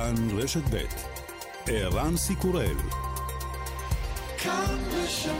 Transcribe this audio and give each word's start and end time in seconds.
כאן 0.00 0.38
רשת 0.38 0.62
ב' 0.74 0.84
ערן 1.66 2.16
סיקורל 2.16 2.76
כאן 4.38 4.76
רשת 4.92 5.32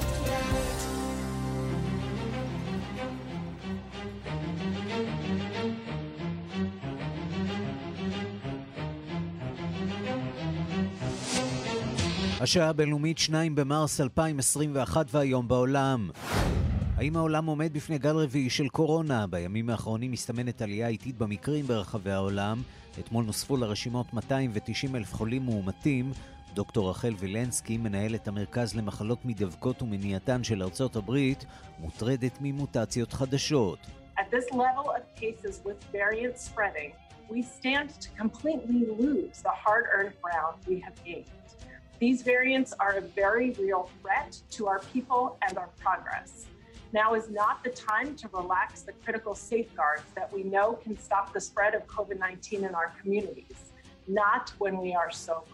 השעה 12.41 12.69
הבינלאומית 12.69 13.19
2 13.19 13.55
במרס 13.55 14.01
2021 14.01 15.07
והיום 15.15 15.49
בעולם. 15.49 16.11
האם 17.01 17.17
העולם 17.17 17.47
עומד 17.47 17.73
בפני 17.73 17.99
גל 17.99 18.17
רביעי 18.17 18.51
של 18.51 18.69
קורונה? 18.69 19.27
בימים 19.27 19.71
האחרונים 19.71 20.13
מסתמנת 20.13 20.63
עלייה 20.63 20.89
איטית 20.89 21.19
במקרים 21.19 21.67
ברחבי 21.67 22.11
העולם. 22.11 22.63
אתמול 22.99 23.25
נוספו 23.25 23.57
לרשימות 23.57 24.15
290 24.15 24.97
אלף 24.97 25.15
חולים 25.15 25.45
מאומתים. 25.45 26.13
דוקטור 26.55 26.91
רחל 26.91 27.15
וילנסקי, 27.19 27.77
מנהלת 27.77 28.29
המרכז 28.29 28.75
למחלות 28.75 29.25
מדבקות 29.25 29.83
ומניעתן 29.83 30.45
של 30.45 30.63
ארצות 30.63 30.97
הברית, 30.97 31.45
מוטרדת 31.79 32.39
ממוטציות 32.41 33.13
חדשות. 33.13 33.79
These 42.07 42.23
variants 42.23 42.71
are 42.85 42.95
a 43.03 43.05
very 43.23 43.49
real 43.65 43.85
threat 44.01 44.33
to 44.57 44.61
our 44.71 44.81
people 44.95 45.23
and 45.47 45.55
our 45.61 45.71
progress. 45.85 46.31
Now 46.93 47.15
is 47.15 47.31
not 47.31 47.63
the 47.63 47.71
time 47.71 48.17
to 48.17 48.27
relax 48.41 48.83
the 48.83 48.95
critical 49.05 49.35
safeguards 49.35 50.09
that 50.17 50.29
we 50.33 50.43
know 50.43 50.69
can 50.85 50.99
stop 50.99 51.33
the 51.33 51.41
spread 51.41 51.75
of 51.75 51.87
COVID 51.87 52.19
19 52.19 52.65
in 52.65 52.75
our 52.75 52.91
communities. 53.01 53.71
So. 55.13 55.45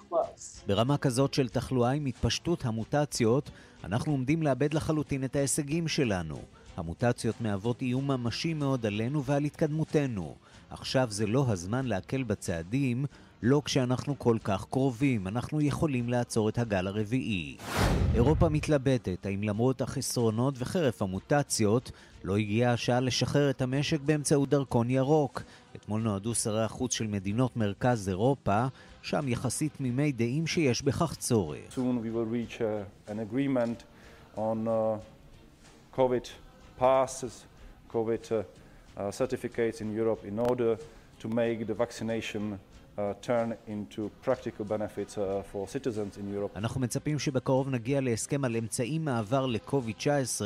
ברמה 0.66 0.98
כזאת 0.98 1.34
של 1.34 1.48
תחלואה 1.48 1.90
עם 1.90 2.06
התפשטות 2.06 2.64
המוטציות, 2.64 3.50
אנחנו 3.84 4.12
עומדים 4.12 4.42
לאבד 4.42 4.74
לחלוטין 4.74 5.24
את 5.24 5.36
ההישגים 5.36 5.88
שלנו. 5.88 6.36
המוטציות 6.76 7.40
מהוות 7.40 7.82
איום 7.82 8.10
ממשי 8.10 8.54
מאוד 8.54 8.86
עלינו 8.86 9.24
ועל 9.24 9.44
התקדמותנו. 9.44 10.34
עכשיו 10.70 11.06
זה 11.10 11.26
לא 11.26 11.44
הזמן 11.48 11.86
להקל 11.86 12.22
בצעדים, 12.22 13.06
לא 13.42 13.62
כשאנחנו 13.64 14.18
כל 14.18 14.36
כך 14.44 14.66
קרובים, 14.70 15.28
אנחנו 15.28 15.60
יכולים 15.60 16.08
לעצור 16.08 16.48
את 16.48 16.58
הגל 16.58 16.86
הרביעי. 16.86 17.56
אירופה 18.14 18.48
מתלבטת 18.48 19.26
האם 19.26 19.42
למרות 19.42 19.80
החסרונות 19.80 20.54
וחרף 20.58 21.02
המוטציות, 21.02 21.90
לא 22.24 22.36
הגיעה 22.36 22.72
השעה 22.72 23.00
לשחרר 23.00 23.50
את 23.50 23.62
המשק 23.62 24.00
באמצעות 24.00 24.48
דרכון 24.48 24.90
ירוק. 24.90 25.42
אתמול 25.76 26.02
נועדו 26.02 26.34
שרי 26.34 26.64
החוץ 26.64 26.92
של 26.92 27.06
מדינות 27.06 27.56
מרכז 27.56 28.08
אירופה, 28.08 28.66
שם 29.02 29.28
יחסית 29.28 29.72
תמימי 29.76 30.12
דעים 30.12 30.46
שיש 30.46 30.82
בכך 30.82 31.14
צורך. 31.18 31.78
Uh, 34.36 34.40
uh, 34.40 34.98
COVID 35.92 36.26
passes, 36.78 37.34
uh, 37.94 37.98
uh, 38.98 39.82
in 39.82 39.88
Europe 40.00 40.22
in 40.24 40.38
order 40.38 40.76
to 41.20 41.28
make 41.28 41.66
the 41.66 41.74
vaccination 41.74 42.58
אנחנו 46.56 46.80
מצפים 46.80 47.18
שבקרוב 47.18 47.68
נגיע 47.68 48.00
להסכם 48.00 48.44
על 48.44 48.56
אמצעי 48.56 48.98
מעבר 48.98 49.46
לקוביד-19, 49.46 50.42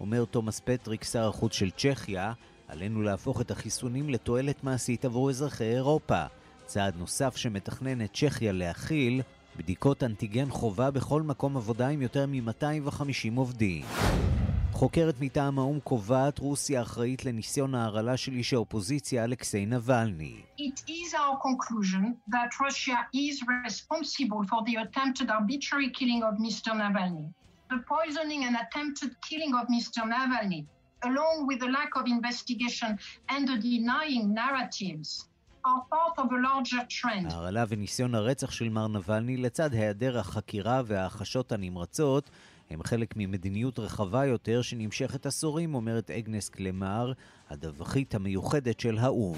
אומר 0.00 0.24
תומאס 0.24 0.60
פטריק, 0.64 1.04
שר 1.04 1.28
החוץ 1.28 1.52
של 1.52 1.70
צ'כיה. 1.70 2.32
עלינו 2.68 3.02
להפוך 3.02 3.40
את 3.40 3.50
החיסונים 3.50 4.10
לתועלת 4.10 4.64
מעשית 4.64 5.04
עבור 5.04 5.30
אזרחי 5.30 5.64
אירופה. 5.64 6.24
צעד 6.66 6.96
נוסף 6.96 7.36
שמתכננת 7.36 8.14
צ'כיה 8.14 8.52
להכיל, 8.52 9.22
בדיקות 9.56 10.02
אנטיגן 10.02 10.50
חובה 10.50 10.90
בכל 10.90 11.22
מקום 11.22 11.56
עבודה 11.56 11.88
עם 11.88 12.02
יותר 12.02 12.26
מ-250 12.26 13.36
עובדים. 13.36 13.84
חוקרת 14.80 15.14
מטעם 15.20 15.58
האו"ם 15.58 15.80
קובעת 15.80 16.38
רוסיה 16.38 16.82
אחראית 16.82 17.24
לניסיון 17.24 17.74
ההרעלה 17.74 18.16
של 18.16 18.32
איש 18.32 18.52
האופוזיציה 18.52 19.24
אלכסיי 19.24 19.66
נבלני. 19.66 20.42
It 20.58 20.90
is 20.90 21.14
our 21.14 21.36
conclusion 21.48 22.04
that 22.34 22.50
Russia 22.60 22.98
is 23.14 23.36
responsible 23.66 24.42
for 24.50 24.60
the 24.66 24.76
attempted 24.84 25.28
arbitrary 25.30 25.90
killing 25.98 26.22
of 26.28 26.34
Mr. 26.46 26.70
Navalny. 26.80 27.26
The 27.70 27.80
poisoning 27.94 28.42
and 28.46 28.56
attempted 28.64 29.10
killing 29.28 29.52
of 29.60 29.64
Mr. 29.76 30.00
Navalny, 30.14 30.62
along 31.08 31.36
with 31.48 31.58
the 31.64 31.70
lack 31.78 31.92
of 32.00 32.04
investigation 32.16 32.90
and 33.34 33.42
the 33.50 33.58
denying 33.70 34.24
narratives 34.42 35.10
ההרעלה 37.30 37.64
וניסיון 37.68 38.14
הרצח 38.14 38.50
של 38.50 38.68
מר 38.68 38.88
נבלני 38.88 39.36
לצד 39.36 39.72
היעדר 39.72 40.18
החקירה 40.18 40.82
וההחשות 40.86 41.52
הנמרצות 41.52 42.30
הם 42.70 42.82
חלק 42.82 43.14
ממדיניות 43.16 43.78
רחבה 43.78 44.26
יותר 44.26 44.62
שנמשכת 44.62 45.26
עשורים, 45.26 45.74
אומרת 45.74 46.10
אגנס 46.10 46.48
קלמר, 46.48 47.12
הדווחית 47.50 48.14
המיוחדת 48.14 48.80
של 48.80 48.98
האו"ם. 48.98 49.36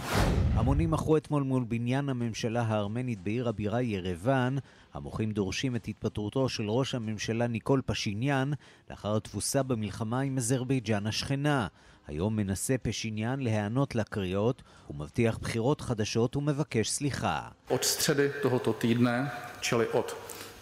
המונים 0.55 0.91
מכרו 0.91 1.17
אתמול 1.17 1.43
מול 1.43 1.65
בניין 1.69 2.09
הממשלה 2.09 2.63
הארמנית 2.63 3.21
בעיר 3.23 3.49
הבירה 3.49 3.83
ירוון. 3.83 4.59
המוחים 4.95 5.33
דורשים 5.33 5.77
את 5.77 5.89
התפטרותו 5.89 6.49
של 6.49 6.71
ראש 6.71 6.95
הממשלה 6.95 7.47
ניקול 7.47 7.83
פשיניאן 7.87 8.51
לאחר 8.91 9.17
התבוסה 9.17 9.63
במלחמה 9.63 10.21
עם 10.21 10.39
אזרבייג'אן 10.39 11.07
השכנה. 11.07 11.67
היום 12.07 12.37
מנסה 12.37 12.79
פשיניאן 12.83 13.41
להיענות 13.41 13.95
לקריאות, 13.95 14.63
הוא 14.87 14.97
מבטיח 14.97 15.39
בחירות 15.39 15.81
חדשות 15.81 16.37
ומבקש 16.37 16.91
סליחה. 16.91 17.49
עוד 17.69 17.83
סטרדי 17.83 18.29
tohoto 18.43 18.73
týdne, 18.83 19.31
čili 19.61 19.85
od 19.93 20.13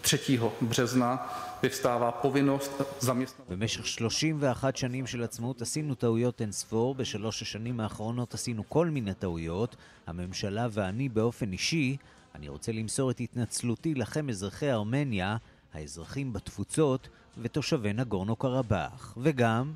3. 0.03 0.39
března, 0.63 1.17
vyvstává 1.63 2.13
povinnost 2.13 2.71
zaměstnat... 3.01 3.43
במשך 3.49 3.87
31 3.87 4.77
שנים 4.77 5.07
של 5.07 5.23
עצמאות 5.23 5.63
עשינו 5.63 5.95
טעויות 5.95 6.41
אינספור, 6.41 6.95
בשלוש 6.95 7.43
השנים 7.43 7.81
האחרונות 7.81 8.35
עשינו 8.35 8.65
כל 8.69 8.91
מיני 8.91 9.15
טעויות, 9.15 9.77
הממשלה 10.07 10.67
ואני 10.71 11.09
באופן 11.09 11.53
אישי, 11.53 11.97
אני 12.35 12.49
רוצה 12.49 12.73
למסור 12.73 13.11
את 13.11 13.21
התנצלותי 13.21 13.95
לכם 13.95 14.29
אזרחי 14.29 14.71
ארמניה, 14.73 15.37
האזרחים 15.75 16.33
בתפוצות 16.33 17.09
ותושבי 17.39 17.93
נגורנו 17.93 18.37
קרבאח, 18.37 19.15
וגם... 19.23 19.73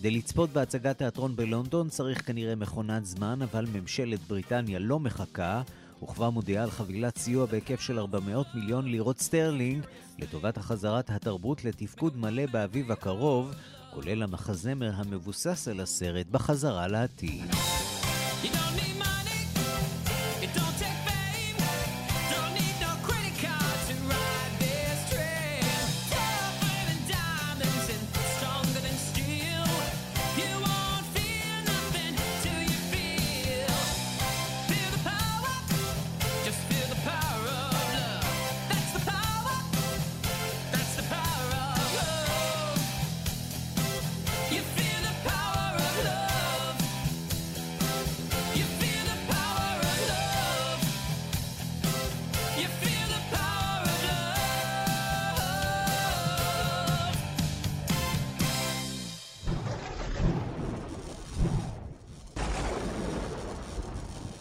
כדי 0.00 0.10
לצפות 0.10 0.50
בהצגת 0.50 0.98
תיאטרון 0.98 1.36
בלונדון 1.36 1.88
צריך 1.88 2.26
כנראה 2.26 2.54
מכונת 2.54 3.06
זמן, 3.06 3.42
אבל 3.42 3.66
ממשלת 3.72 4.20
בריטניה 4.28 4.78
לא 4.78 5.00
מחכה, 5.00 5.62
וכבר 6.02 6.30
מודיעה 6.30 6.64
על 6.64 6.70
חבילת 6.70 7.18
סיוע 7.18 7.46
בהיקף 7.46 7.80
של 7.80 7.98
400 7.98 8.46
מיליון 8.54 8.88
לירות 8.88 9.20
סטרלינג 9.20 9.84
לטובת 10.18 10.56
החזרת 10.56 11.10
התרבות 11.10 11.64
לתפקוד 11.64 12.16
מלא 12.16 12.46
באביב 12.46 12.92
הקרוב, 12.92 13.54
כולל 13.94 14.22
המחזמר 14.22 14.90
המבוסס 14.94 15.68
על 15.68 15.80
הסרט 15.80 16.26
בחזרה 16.26 16.88
לעתיד. 16.88 17.44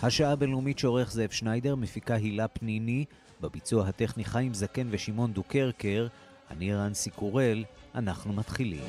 השעה 0.03 0.31
הבינלאומית 0.31 0.79
שעורך 0.79 1.11
זאב 1.11 1.29
שניידר, 1.29 1.75
מפיקה 1.75 2.15
הילה 2.15 2.47
פניני, 2.47 3.05
בביצוע 3.41 3.87
הטכני 3.87 4.25
חיים 4.25 4.53
זקן 4.53 4.87
ושמעון 4.91 5.33
דוקרקר, 5.33 6.07
אני 6.51 6.73
רנסי 6.73 7.09
קורל, 7.09 7.63
אנחנו 7.95 8.33
מתחילים. 8.33 8.83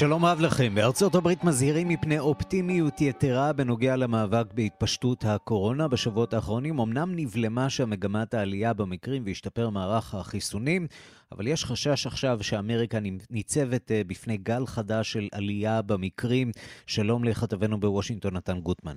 שלום 0.00 0.24
רב 0.24 0.40
לכם. 0.40 0.74
בארצות 0.74 1.14
הברית 1.14 1.44
מזהירים 1.44 1.88
מפני 1.88 2.18
אופטימיות 2.18 3.00
יתרה 3.00 3.52
בנוגע 3.52 3.96
למאבק 3.96 4.46
בהתפשטות 4.54 5.24
הקורונה. 5.24 5.88
בשבועות 5.88 6.34
האחרונים 6.34 6.80
אמנם 6.80 7.12
נבלמה 7.16 7.70
שם 7.70 7.90
מגמת 7.90 8.34
העלייה 8.34 8.72
במקרים 8.72 9.22
והשתפר 9.26 9.70
מערך 9.70 10.14
החיסונים, 10.14 10.86
אבל 11.32 11.46
יש 11.46 11.64
חשש 11.64 12.06
עכשיו 12.06 12.38
שאמריקה 12.42 12.98
ניצבת 13.30 13.90
אה, 13.90 14.02
בפני 14.06 14.36
גל 14.36 14.66
חדש 14.66 15.12
של 15.12 15.28
עלייה 15.32 15.82
במקרים. 15.82 16.50
שלום 16.86 17.24
לכתבנו 17.24 17.80
בוושינגטון, 17.80 18.36
נתן 18.36 18.60
גוטמן. 18.60 18.96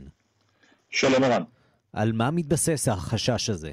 שלום 0.89 1.23
ערן. 1.23 1.43
על 1.93 2.11
מה 2.11 2.31
מתבסס 2.31 2.87
החשש 2.87 3.49
הזה? 3.49 3.71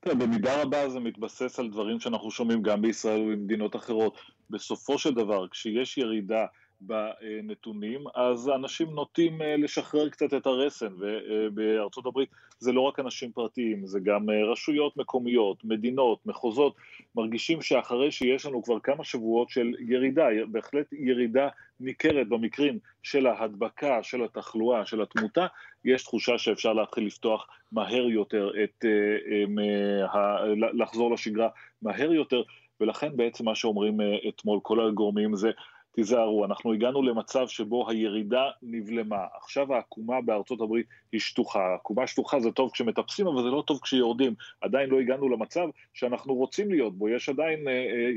תראה, 0.00 0.14
במידה 0.14 0.62
רבה 0.62 0.88
זה 0.88 1.00
מתבסס 1.00 1.58
על 1.58 1.68
דברים 1.68 2.00
שאנחנו 2.00 2.30
שומעים 2.30 2.62
גם 2.62 2.82
בישראל 2.82 3.20
ובמדינות 3.20 3.76
אחרות. 3.76 4.18
בסופו 4.50 4.98
של 4.98 5.14
דבר, 5.14 5.48
כשיש 5.48 5.98
ירידה 5.98 6.46
בנתונים, 6.80 8.04
אז 8.14 8.48
אנשים 8.48 8.90
נוטים 8.90 9.42
אה, 9.42 9.56
לשחרר 9.56 10.08
קצת 10.08 10.34
את 10.34 10.46
הרסן, 10.46 10.92
ובארצות 10.98 12.06
הברית 12.06 12.28
זה 12.58 12.72
לא 12.72 12.80
רק 12.80 13.00
אנשים 13.00 13.32
פרטיים, 13.32 13.86
זה 13.86 14.00
גם 14.00 14.30
אה, 14.30 14.44
רשויות 14.52 14.96
מקומיות, 14.96 15.64
מדינות, 15.64 16.26
מחוזות, 16.26 16.74
מרגישים 17.14 17.62
שאחרי 17.62 18.10
שיש 18.10 18.46
לנו 18.46 18.62
כבר 18.62 18.80
כמה 18.80 19.04
שבועות 19.04 19.50
של 19.50 19.72
ירידה, 19.88 20.26
בהחלט 20.48 20.92
ירידה 20.92 21.48
ניכרת 21.80 22.28
במקרים 22.28 22.78
של 23.02 23.26
ההדבקה, 23.26 24.02
של 24.02 24.24
התחלואה, 24.24 24.86
של 24.86 25.02
התמותה, 25.02 25.46
יש 25.84 26.02
תחושה 26.02 26.38
שאפשר 26.38 26.72
להתחיל 26.72 27.06
לפתוח 27.06 27.46
מהר 27.72 28.08
יותר, 28.08 28.50
את, 28.64 28.84
אה, 28.84 30.54
לחזור 30.72 31.12
לשגרה 31.12 31.48
מהר 31.82 32.12
יותר, 32.12 32.42
ולכן 32.80 33.16
בעצם 33.16 33.44
מה 33.44 33.54
שאומרים 33.54 33.98
אתמול 34.28 34.58
כל 34.62 34.88
הגורמים 34.88 35.36
זה 35.36 35.50
תיזהרו, 35.92 36.44
אנחנו 36.44 36.72
הגענו 36.72 37.02
למצב 37.02 37.48
שבו 37.48 37.90
הירידה 37.90 38.44
נבלמה. 38.62 39.24
עכשיו 39.36 39.74
העקומה 39.74 40.20
בארצות 40.20 40.60
הברית 40.60 40.86
היא 41.12 41.20
שטוחה. 41.20 41.74
עקומה 41.74 42.06
שטוחה 42.06 42.40
זה 42.40 42.50
טוב 42.50 42.70
כשמטפסים, 42.72 43.26
אבל 43.26 43.42
זה 43.42 43.48
לא 43.48 43.62
טוב 43.66 43.80
כשיורדים. 43.82 44.34
עדיין 44.60 44.90
לא 44.90 45.00
הגענו 45.00 45.28
למצב 45.28 45.68
שאנחנו 45.94 46.34
רוצים 46.34 46.70
להיות 46.70 46.98
בו. 46.98 47.08
יש 47.08 47.28
עדיין 47.28 47.64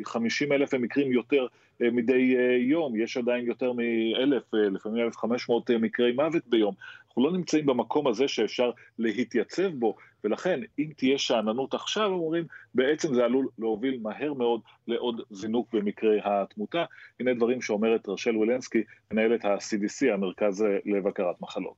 50 0.03 0.51
אה, 0.51 0.55
אה, 0.55 0.61
אלף 0.61 0.73
מקרים 0.73 1.11
יותר 1.11 1.47
אה, 1.81 1.91
מדי 1.91 2.35
יום, 2.59 2.95
יש 2.95 3.17
עדיין 3.17 3.45
יותר 3.45 3.73
מאלף, 3.73 4.53
לפעמים 4.53 5.05
1,500 5.05 5.71
מקרי 5.71 6.11
מוות 6.11 6.47
ביום. 6.47 6.73
אנחנו 7.13 7.29
לא 7.29 7.37
נמצאים 7.37 7.65
במקום 7.65 8.07
הזה 8.07 8.27
שאפשר 8.27 8.71
להתייצב 8.99 9.67
בו, 9.67 9.95
ולכן 10.23 10.59
אם 10.79 10.89
תהיה 10.97 11.17
שאננות 11.17 11.73
עכשיו, 11.73 12.09
אומרים, 12.11 12.45
בעצם 12.75 13.13
זה 13.13 13.25
עלול 13.25 13.47
להוביל 13.59 13.99
מהר 14.01 14.33
מאוד 14.33 14.61
לעוד 14.87 15.21
זינוק 15.31 15.73
במקרי 15.73 16.19
התמותה. 16.23 16.85
הנה 17.19 17.33
דברים 17.33 17.61
שאומרת 17.61 18.09
רשל 18.09 18.37
וילנסקי, 18.37 18.83
מנהלת 19.11 19.45
ה-CDC, 19.45 20.13
המרכז 20.13 20.65
לבקרת 20.85 21.41
מחלות. 21.41 21.75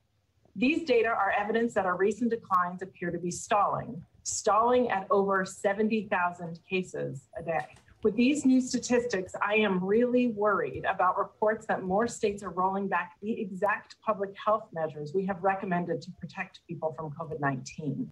These 0.58 0.84
data 0.84 1.12
are 1.22 1.32
evidence 1.44 1.74
that 1.74 1.84
our 1.84 1.98
recent 2.06 2.30
declines 2.30 2.80
appear 2.80 3.10
to 3.10 3.18
be 3.18 3.30
stalling, 3.30 3.90
stalling 4.24 4.90
at 4.90 5.04
over 5.10 5.44
70,000 5.44 6.60
cases 6.70 7.28
a 7.38 7.42
day. 7.42 7.66
With 8.05 8.15
these 8.15 8.45
new 8.45 8.61
statistics, 8.61 9.31
I 9.51 9.55
am 9.67 9.75
really 9.93 10.25
worried 10.43 10.83
about 10.95 11.13
reports 11.25 11.63
that 11.67 11.83
more 11.83 12.07
states 12.07 12.41
are 12.41 12.49
rolling 12.49 12.87
back 12.87 13.09
the 13.21 13.33
exact 13.45 13.95
public 14.07 14.31
health 14.45 14.65
measures 14.73 15.13
we 15.13 15.23
have 15.27 15.39
recommended 15.43 16.01
to 16.05 16.09
protect 16.19 16.53
people 16.67 16.89
from 16.97 17.11
COVID 17.19 17.39
19. 17.39 18.11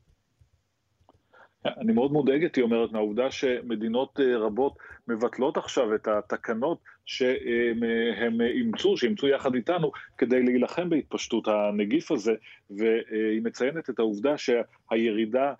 אני 1.66 1.94
מאוד 1.94 2.12
מודאגת, 2.12 2.56
היא 2.56 2.64
אומרת, 2.64 2.92
מהעובדה 2.92 3.32
שמדינות 3.32 4.20
רבות 4.20 4.78
מבטלות 5.08 5.58
עכשיו 5.58 5.96
את 5.96 6.08
התקנות 6.08 6.80
שהם 7.06 8.42
אימצו, 8.42 8.98
שאימצו 8.98 9.28
יחד 9.28 9.56
איתנו, 9.56 9.92
כדי 10.18 10.44
להילחם 10.44 10.90
בהתפשטות 10.90 11.48
הנגיף 11.48 12.12
הזה, 12.12 12.34
והיא 12.70 13.42
מציינת 13.44 13.90
את 13.90 14.00
העובדה 14.00 14.38
שהירידה 14.38 15.54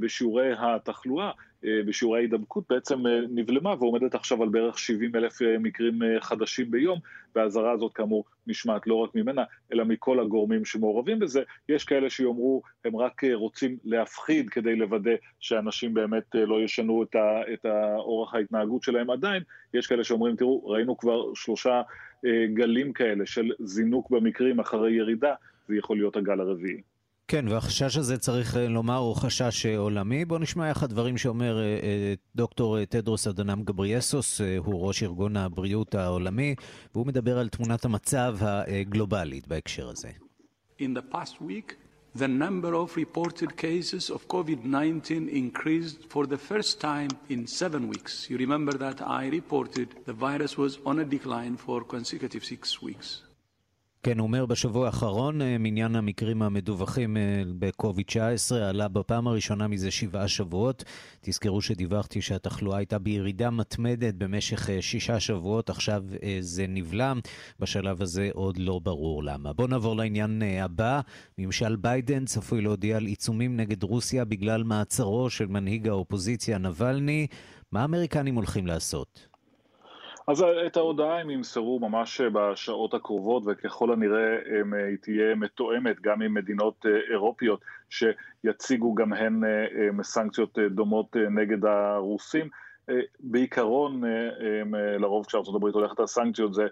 בשיעורי 0.00 0.52
התחלואה 0.58 1.30
אה, 1.64 1.80
בשיעורי 1.86 2.18
ההידבקות 2.18 2.64
בעצם 2.70 3.06
אה, 3.06 3.20
נבלמה 3.30 3.74
ועומדת 3.78 4.14
עכשיו 4.14 4.42
על 4.42 4.48
בערך 4.48 4.78
70 4.78 5.16
אלף 5.16 5.42
אה, 5.42 5.58
מקרים 5.58 5.98
חדשים 6.20 6.70
ביום, 6.70 6.98
והאזהרה 7.34 7.72
הזאת 7.72 7.92
כאמור 7.92 8.24
נשמעת 8.46 8.86
לא 8.86 8.94
רק 8.94 9.14
ממנה, 9.14 9.44
אלא 9.72 9.84
מכל 9.84 10.20
הגורמים 10.20 10.64
שמעורבים 10.64 11.18
בזה. 11.18 11.42
יש 11.68 11.84
כאלה 11.84 12.10
שיאמרו, 12.10 12.62
הם 12.84 12.96
רק 12.96 13.24
רוצים 13.24 13.76
להפחיד 13.84 14.50
כדי 14.50 14.76
לוודא 14.76 15.14
שאנשים 15.40 15.94
באמת 15.94 16.34
לא 16.34 16.62
ישנו 16.62 17.02
את, 17.02 17.14
ה, 17.14 17.40
את 17.52 17.64
האורח 17.64 18.34
ההתנהגות 18.34 18.82
שלהם 18.82 19.10
עדיין. 19.10 19.42
יש 19.74 19.86
כאלה 19.86 20.04
שאומרים, 20.04 20.36
תראו, 20.36 20.66
ראינו 20.66 20.98
כבר 20.98 21.34
שלושה 21.34 21.82
גלים 22.54 22.92
כאלה 22.92 23.26
של 23.26 23.52
זינוק 23.58 24.10
במקרים 24.10 24.60
אחרי 24.60 24.92
ירידה, 24.92 25.34
זה 25.68 25.76
יכול 25.76 25.96
להיות 25.96 26.16
הגל 26.16 26.40
הרביעי. 26.40 26.93
כן, 27.28 27.48
והחשש 27.48 27.96
הזה, 27.96 28.18
צריך 28.18 28.56
אה, 28.56 28.68
לומר, 28.68 28.96
הוא 28.96 29.16
חשש 29.16 29.66
אה, 29.66 29.78
עולמי. 29.78 30.24
בואו 30.24 30.40
נשמע 30.40 30.68
יחד 30.68 30.90
דברים 30.90 31.18
שאומר 31.18 31.58
אה, 31.58 32.14
דוקטור 32.36 32.84
תדרוס 32.84 33.26
אדנם 33.26 33.62
גבריאסוס, 33.62 34.40
הוא 34.56 34.86
ראש 34.86 35.02
ארגון 35.02 35.36
הבריאות 35.36 35.94
העולמי, 35.94 36.54
והוא 36.94 37.06
מדבר 37.06 37.38
על 37.38 37.48
תמונת 37.48 37.84
המצב 37.84 38.36
הגלובלית 38.40 39.48
בהקשר 39.48 39.88
הזה. 39.88 40.08
In 40.80 40.94
the 40.94 41.14
past 41.14 41.40
week, 41.40 41.76
the 42.18 42.28
number 42.28 42.74
of 42.74 42.96
reported 42.96 43.56
cases 43.56 44.10
of 44.10 44.28
COVID-19 44.28 45.28
increased 45.28 46.00
for 46.12 46.26
the 46.26 46.38
first 46.50 46.80
time 46.80 47.10
in 47.28 47.46
seven 47.46 47.88
weeks. 47.88 48.28
You 48.30 48.36
remember 48.38 48.72
that 48.86 48.98
I 49.00 49.22
reported 49.38 49.88
the 50.10 50.16
virus 50.26 50.58
was 50.58 50.78
on 50.84 50.96
a 50.98 51.06
decline 51.16 51.56
for 51.56 51.78
consecutive 51.96 52.44
six 52.44 52.82
weeks. 52.82 53.22
כן, 54.04 54.18
הוא 54.18 54.26
אומר 54.26 54.46
בשבוע 54.46 54.86
האחרון, 54.86 55.42
אה, 55.42 55.58
מניין 55.58 55.96
המקרים 55.96 56.42
המדווחים 56.42 57.16
אה, 57.16 57.42
ב-COVID-19 57.58 58.54
עלה 58.54 58.88
בפעם 58.88 59.26
הראשונה 59.26 59.68
מזה 59.68 59.90
שבעה 59.90 60.28
שבועות. 60.28 60.84
תזכרו 61.20 61.62
שדיווחתי 61.62 62.22
שהתחלואה 62.22 62.78
הייתה 62.78 62.98
בירידה 62.98 63.50
מתמדת 63.50 64.14
במשך 64.14 64.70
אה, 64.70 64.82
שישה 64.82 65.20
שבועות, 65.20 65.70
עכשיו 65.70 66.02
זה 66.40 66.66
נבלם. 66.68 67.20
בשלב 67.60 68.02
הזה 68.02 68.28
עוד 68.32 68.58
לא 68.58 68.80
ברור 68.82 69.24
למה. 69.24 69.52
בואו 69.52 69.68
נעבור 69.68 69.96
לעניין 69.96 70.42
הבא. 70.62 71.00
ממשל 71.38 71.76
ביידן 71.76 72.24
צפוי 72.24 72.60
להודיע 72.60 72.96
על 72.96 73.06
עיצומים 73.06 73.56
נגד 73.56 73.82
רוסיה 73.82 74.24
בגלל 74.24 74.64
מעצרו 74.64 75.30
של 75.30 75.46
מנהיג 75.46 75.88
האופוזיציה 75.88 76.58
נבלני. 76.58 77.26
מה 77.72 77.82
האמריקנים 77.82 78.34
הולכים 78.34 78.66
לעשות? 78.66 79.33
אז 80.26 80.44
את 80.66 80.76
ההודעה 80.76 81.20
הם 81.20 81.30
ימסרו 81.30 81.78
ממש 81.80 82.20
בשעות 82.20 82.94
הקרובות 82.94 83.42
וככל 83.46 83.92
הנראה 83.92 84.38
הם, 84.60 84.74
היא 84.74 84.96
תהיה 85.00 85.34
מתואמת 85.34 86.00
גם 86.00 86.22
עם 86.22 86.34
מדינות 86.34 86.86
אה, 86.86 86.90
אירופיות 87.10 87.60
שיציגו 87.90 88.94
גם 88.94 89.12
הן 89.12 89.44
אה, 89.44 90.02
סנקציות 90.02 90.58
אה, 90.58 90.68
דומות 90.68 91.16
נגד 91.30 91.64
הרוסים. 91.64 92.48
בעיקרון, 93.20 94.02
לרוב 94.98 95.26
כשארצות 95.26 95.54
הברית 95.54 95.74
הולכת 95.74 96.00
על 96.00 96.06
סנקציות 96.06 96.54
זה 96.54 96.66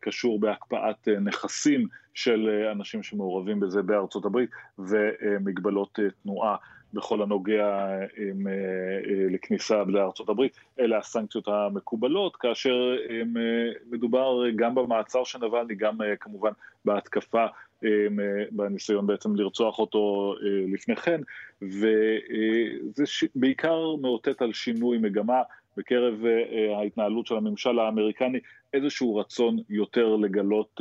קשור 0.00 0.40
בהקפאת 0.40 1.08
נכסים 1.08 1.88
של 2.14 2.68
אנשים 2.72 3.02
שמעורבים 3.02 3.60
בזה 3.60 3.82
בארצות 3.82 4.24
הברית 4.24 4.50
ומגבלות 4.78 5.98
תנועה. 6.22 6.56
בכל 6.94 7.22
הנוגע 7.22 7.86
עם, 8.16 8.46
אה, 8.46 8.52
אה, 8.52 9.26
לכניסה 9.30 9.82
לארצות 9.86 10.28
הברית, 10.28 10.56
אלה 10.80 10.98
הסנקציות 10.98 11.48
המקובלות, 11.48 12.36
כאשר 12.36 12.96
הם, 13.08 13.36
אה, 13.36 13.72
מדובר 13.90 14.50
גם 14.56 14.74
במעצר 14.74 15.24
של 15.24 15.38
נבלני, 15.46 15.74
גם 15.74 15.98
כמובן 16.20 16.50
בהתקפה, 16.84 17.46
בניסיון 18.50 19.06
בעצם 19.06 19.36
לרצוח 19.36 19.78
אותו 19.78 20.34
לפני 20.72 20.96
כן, 20.96 21.20
וזה 21.62 23.04
בעיקר 23.34 23.96
מאותת 24.00 24.42
על 24.42 24.52
שינוי 24.52 24.98
מגמה 24.98 25.42
בקרב 25.76 26.14
ההתנהלות 26.76 27.26
של 27.26 27.36
הממשל 27.36 27.78
האמריקני, 27.78 28.38
איזשהו 28.74 29.16
רצון 29.16 29.58
יותר 29.68 30.16
לגלות 30.16 30.80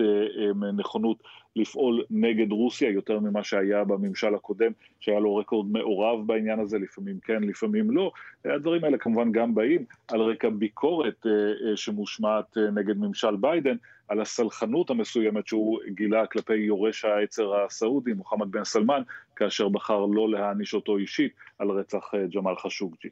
נכונות 0.78 1.24
לפעול 1.56 2.04
נגד 2.10 2.52
רוסיה 2.52 2.90
יותר 2.90 3.20
ממה 3.20 3.44
שהיה 3.44 3.84
בממשל 3.84 4.36
הקודם, 4.36 4.72
שהיה 5.00 5.20
לו 5.20 5.36
רקורד 5.36 5.72
מעורב 5.72 6.28
בעניין 6.28 6.60
הזה, 6.60 6.80
לפעמים 6.80 7.20
כן, 7.20 7.44
לפעמים 7.44 7.92
לא. 7.92 8.12
הדברים 8.46 8.84
האלה 8.84 8.98
כמובן 8.98 9.32
גם 9.32 9.56
באים 9.56 9.86
על 10.08 10.22
רקע 10.22 10.50
ביקורת 10.50 11.26
אה, 11.26 11.32
אה, 11.32 11.78
שמושמעת 11.78 12.58
אה, 12.58 12.72
נגד 12.72 12.98
ממשל 12.98 13.36
ביידן, 13.36 13.76
על 14.08 14.22
הסלחנות 14.22 14.90
המסוימת 14.90 15.48
שהוא 15.48 15.80
גילה 15.88 16.28
כלפי 16.28 16.56
יורש 16.56 17.06
העצר 17.06 17.56
הסעודי, 17.56 18.14
מוחמד 18.14 18.52
בן 18.52 18.64
סלמן, 18.64 19.02
כאשר 19.36 19.70
בחר 19.70 20.06
לא 20.06 20.30
להעניש 20.30 20.74
אותו 20.74 20.98
אישית 20.98 21.34
על 21.60 21.70
רצח 21.70 22.12
ג'מאל 22.36 22.56
חשוקג'י. 22.56 23.10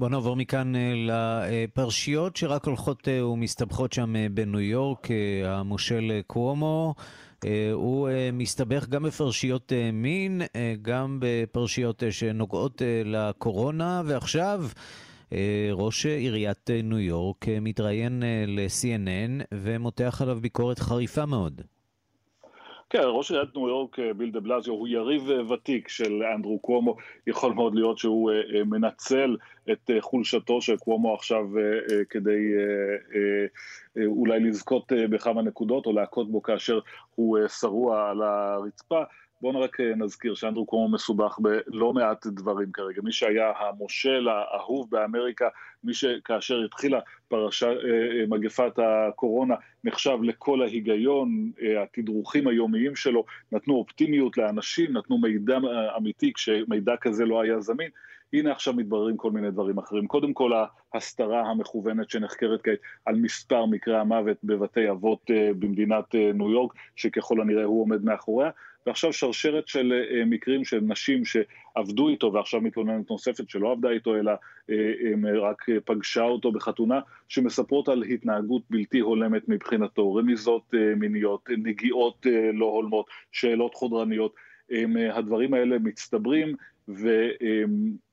בואו 0.00 0.10
נעבור 0.10 0.36
מכאן 0.36 0.72
לפרשיות 0.96 2.36
שרק 2.36 2.64
הולכות 2.64 3.08
ומסתבכות 3.08 3.92
שם 3.92 4.14
בניו 4.34 4.60
יורק. 4.60 5.08
המושל 5.44 6.20
קוומו, 6.26 6.94
הוא 7.72 8.08
מסתבך 8.32 8.88
גם 8.88 9.02
בפרשיות 9.02 9.72
מין, 9.92 10.42
גם 10.82 11.18
בפרשיות 11.20 12.02
שנוגעות 12.10 12.82
לקורונה, 13.04 14.02
ועכשיו 14.04 14.64
ראש 15.72 16.06
עיריית 16.06 16.70
ניו 16.84 16.98
יורק 16.98 17.46
מתראיין 17.60 18.22
ל-CNN 18.46 19.44
ומותח 19.54 20.22
עליו 20.22 20.38
ביקורת 20.40 20.78
חריפה 20.78 21.26
מאוד. 21.26 21.62
כן, 22.90 23.02
ראש 23.04 23.30
עיריית 23.30 23.56
ניו 23.56 23.68
יורק, 23.68 23.98
אה, 23.98 24.14
ביל 24.14 24.30
דה 24.30 24.40
בלזיו, 24.40 24.74
הוא 24.74 24.88
יריב 24.88 25.30
אה, 25.30 25.52
ותיק 25.52 25.88
של 25.88 26.22
אנדרו 26.34 26.58
קוומו, 26.58 26.96
יכול 27.26 27.52
מאוד 27.52 27.74
להיות 27.74 27.98
שהוא 27.98 28.30
אה, 28.30 28.64
מנצל 28.64 29.36
את 29.72 29.90
חולשתו 30.00 30.60
של 30.60 30.76
קוומו 30.76 31.14
עכשיו 31.14 31.44
כדי 32.10 32.52
אולי 34.06 34.40
לזכות 34.40 34.92
בכמה 35.10 35.42
נקודות 35.42 35.86
או 35.86 35.92
להכות 35.92 36.30
בו 36.30 36.42
כאשר 36.42 36.78
הוא 37.14 37.38
שרוע 37.48 38.10
על 38.10 38.22
הרצפה. 38.22 39.02
בואו 39.40 39.60
רק 39.60 39.80
נזכיר 39.80 40.34
שאנדרו 40.34 40.66
קומו 40.66 40.88
מסובך 40.88 41.38
בלא 41.38 41.92
מעט 41.92 42.26
דברים 42.26 42.72
כרגע. 42.72 43.02
מי 43.02 43.12
שהיה 43.12 43.52
המושל 43.58 44.28
האהוב 44.28 44.90
באמריקה, 44.90 45.48
מי 45.84 45.94
שכאשר 45.94 46.64
התחילה 46.64 47.00
פרשה, 47.28 47.68
אה, 47.68 47.72
אה, 47.72 48.26
מגפת 48.28 48.72
הקורונה, 48.78 49.54
נחשב 49.84 50.18
לכל 50.22 50.62
ההיגיון, 50.62 51.50
אה, 51.62 51.82
התדרוכים 51.82 52.48
היומיים 52.48 52.96
שלו 52.96 53.24
נתנו 53.52 53.74
אופטימיות 53.74 54.36
לאנשים, 54.36 54.96
נתנו 54.96 55.18
מידע 55.18 55.58
אמיתי 55.96 56.32
כשמידע 56.32 56.96
כזה 57.00 57.24
לא 57.24 57.40
היה 57.40 57.60
זמין. 57.60 57.90
הנה 58.32 58.52
עכשיו 58.52 58.74
מתבררים 58.74 59.16
כל 59.16 59.30
מיני 59.30 59.50
דברים 59.50 59.78
אחרים. 59.78 60.06
קודם 60.06 60.32
כל 60.32 60.52
ההסתרה 60.94 61.40
המכוונת 61.40 62.10
שנחקרת 62.10 62.60
כעת 62.62 62.78
על 63.04 63.16
מספר 63.16 63.66
מקרי 63.66 63.98
המוות 63.98 64.36
בבתי 64.44 64.90
אבות 64.90 65.30
במדינת 65.58 66.14
ניו 66.34 66.50
יורק, 66.50 66.72
שככל 66.96 67.40
הנראה 67.40 67.64
הוא 67.64 67.82
עומד 67.82 68.04
מאחוריה, 68.04 68.50
ועכשיו 68.86 69.12
שרשרת 69.12 69.68
של 69.68 69.92
אה, 69.92 70.24
מקרים 70.24 70.64
של 70.64 70.80
נשים 70.80 71.22
שעבדו 71.24 72.08
איתו 72.08 72.32
ועכשיו 72.32 72.60
מתלוננת 72.60 73.10
נוספת 73.10 73.50
שלא 73.50 73.72
עבדה 73.72 73.90
איתו 73.90 74.16
אלא 74.16 74.32
אה, 74.70 75.40
רק 75.40 75.66
פגשה 75.84 76.22
אותו 76.22 76.52
בחתונה, 76.52 77.00
שמספרות 77.28 77.88
על 77.88 78.02
התנהגות 78.02 78.62
בלתי 78.70 78.98
הולמת 78.98 79.48
מבחינתו, 79.48 80.14
רמיזות 80.14 80.74
אה, 80.74 80.94
מיניות, 80.94 81.50
נגיעות 81.58 82.26
לא 82.52 82.66
הולמות, 82.66 83.06
שאלות 83.32 83.74
חודרניות, 83.74 84.34
הדברים 85.12 85.54
האלה 85.54 85.78
מצטברים 85.78 86.54
ו... 86.88 87.28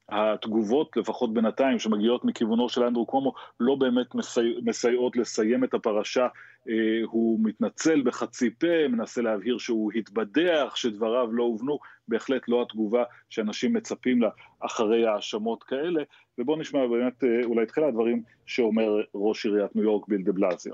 התגובות, 0.10 0.98
לפחות 0.98 1.34
בינתיים, 1.34 1.80
שמגיעות 1.80 2.26
מכיוונו 2.26 2.70
של 2.70 2.84
אנדרו 2.84 3.06
קומו, 3.06 3.34
לא 3.60 3.76
באמת 3.76 4.16
מסי... 4.16 4.56
מסייעות 4.64 5.18
לסיים 5.18 5.64
את 5.64 5.74
הפרשה. 5.74 6.28
אה, 6.70 6.74
הוא 7.06 7.40
מתנצל 7.44 8.02
בחצי 8.02 8.50
פה, 8.60 8.88
מנסה 8.90 9.22
להבהיר 9.22 9.58
שהוא 9.58 9.92
התבדח, 9.96 10.76
שדבריו 10.76 11.34
לא 11.34 11.44
הובנו, 11.44 11.80
בהחלט 12.08 12.42
לא 12.48 12.62
התגובה 12.62 13.04
שאנשים 13.30 13.74
מצפים 13.74 14.22
לה 14.22 14.30
אחרי 14.60 15.08
האשמות 15.08 15.64
כאלה. 15.64 16.04
ובואו 16.38 16.60
נשמע 16.60 16.88
באמת 16.88 17.24
אה, 17.24 17.46
אולי 17.46 17.66
תחילה 17.66 17.88
הדברים 17.88 18.24
שאומר 18.46 19.02
ראש 19.16 19.46
עיריית 19.46 19.76
ניו 19.76 19.84
יורק 19.84 20.08
ביל 20.08 20.22
דה 20.22 20.32
בלזיו. 20.32 20.74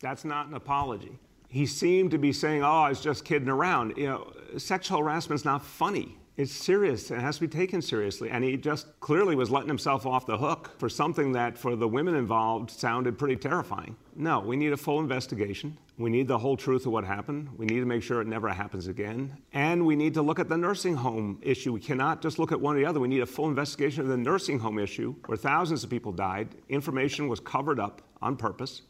That's 0.00 0.24
not 0.24 0.48
an 0.50 0.54
apology. 0.54 1.18
He 1.48 1.66
seemed 1.66 2.10
to 2.10 2.18
be 2.18 2.32
saying, 2.32 2.62
oh, 2.62 2.82
I 2.86 2.88
was 2.88 3.00
just 3.00 3.24
kidding 3.24 3.48
around. 3.48 3.96
You 3.96 4.08
know, 4.08 4.32
sexual 4.58 4.98
harassment's 4.98 5.44
not 5.44 5.62
funny. 5.62 6.18
It's 6.39 6.53
serious. 6.53 7.11
It 7.11 7.19
has 7.19 7.35
to 7.35 7.41
be 7.41 7.49
taken 7.49 7.81
seriously. 7.81 8.29
And 8.29 8.45
he 8.45 8.55
just 8.55 8.97
clearly 9.01 9.35
was 9.35 9.51
letting 9.51 9.67
himself 9.67 10.05
off 10.05 10.25
the 10.25 10.37
hook 10.37 10.71
for 10.77 10.87
something 10.87 11.33
that, 11.33 11.57
for 11.57 11.75
the 11.75 11.85
women 11.85 12.15
involved, 12.15 12.71
sounded 12.71 13.17
pretty 13.17 13.35
terrifying. 13.35 13.97
No, 14.15 14.39
we 14.39 14.55
need 14.55 14.71
a 14.71 14.77
full 14.77 15.01
investigation. 15.01 15.77
We 15.97 16.09
need 16.09 16.29
the 16.29 16.37
whole 16.37 16.55
truth 16.55 16.85
of 16.85 16.93
what 16.93 17.03
happened. 17.03 17.49
We 17.57 17.65
need 17.65 17.81
to 17.81 17.85
make 17.85 18.03
sure 18.03 18.21
it 18.21 18.27
never 18.27 18.47
happens 18.47 18.87
again. 18.87 19.35
And 19.51 19.85
we 19.85 19.97
need 19.97 20.13
to 20.13 20.21
look 20.21 20.39
at 20.39 20.47
the 20.47 20.55
nursing 20.55 20.95
home 20.95 21.39
issue. 21.41 21.73
We 21.73 21.81
cannot 21.81 22.21
just 22.21 22.39
look 22.39 22.53
at 22.53 22.61
one 22.61 22.77
or 22.77 22.79
the 22.79 22.85
other. 22.85 23.01
We 23.01 23.09
need 23.09 23.21
a 23.21 23.25
full 23.25 23.49
investigation 23.49 24.03
of 24.03 24.07
the 24.07 24.15
nursing 24.15 24.59
home 24.59 24.79
issue 24.79 25.15
where 25.25 25.37
thousands 25.37 25.83
of 25.83 25.89
people 25.89 26.13
died. 26.13 26.47
Information 26.69 27.27
was 27.27 27.41
covered 27.41 27.81
up 27.81 28.01
on 28.21 28.37
purpose. 28.37 28.83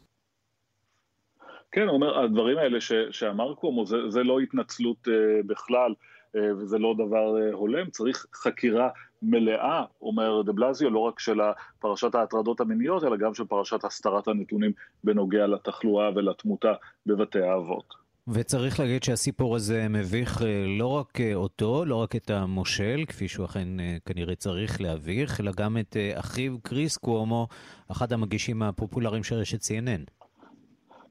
כן, 1.72 1.88
הוא 1.88 1.94
אומר, 1.94 2.18
הדברים 2.18 2.58
האלה 2.58 2.80
ש, 2.80 2.92
שאמר 3.10 3.54
קומו, 3.54 3.86
זה, 3.86 3.96
זה 4.08 4.22
לא 4.22 4.40
התנצלות 4.40 5.08
uh, 5.08 5.46
בכלל. 5.46 5.94
אה, 6.35 6.55
וזה 6.57 6.77
לא 6.77 6.93
דבר 6.93 7.41
אה, 7.41 7.53
הולם, 7.53 7.89
צריך 7.89 8.25
חקירה 8.33 8.89
מלאה, 9.21 9.83
אומר 10.01 10.41
דה 10.41 10.53
בלזיו, 10.53 10.89
לא 10.89 10.99
רק 10.99 11.19
של 11.19 11.39
פרשת 11.79 12.15
ההטרדות 12.15 12.59
המיניות, 12.59 13.03
אלא 13.03 13.17
גם 13.17 13.33
של 13.33 13.45
פרשת 13.45 13.83
הסתרת 13.83 14.27
הנתונים 14.27 14.71
בנוגע 15.03 15.47
לתחלואה 15.47 16.09
ולתמותה 16.15 16.73
בבתי 17.05 17.41
האבות. 17.41 18.05
וצריך 18.27 18.79
להגיד 18.79 19.03
שהסיפור 19.03 19.55
הזה 19.55 19.87
מביך 19.89 20.41
אה, 20.41 20.65
לא 20.79 20.87
רק 20.87 21.17
אותו, 21.35 21.85
לא 21.85 21.95
רק 21.95 22.15
את 22.15 22.29
המושל, 22.29 23.03
כפי 23.07 23.27
שהוא 23.27 23.45
אכן 23.45 23.67
כנראה 24.05 24.35
צריך 24.35 24.81
להביך, 24.81 25.41
אלא 25.41 25.51
גם 25.57 25.77
את 25.77 25.97
אחיו 26.13 26.59
קריס 26.59 26.97
קוומו, 26.97 27.47
אחד 27.91 28.13
המגישים 28.13 28.63
הפופולריים 28.63 29.23
של 29.23 29.35
רשת 29.35 29.61
CNN. 29.61 30.24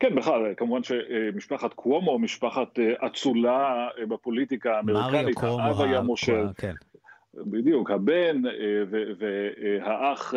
כן, 0.05 0.15
בכלל, 0.15 0.55
כמובן 0.57 0.81
שמשפחת 0.83 1.75
קוומו, 1.75 2.19
משפחת 2.19 2.79
אה, 2.79 3.07
אצולה 3.07 3.89
אה, 3.99 4.07
בפוליטיקה 4.07 4.77
האמריקנית, 4.77 5.39
האב 5.39 5.81
היה 5.81 6.01
מושל. 6.01 6.47
כן. 6.59 6.73
בדיוק, 7.35 7.91
הבן 7.91 8.47
אה, 8.47 8.53
והאח 9.19 10.35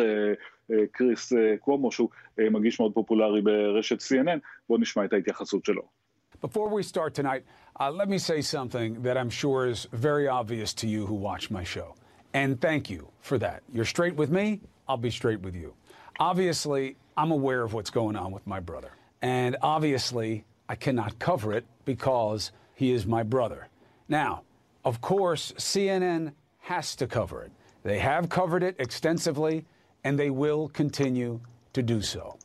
קריס 0.92 1.32
קוומו, 1.60 1.92
שהוא 1.92 2.08
מגיש 2.38 2.80
מאוד 2.80 2.94
פופולרי 2.94 3.42
ברשת 3.42 4.00
CNN, 4.00 4.38
בואו 4.68 4.80
נשמע 4.80 5.04
את 5.04 5.12
ההתייחסות 5.12 5.64
שלו. 5.64 5.82
Before 6.42 6.68
we 6.68 6.82
start 6.82 7.14
tonight, 7.14 7.42
uh, 7.80 7.90
let 7.90 8.08
me 8.08 8.18
say 8.18 8.40
something 8.40 9.02
that 9.02 9.16
I'm 9.16 9.30
sure 9.30 9.66
is 9.66 9.86
very 9.92 10.28
obvious 10.28 10.72
to 10.80 10.86
you 10.86 11.04
who 11.06 11.14
watch 11.14 11.50
my 11.50 11.64
show. 11.64 11.88
And 12.32 12.60
thank 12.60 12.88
you 12.94 13.08
for 13.20 13.38
that. 13.38 13.60
You're 13.74 13.90
straight 13.96 14.16
with 14.22 14.30
me, 14.30 14.46
I'll 14.88 15.04
be 15.08 15.12
straight 15.20 15.40
with 15.46 15.56
you. 15.62 15.74
Obviously, 16.30 16.96
I'm 17.20 17.32
aware 17.38 17.62
of 17.66 17.70
what's 17.74 17.90
going 18.00 18.16
on 18.16 18.30
with 18.36 18.46
my 18.46 18.60
brother. 18.60 18.92
And 19.21 19.55
obviously, 19.61 20.45
I 20.67 20.75
cannot 20.75 21.19
cover 21.19 21.53
it 21.53 21.65
because 21.85 22.51
he 22.75 22.91
is 22.91 23.05
my 23.05 23.23
brother. 23.23 23.67
Now, 24.09 24.43
of 24.83 25.01
course, 25.01 25.53
CNN 25.57 26.33
has 26.59 26.95
to 26.97 27.07
cover 27.07 27.43
it. 27.43 27.51
They 27.83 27.99
have 27.99 28.29
covered 28.29 28.63
it 28.63 28.75
extensively, 28.79 29.65
and 30.03 30.17
they 30.17 30.29
will 30.29 30.69
continue 30.69 31.39
to 31.73 31.81
do 31.81 32.01
so. 32.01 32.37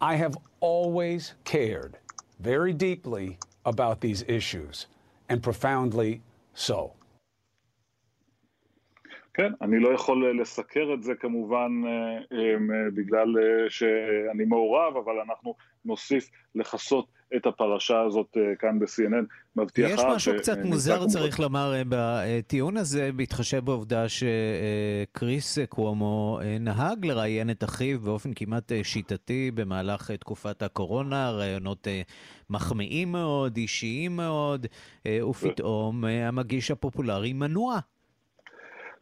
I 0.00 0.16
have 0.16 0.36
always 0.60 1.34
cared 1.44 1.98
very 2.40 2.72
deeply 2.72 3.38
about 3.64 4.00
these 4.00 4.24
issues, 4.26 4.86
and 5.28 5.42
profoundly 5.42 6.20
so. 6.54 6.92
כן, 9.34 9.52
אני 9.62 9.78
לא 9.78 9.88
יכול 9.94 10.40
לסקר 10.40 10.94
את 10.94 11.02
זה 11.02 11.14
כמובן 11.14 11.82
בגלל 12.94 13.34
שאני 13.68 14.44
מעורב, 14.44 14.96
אבל 14.96 15.20
אנחנו 15.20 15.54
נוסיף 15.87 16.29
לכסות 16.55 17.07
את 17.35 17.45
הפרשה 17.45 18.01
הזאת 18.01 18.37
כאן 18.59 18.79
ב-CNN, 18.79 19.25
מבטיחה... 19.55 19.89
יש 19.89 20.01
משהו 20.15 20.33
קצת 20.37 20.57
מוזר, 20.63 21.07
צריך 21.07 21.39
לומר, 21.39 21.73
בטיעון 21.89 22.77
הזה, 22.77 23.09
בהתחשב 23.15 23.65
בעובדה 23.65 24.05
שקריס 24.09 25.57
קוומו 25.69 26.39
נהג 26.59 27.05
לראיין 27.05 27.49
את 27.49 27.63
אחיו 27.63 27.99
באופן 27.99 28.33
כמעט 28.33 28.71
שיטתי 28.83 29.51
במהלך 29.53 30.11
תקופת 30.11 30.63
הקורונה, 30.63 31.31
רעיונות 31.31 31.87
מחמיאים 32.49 33.11
מאוד, 33.11 33.57
אישיים 33.57 34.15
מאוד, 34.15 34.67
ופתאום 35.29 36.05
המגיש 36.05 36.71
הפופולרי 36.71 37.33
מנוע. 37.33 37.79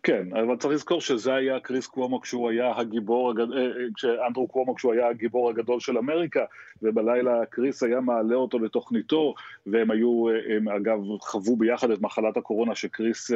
כן, 0.05 0.27
אבל 0.31 0.57
צריך 0.57 0.73
לזכור 0.73 1.01
שזה 1.01 1.33
היה 1.33 1.59
קריס 1.59 1.87
קוומו 1.87 2.21
כשהוא 2.21 2.49
היה 2.49 2.73
הגיבור. 2.77 3.33
אה, 3.39 3.43
אה, 3.57 3.71
כשאנדרו 3.95 4.47
קוומו 4.47 4.75
כשהוא 4.75 4.93
היה 4.93 5.09
הגיבור 5.09 5.49
הגדול 5.49 5.79
של 5.79 5.97
אמריקה, 5.97 6.45
ובלילה 6.81 7.45
קריס 7.45 7.83
היה 7.83 7.99
מעלה 7.99 8.35
אותו 8.35 8.59
לתוכניתו, 8.59 9.33
והם 9.67 9.91
היו, 9.91 10.29
אה, 10.29 10.55
הם 10.55 10.69
אגב 10.69 10.99
חוו 11.19 11.55
ביחד 11.55 11.91
את 11.91 12.01
מחלת 12.01 12.37
הקורונה 12.37 12.75
שקריס 12.75 13.31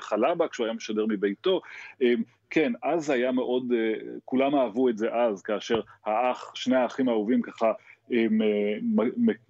חלה 0.00 0.34
בה 0.34 0.48
כשהוא 0.48 0.66
היה 0.66 0.74
משדר 0.74 1.06
מביתו. 1.08 1.60
כן, 2.50 2.72
אז 2.82 3.10
היה 3.10 3.32
מאוד, 3.32 3.72
כולם 4.24 4.54
אהבו 4.54 4.88
את 4.88 4.98
זה 4.98 5.14
אז, 5.14 5.42
כאשר 5.42 5.80
האח, 6.06 6.52
שני 6.54 6.76
האחים 6.76 7.08
האהובים 7.08 7.42
ככה 7.42 7.72
הם 8.10 8.38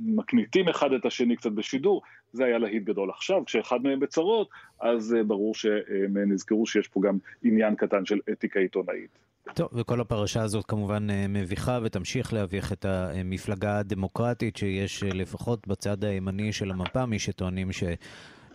מקניטים 0.01 0.69
אחד 0.69 0.93
את 0.93 1.07
השני 1.07 1.37
קצת 1.37 1.53
בשידור, 1.53 2.03
זה 2.33 2.45
היה 2.45 2.59
להיט 2.59 2.85
גדול. 2.85 3.11
עכשיו, 3.11 3.45
כשאחד 3.45 3.83
מהם 3.83 4.01
בצרות, 4.01 4.49
אז 4.81 5.15
אה, 5.15 5.23
ברור 5.23 5.55
שהם 5.55 6.33
נזכרו 6.33 6.67
שיש 6.67 6.89
פה 6.89 7.01
גם 7.01 7.19
עניין 7.43 7.75
קטן 7.75 8.05
של 8.05 8.19
אתיקה 8.33 8.61
עיתונאית. 8.61 9.19
טוב, 9.55 9.69
וכל 9.73 10.01
הפרשה 10.01 10.43
הזאת 10.43 10.65
כמובן 10.67 11.11
אה, 11.11 11.27
מביכה 11.29 11.79
ותמשיך 11.83 12.33
להביך 12.33 12.73
את 12.73 12.85
המפלגה 12.85 13.79
הדמוקרטית 13.79 14.57
שיש 14.57 15.05
אה, 15.05 15.09
לפחות 15.15 15.69
בצד 15.69 16.05
הימני 16.05 16.53
של 16.53 16.71
המפה, 16.71 17.07
מי 17.07 17.19
שטוענים 17.19 17.73
ש... 17.73 17.85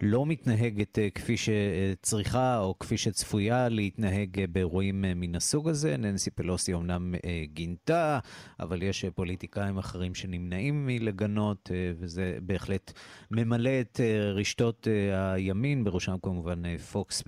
לא 0.01 0.25
מתנהגת 0.25 0.97
כפי 1.15 1.35
שצריכה 1.37 2.59
או 2.59 2.79
כפי 2.79 2.97
שצפויה 2.97 3.69
להתנהג 3.69 4.45
באירועים 4.51 5.01
מן 5.01 5.35
הסוג 5.35 5.69
הזה. 5.69 5.97
ננסי 5.97 6.31
פלוסי 6.31 6.73
אמנם 6.73 7.15
גינתה, 7.43 8.19
אבל 8.59 8.83
יש 8.83 9.05
פוליטיקאים 9.05 9.77
אחרים 9.77 10.15
שנמנעים 10.15 10.85
מלגנות, 10.85 11.71
וזה 11.99 12.37
בהחלט 12.41 12.93
ממלא 13.31 13.81
את 13.81 13.99
רשתות 14.33 14.87
הימין, 15.13 15.83
בראשם 15.83 16.15
כמובן 16.21 16.77
פוקס 16.77 17.23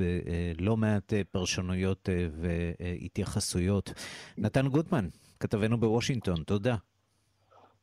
בלא 0.58 0.78
מעט 0.78 1.14
פרשנויות 1.32 2.10
והתייחסויות. 2.32 3.94
נתן 4.38 4.68
גוטמן, 4.68 5.08
כתבנו 5.40 5.80
בוושינגטון, 5.80 6.44
תודה. 6.44 6.76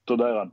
תודה, 0.04 0.24
ערן. 0.24 0.48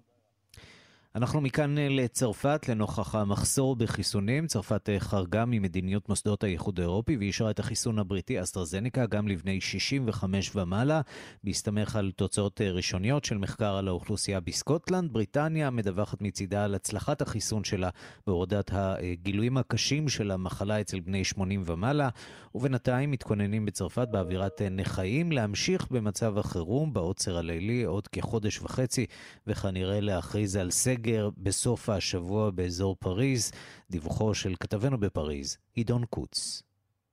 אנחנו 1.16 1.42
מכאן 1.42 1.78
אה, 1.78 1.88
לצרפת 1.90 2.70
לנוכח 2.70 3.16
המחסור 3.16 3.76
בחיסונים. 3.76 4.48
צרפת 4.48 4.90
אה, 4.90 5.00
חרגה 5.00 5.46
ממדיניות 5.46 6.10
מוסדות 6.10 6.44
האיחוד 6.44 6.80
האירופי 6.80 7.18
ואישרה 7.18 7.52
את 7.52 7.60
החיסון 7.60 8.00
הבריטי 8.00 8.42
אסטרזניקה 8.42 9.06
גם 9.06 9.28
לבני 9.28 9.62
65 9.62 10.52
ומעלה, 10.56 11.02
בהסתמך 11.44 11.96
על 11.96 12.12
תוצאות 12.16 12.62
אה, 12.62 12.72
ראשוניות 12.72 13.26
של 13.26 13.38
מחקר 13.38 13.76
על 13.76 13.88
האוכלוסייה 13.88 14.40
בסקוטלנד. 14.40 15.14
בריטניה 15.14 15.70
מדווחת 15.70 16.22
מצידה 16.22 16.64
על 16.64 16.76
הצלחת 16.76 17.22
החיסון 17.22 17.64
שלה 17.64 17.90
בהורדת 18.28 18.72
הגילויים 18.74 19.58
הקשים 19.58 20.10
של 20.10 20.32
המחלה 20.32 20.82
אצל 20.82 21.00
בני 21.00 21.24
80 21.24 21.64
ומעלה, 21.66 22.10
ובינתיים 22.56 23.12
מתכוננים 23.12 23.66
בצרפת 23.66 24.08
באווירת 24.12 24.62
נכאים 24.62 25.32
להמשיך 25.32 25.88
במצב 25.92 26.38
החירום 26.38 26.94
בעוצר 26.94 27.38
הלילי 27.38 27.84
עוד 27.84 28.08
כחודש 28.08 28.60
וחצי, 28.62 29.06
וכנראה 29.48 30.00
להכריז 30.00 30.56
על 30.56 30.72
סגר. 30.72 30.99
סגר 31.00 31.30
בסוף 31.38 31.90
השבוע 31.90 32.50
באזור 32.50 32.96
פריז. 33.00 33.52
דיווחו 33.90 34.34
של 34.34 34.54
כתבנו 34.60 34.98
בפריז, 34.98 35.58
עידון 35.74 36.06
קוץ. 36.06 36.64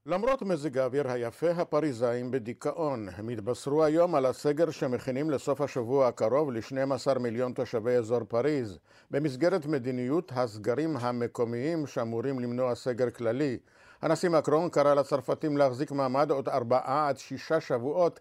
למרות 0.07 0.43
מזג 0.43 0.79
האוויר 0.79 1.11
היפה, 1.11 1.51
הפריזאים 1.51 2.31
בדיכאון. 2.31 3.09
הם 3.17 3.29
התבשרו 3.29 3.85
היום 3.85 4.15
על 4.15 4.27
הסגר 4.27 4.71
שמכינים 4.71 5.31
לסוף 5.31 5.61
השבוע 5.61 6.09
הקרוב 6.09 6.53
ל-12 6.53 7.19
מיליון 7.19 7.53
תושבי 7.53 7.91
אזור 7.91 8.25
פריז, 8.29 8.79
במסגרת 9.11 9.67
מדיניות 9.67 10.33
הסגרים 10.35 10.97
המקומיים 10.97 11.87
שאמורים 11.87 12.39
למנוע 12.41 12.75
סגר 12.75 13.11
כללי. 13.11 13.59
הנשיא 14.03 14.29
מקרון 14.29 14.69
קרא 14.69 14.95
לצרפתים 14.95 15.57
להחזיק 15.57 15.91
מעמד 15.93 16.31
עוד 16.31 16.49
ארבעה 16.49 17.09
עד 17.09 17.19
שישה 17.19 17.61
שבועות, 17.61 18.21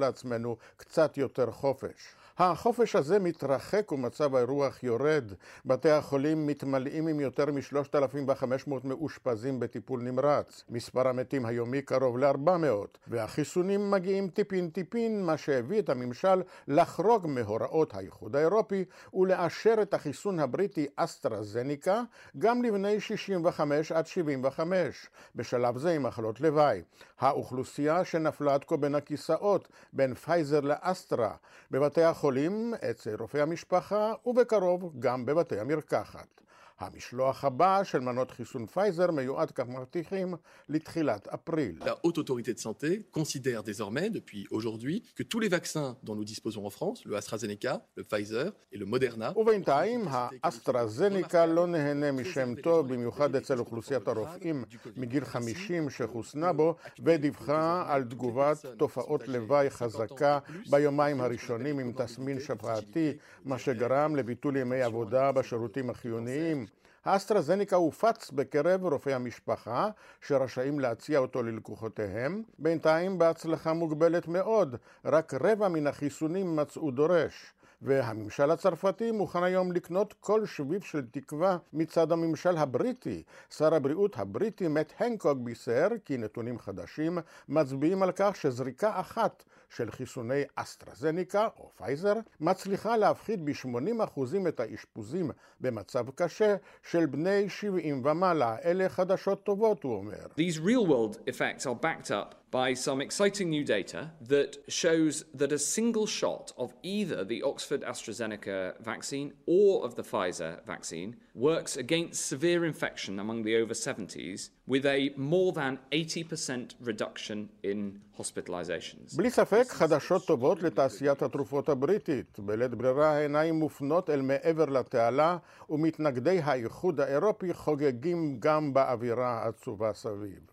לעצמנו 0.00 0.56
קצת 0.76 1.16
יותר 1.16 1.50
חופש. 1.50 2.19
החופש 2.38 2.96
הזה 2.96 3.18
מתרחק 3.18 3.92
ומצב 3.92 4.34
הרוח 4.34 4.82
יורד. 4.82 5.32
בתי 5.64 5.90
החולים 5.90 6.46
מתמלאים 6.46 7.06
עם 7.06 7.20
יותר 7.20 7.46
מ-3,500 7.46 8.70
מאושפזים 8.84 9.60
בטיפול 9.60 10.02
נמרץ. 10.02 10.64
מספר 10.68 11.08
המתים 11.08 11.46
היומי 11.46 11.82
קרוב 11.82 12.18
ל-400, 12.18 12.98
והחיסונים 13.06 13.90
מגיעים 13.90 14.28
טיפין 14.28 14.70
טיפין, 14.70 15.24
מה 15.24 15.36
שהביא 15.36 15.78
את 15.78 15.88
הממשל 15.88 16.42
לחרוג 16.68 17.26
מהוראות 17.26 17.94
האיחוד 17.94 18.36
האירופי 18.36 18.84
ולאשר 19.14 19.74
את 19.82 19.94
החיסון 19.94 20.40
הבריטי 20.40 20.86
אסטרזניקה 20.96 22.02
גם 22.38 22.62
לבני 22.62 23.00
65 23.00 23.92
עד 23.92 24.06
75, 24.06 25.06
בשלב 25.34 25.78
זה 25.78 25.90
עם 25.90 26.02
מחלות 26.02 26.40
לוואי. 26.40 26.82
האוכלוסייה 27.20 28.04
שנפלה 28.04 28.54
עד 28.54 28.64
כה 28.64 28.76
בין 28.76 28.94
הכיסאות, 28.94 29.68
בין 29.92 30.14
פייזר 30.14 30.60
לאסטרה, 30.60 31.34
בבתי 31.70 32.02
החולים 32.02 32.29
החולים 32.30 32.74
אצל 32.90 33.16
רופא 33.20 33.38
המשפחה 33.38 34.12
ובקרוב 34.26 34.92
גם 34.98 35.26
בבתי 35.26 35.60
המרקחת. 35.60 36.40
המשלוח 36.80 37.44
הבא 37.44 37.84
של 37.84 38.00
מנות 38.00 38.30
חיסון 38.30 38.66
פייזר 38.66 39.10
מיועד, 39.10 39.50
כך 39.50 39.68
מבטיחים, 39.68 40.34
לתחילת 40.68 41.28
אפריל. 41.28 41.78
La 41.80 41.96
haute 42.02 42.18
autorité 42.18 42.54
de 42.54 42.58
santé 42.58 43.06
considère 43.10 43.62
désormais, 43.62 44.08
depuis 44.10 44.46
aujourd'hui, 44.50 45.02
que 45.16 45.22
tous 45.22 45.40
les 45.40 45.48
vaccins 45.48 45.96
dont 46.02 46.14
nous 46.14 46.24
disposons 46.24 46.64
en 46.66 46.70
France, 46.70 47.04
le 47.04 47.16
AstraZeneca, 47.16 47.82
le 47.96 48.04
Pfizer 48.04 48.52
et 48.72 48.78
le 48.78 48.86
Moderna... 48.86 49.32
ובינתיים, 49.36 50.04
האסטרזניקה 50.42 51.46
לא 51.46 51.66
נהנה 51.66 52.12
משם 52.12 52.54
טוב, 52.54 52.92
במיוחד 52.92 53.36
אצל 53.36 53.58
אוכלוסיית 53.58 54.08
הרופאים 54.08 54.64
מגיל 54.96 55.24
50 55.24 55.90
שחוסנה 55.90 56.52
בו, 56.52 56.76
ודיווחה 57.04 57.84
על 57.88 58.04
תגובת 58.04 58.66
תופעות 58.76 59.28
לוואי 59.28 59.70
חזקה 59.70 60.38
ביומיים 60.70 61.20
הראשונים 61.20 61.78
עם 61.78 61.92
תסמין 61.92 62.40
שפעתי, 62.40 63.12
מה 63.44 63.58
שגרם 63.58 64.16
לביטול 64.16 64.56
ימי 64.56 64.82
עבודה 64.82 65.32
בשירותים 65.32 65.90
החיוניים. 65.90 66.66
האסטרזניקה 67.04 67.76
הופץ 67.76 68.30
בקרב 68.30 68.84
רופאי 68.84 69.12
המשפחה 69.14 69.88
שרשאים 70.20 70.80
להציע 70.80 71.18
אותו 71.18 71.42
ללקוחותיהם, 71.42 72.42
בינתיים 72.58 73.18
בהצלחה 73.18 73.72
מוגבלת 73.72 74.28
מאוד, 74.28 74.76
רק 75.04 75.34
רבע 75.34 75.68
מן 75.68 75.86
החיסונים 75.86 76.56
מצאו 76.56 76.90
דורש. 76.90 77.52
והממשל 77.82 78.50
הצרפתי 78.50 79.10
מוכן 79.10 79.42
היום 79.42 79.72
לקנות 79.72 80.14
כל 80.20 80.46
שביב 80.46 80.82
של 80.82 81.06
תקווה 81.10 81.58
מצד 81.72 82.12
הממשל 82.12 82.56
הבריטי. 82.56 83.22
שר 83.50 83.74
הבריאות 83.74 84.18
הבריטי 84.18 84.68
מת 84.68 84.92
הנקוג 84.98 85.44
בישר 85.44 85.88
כי 86.04 86.16
נתונים 86.16 86.58
חדשים 86.58 87.18
מצביעים 87.48 88.02
על 88.02 88.12
כך 88.16 88.36
שזריקה 88.36 89.00
אחת 89.00 89.44
של 89.70 89.90
חיסוני 89.90 90.42
אסטרזניקה 90.56 91.48
או 91.58 91.70
פייזר 91.76 92.14
מצליחה 92.40 92.96
להפחית 92.96 93.44
ב-80% 93.44 94.48
את 94.48 94.60
האשפוזים 94.60 95.30
במצב 95.60 96.10
קשה 96.14 96.56
של 96.82 97.06
בני 97.06 97.48
70 97.48 98.06
ומעלה. 98.06 98.56
אלה 98.64 98.88
חדשות 98.88 99.44
טובות, 99.44 99.82
הוא 99.82 99.94
אומר. 99.94 100.26
These 100.36 100.58
real 100.58 100.86
world 100.86 101.16
effects 101.26 101.66
are 101.66 101.74
backed 101.82 102.10
up 102.10 102.34
by 102.50 102.74
some 102.74 103.00
exciting 103.00 103.48
new 103.48 103.64
data 103.64 104.10
that 104.20 104.56
shows 104.68 105.24
that 105.34 105.52
a 105.52 105.58
single 105.58 106.06
shot 106.06 106.52
of 106.58 106.74
either 106.82 107.24
the 107.24 107.42
Oxford 107.42 107.82
AstraZeneca 107.82 108.80
vaccine 108.80 109.32
or 109.46 109.84
of 109.86 109.94
the 109.94 110.02
Pfizer 110.02 110.52
vaccine 110.66 111.16
works 111.34 111.76
against 111.76 112.26
severe 112.26 112.64
infection 112.64 113.20
among 113.20 113.44
the 113.44 113.56
over 113.56 113.74
70s 113.74 114.50
with 114.70 114.86
a 114.86 115.10
more 115.16 115.52
than 115.52 115.72
80% 115.92 116.74
reduction 116.88 117.48
in 117.64 117.78
hospitalizations. 118.18 119.16
בלי 119.16 119.30
ספק 119.30 119.64
חדשות 119.68 120.26
טובות 120.26 120.62
לתעשיית 120.62 121.22
התרופות 121.22 121.68
הבריטית. 121.68 122.38
בלית 122.38 122.70
ברירה 122.70 123.10
העיניים 123.10 123.54
מופנות 123.54 124.10
אל 124.10 124.20
מעבר 124.20 124.64
לתעלה 124.64 125.36
ומתנגדי 125.70 126.40
האיחוד 126.40 127.00
האירופי 127.00 127.54
חוגגים 127.54 128.36
גם 128.38 128.74
באווירה 128.74 129.42
העצובה 129.42 129.92
סביב. 129.92 130.50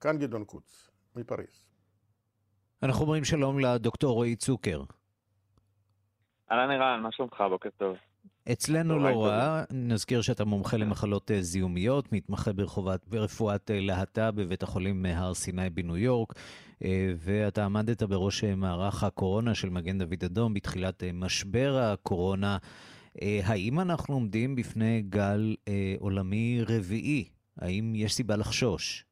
כאן 0.00 0.18
גדעון 0.18 0.44
קוץ. 0.44 0.90
מפריז. 1.16 1.64
אנחנו 2.82 3.02
אומרים 3.04 3.24
שלום 3.24 3.58
לדוקטור 3.60 4.12
רועי 4.12 4.36
צוקר. 4.36 4.82
אהלן 6.50 6.70
ערן, 6.70 7.00
מה 7.02 7.12
שלומך? 7.12 7.44
בוקר 7.50 7.70
טוב. 7.76 7.96
אצלנו 8.52 8.98
לא 8.98 9.24
רע, 9.24 9.62
נזכיר 9.70 10.22
שאתה 10.22 10.44
מומחה 10.44 10.76
למחלות 10.76 11.30
אה, 11.30 11.42
זיהומיות, 11.42 12.12
מתמחה 12.12 12.52
ברחובת, 12.52 13.00
ברפואת 13.08 13.70
אה, 13.70 13.80
להט"ב 13.80 14.30
בבית 14.34 14.62
החולים 14.62 15.06
אה, 15.06 15.18
הר 15.18 15.34
סיני 15.34 15.70
בניו 15.70 15.96
יורק, 15.96 16.34
ואתה 17.18 17.64
עמדת 17.64 18.02
בראש 18.02 18.44
מערך 18.44 19.04
הקורונה 19.04 19.54
של 19.54 19.70
מגן 19.70 19.98
דוד 19.98 20.24
אדום 20.24 20.54
בתחילת 20.54 21.02
משבר 21.14 21.78
הקורונה. 21.82 22.58
האם 23.22 23.80
אנחנו 23.80 24.14
עומדים 24.14 24.54
בפני 24.54 25.02
גל 25.08 25.56
עולמי 25.98 26.60
רביעי? 26.68 27.24
האם 27.58 27.92
יש 27.94 28.14
סיבה 28.14 28.36
לחשוש? 28.36 29.04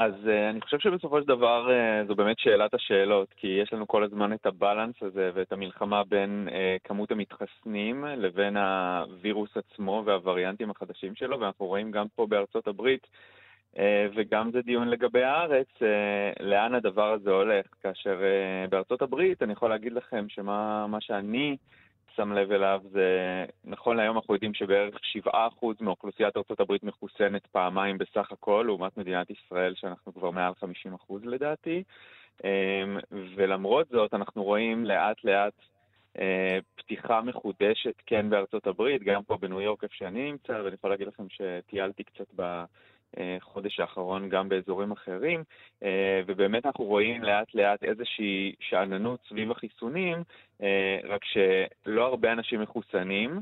אז 0.00 0.12
uh, 0.24 0.50
אני 0.50 0.60
חושב 0.60 0.78
שבסופו 0.78 1.20
של 1.20 1.26
דבר 1.26 1.68
uh, 1.68 2.06
זו 2.08 2.14
באמת 2.14 2.38
שאלת 2.38 2.74
השאלות, 2.74 3.28
כי 3.36 3.46
יש 3.46 3.72
לנו 3.72 3.86
כל 3.86 4.04
הזמן 4.04 4.32
את 4.32 4.46
הבלנס 4.46 4.94
הזה 5.02 5.30
ואת 5.34 5.52
המלחמה 5.52 6.04
בין 6.04 6.48
uh, 6.50 6.52
כמות 6.84 7.10
המתחסנים 7.10 8.04
לבין 8.04 8.56
הווירוס 8.56 9.50
עצמו 9.56 10.02
והווריאנטים 10.06 10.70
החדשים 10.70 11.14
שלו, 11.14 11.40
ואנחנו 11.40 11.66
רואים 11.66 11.90
גם 11.90 12.06
פה 12.14 12.26
בארצות 12.26 12.68
הברית, 12.68 13.06
uh, 13.74 13.78
וגם 14.16 14.50
זה 14.52 14.62
דיון 14.62 14.88
לגבי 14.88 15.22
הארץ, 15.22 15.68
uh, 15.78 16.42
לאן 16.42 16.74
הדבר 16.74 17.12
הזה 17.12 17.30
הולך. 17.30 17.66
כאשר 17.82 18.18
uh, 18.18 18.70
בארצות 18.70 19.02
הברית 19.02 19.42
אני 19.42 19.52
יכול 19.52 19.70
להגיד 19.70 19.92
לכם 19.92 20.24
שמה 20.28 20.98
שאני 21.00 21.56
שם 22.18 22.32
לב 22.32 22.52
אליו 22.52 22.80
זה, 22.90 23.44
נכון 23.64 23.96
להיום 23.96 24.16
אנחנו 24.16 24.34
יודעים 24.34 24.54
שבערך 24.54 24.94
7% 25.26 25.30
מאוכלוסיית 25.80 26.36
ארה"ב 26.36 26.76
מחוסנת 26.82 27.46
פעמיים 27.46 27.98
בסך 27.98 28.32
הכל, 28.32 28.64
לעומת 28.66 28.96
מדינת 28.96 29.30
ישראל 29.30 29.74
שאנחנו 29.74 30.14
כבר 30.14 30.30
מעל 30.30 30.52
50% 31.08 31.14
לדעתי. 31.24 31.82
אמ, 32.44 32.98
ולמרות 33.36 33.88
זאת 33.88 34.14
אנחנו 34.14 34.44
רואים 34.44 34.84
לאט 34.84 35.24
לאט 35.24 35.52
אה, 36.18 36.58
פתיחה 36.74 37.20
מחודשת 37.20 37.94
כן 38.06 38.30
בארצות 38.30 38.66
הברית, 38.66 39.02
גם 39.02 39.22
פה 39.22 39.36
בניו 39.36 39.60
יורק 39.60 39.84
איפה 39.84 39.94
שאני 39.94 40.30
נמצא, 40.32 40.52
ואני 40.52 40.74
יכול 40.74 40.90
להגיד 40.90 41.06
לכם 41.06 41.24
שטיילתי 41.28 42.04
קצת 42.04 42.26
בחודש 43.16 43.80
האחרון 43.80 44.28
גם 44.28 44.48
באזורים 44.48 44.92
אחרים, 44.92 45.42
אה, 45.82 46.20
ובאמת 46.26 46.66
אנחנו 46.66 46.84
רואים 46.84 47.22
לאט 47.22 47.54
לאט 47.54 47.84
איזושהי 47.84 48.54
שאננות 48.60 49.20
סביב 49.28 49.50
החיסונים, 49.50 50.22
אה, 50.62 50.98
רק 51.04 51.20
שלא 51.24 52.06
הרבה 52.06 52.32
אנשים 52.32 52.60
מחוסנים. 52.60 53.40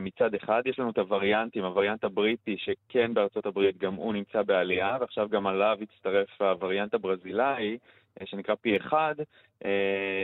מצד 0.00 0.34
אחד 0.34 0.62
יש 0.66 0.78
לנו 0.78 0.90
את 0.90 0.98
הווריאנטים, 0.98 1.64
הווריאנט 1.64 2.04
הבריטי 2.04 2.56
שכן 2.58 3.14
בארצות 3.14 3.46
הברית 3.46 3.78
גם 3.78 3.94
הוא 3.94 4.12
נמצא 4.12 4.42
בעלייה, 4.42 4.96
ועכשיו 5.00 5.28
גם 5.28 5.46
עליו 5.46 5.78
הצטרף 5.82 6.42
הווריאנט 6.42 6.94
הברזילאי, 6.94 7.78
אה, 8.20 8.26
שנקרא 8.26 8.54
פי 8.54 8.76
אחד, 8.76 9.14
אה, 9.18 9.24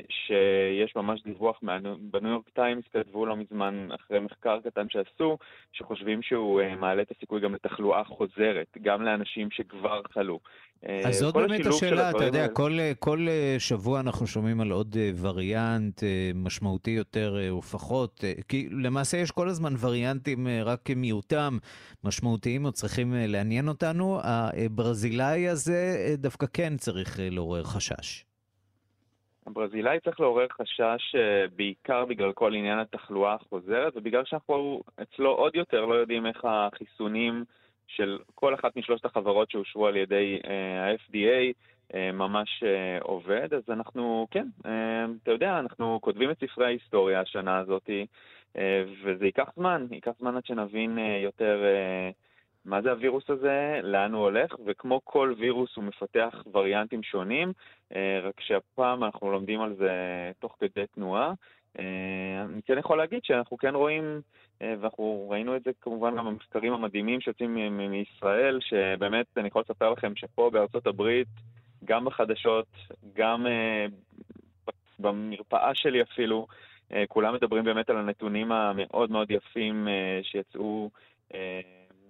שיש 0.09 0.97
ממש 0.97 1.23
דיווח 1.23 1.61
בניו 2.01 2.31
יורק 2.31 2.49
טיימס, 2.49 2.85
כתבו 2.93 3.27
לא 3.27 3.37
מזמן 3.37 3.89
אחרי 3.95 4.21
מחקר 4.21 4.59
קטן 4.65 4.87
שעשו, 4.89 5.39
שחושבים 5.73 6.23
שהוא 6.23 6.61
אה, 6.61 6.77
מעלה 6.77 7.03
את 7.03 7.11
הסיכוי 7.17 7.41
גם 7.41 7.55
לתחלואה 7.55 8.05
חוזרת, 8.05 8.77
גם 8.83 9.03
לאנשים 9.03 9.51
שכבר 9.51 10.01
חלו. 10.13 10.41
אז 11.05 11.19
זאת 11.19 11.35
באמת 11.35 11.67
השאלה, 11.67 12.11
אתה 12.11 12.25
יודע, 12.25 12.49
כל, 12.49 12.79
כל 12.99 13.27
שבוע 13.59 14.01
אנחנו 14.01 14.27
שומעים 14.27 14.61
על 14.61 14.71
עוד 14.71 14.97
וריאנט 15.21 16.03
משמעותי 16.35 16.91
יותר 16.91 17.37
ופחות, 17.59 18.25
כי 18.49 18.69
למעשה 18.71 19.17
יש 19.17 19.31
כל 19.31 19.49
הזמן 19.49 19.75
וריאנטים 19.81 20.47
רק 20.65 20.91
מיעוטם 20.97 21.59
משמעותיים 22.05 22.65
או 22.65 22.73
צריכים 22.73 23.15
לעניין 23.17 23.69
אותנו. 23.69 24.19
הברזילאי 24.23 25.49
הזה 25.49 26.15
דווקא 26.19 26.47
כן 26.53 26.77
צריך 26.77 27.19
לעורר 27.23 27.65
חשש. 27.65 28.28
הברזילאי 29.49 30.01
צריך 30.01 30.21
לעורר 30.21 30.47
חשש 30.49 31.15
אה, 31.15 31.45
בעיקר 31.57 32.05
בגלל 32.05 32.33
כל 32.33 32.55
עניין 32.55 32.79
התחלואה 32.79 33.35
החוזרת, 33.35 33.97
ובגלל 33.97 34.25
שאנחנו 34.25 34.83
אצלו 35.03 35.31
עוד 35.31 35.57
יותר 35.57 35.85
לא 35.85 35.95
יודעים 35.95 36.27
איך 36.27 36.45
החיסונים 36.45 37.45
של 37.87 38.19
כל 38.35 38.55
אחת 38.55 38.77
משלושת 38.77 39.05
החברות 39.05 39.51
שאושרו 39.51 39.87
על 39.87 39.97
ידי 39.97 40.41
אה, 40.45 40.85
ה-FDA 40.85 41.53
אה, 41.95 42.13
ממש 42.13 42.65
עובד, 43.01 43.55
אז 43.55 43.63
אנחנו, 43.69 44.27
כן, 44.31 44.47
אתה 45.23 45.31
יודע, 45.31 45.59
אנחנו 45.59 45.99
כותבים 46.03 46.31
את 46.31 46.37
ספרי 46.41 46.67
ההיסטוריה 46.67 47.21
השנה 47.21 47.59
הזאת, 47.59 47.91
וזה 49.05 49.25
ייקח 49.25 49.49
זמן, 49.57 49.87
ייקח 49.91 50.13
זמן 50.19 50.37
עד 50.37 50.47
שנבין 50.47 50.99
יותר 51.23 51.63
מה 52.69 52.83
זה 52.83 52.91
הווירוס 52.91 53.31
הזה, 53.31 53.81
לאן 53.83 54.13
הוא 54.13 54.23
הולך, 54.23 54.55
וכמו 54.67 55.01
כל 55.05 55.35
וירוס 55.39 55.77
הוא 55.77 55.85
מפתח 55.85 56.45
וריאנטים 56.55 57.03
שונים, 57.03 57.53
אה, 57.95 58.21
רק 58.23 58.41
שהפעם 58.41 59.05
אנחנו 59.05 59.33
לומדים 59.33 59.61
על 59.61 59.75
זה 59.75 59.91
תוך 60.39 60.57
כדי 60.61 60.87
תנועה. 60.95 61.33
אה, 61.79 61.85
אני 62.45 62.63
כן 62.63 62.79
יכול 62.79 62.99
להגיד 62.99 63.21
שאנחנו 63.25 63.59
כן 63.59 63.75
רואים, 63.75 64.21
אה, 64.63 64.75
ואנחנו 64.81 65.27
ראינו 65.31 65.57
את 65.57 65.63
זה 65.65 65.71
כמובן 65.81 66.17
גם 66.17 66.27
במחקרים 66.27 66.73
המדהימים 66.73 67.21
שיוצאים 67.21 67.79
מישראל, 67.91 68.59
שבאמת 68.61 69.27
אני 69.37 69.49
יכול 69.49 69.63
לספר 69.63 69.91
לכם 69.91 70.13
שפה 70.17 70.51
בארצות 70.53 70.87
הברית, 70.87 71.29
גם 71.85 72.05
בחדשות, 72.05 72.67
גם 73.15 73.47
במרפאה 74.99 75.75
שלי 75.75 76.03
אפילו, 76.03 76.47
כולם 77.09 77.35
מדברים 77.35 77.65
באמת 77.65 77.91
על 77.91 77.97
הנתונים 77.97 78.53
המאוד 78.53 79.11
מאוד 79.11 79.31
יפים 79.31 79.89
שיצאו 80.23 80.91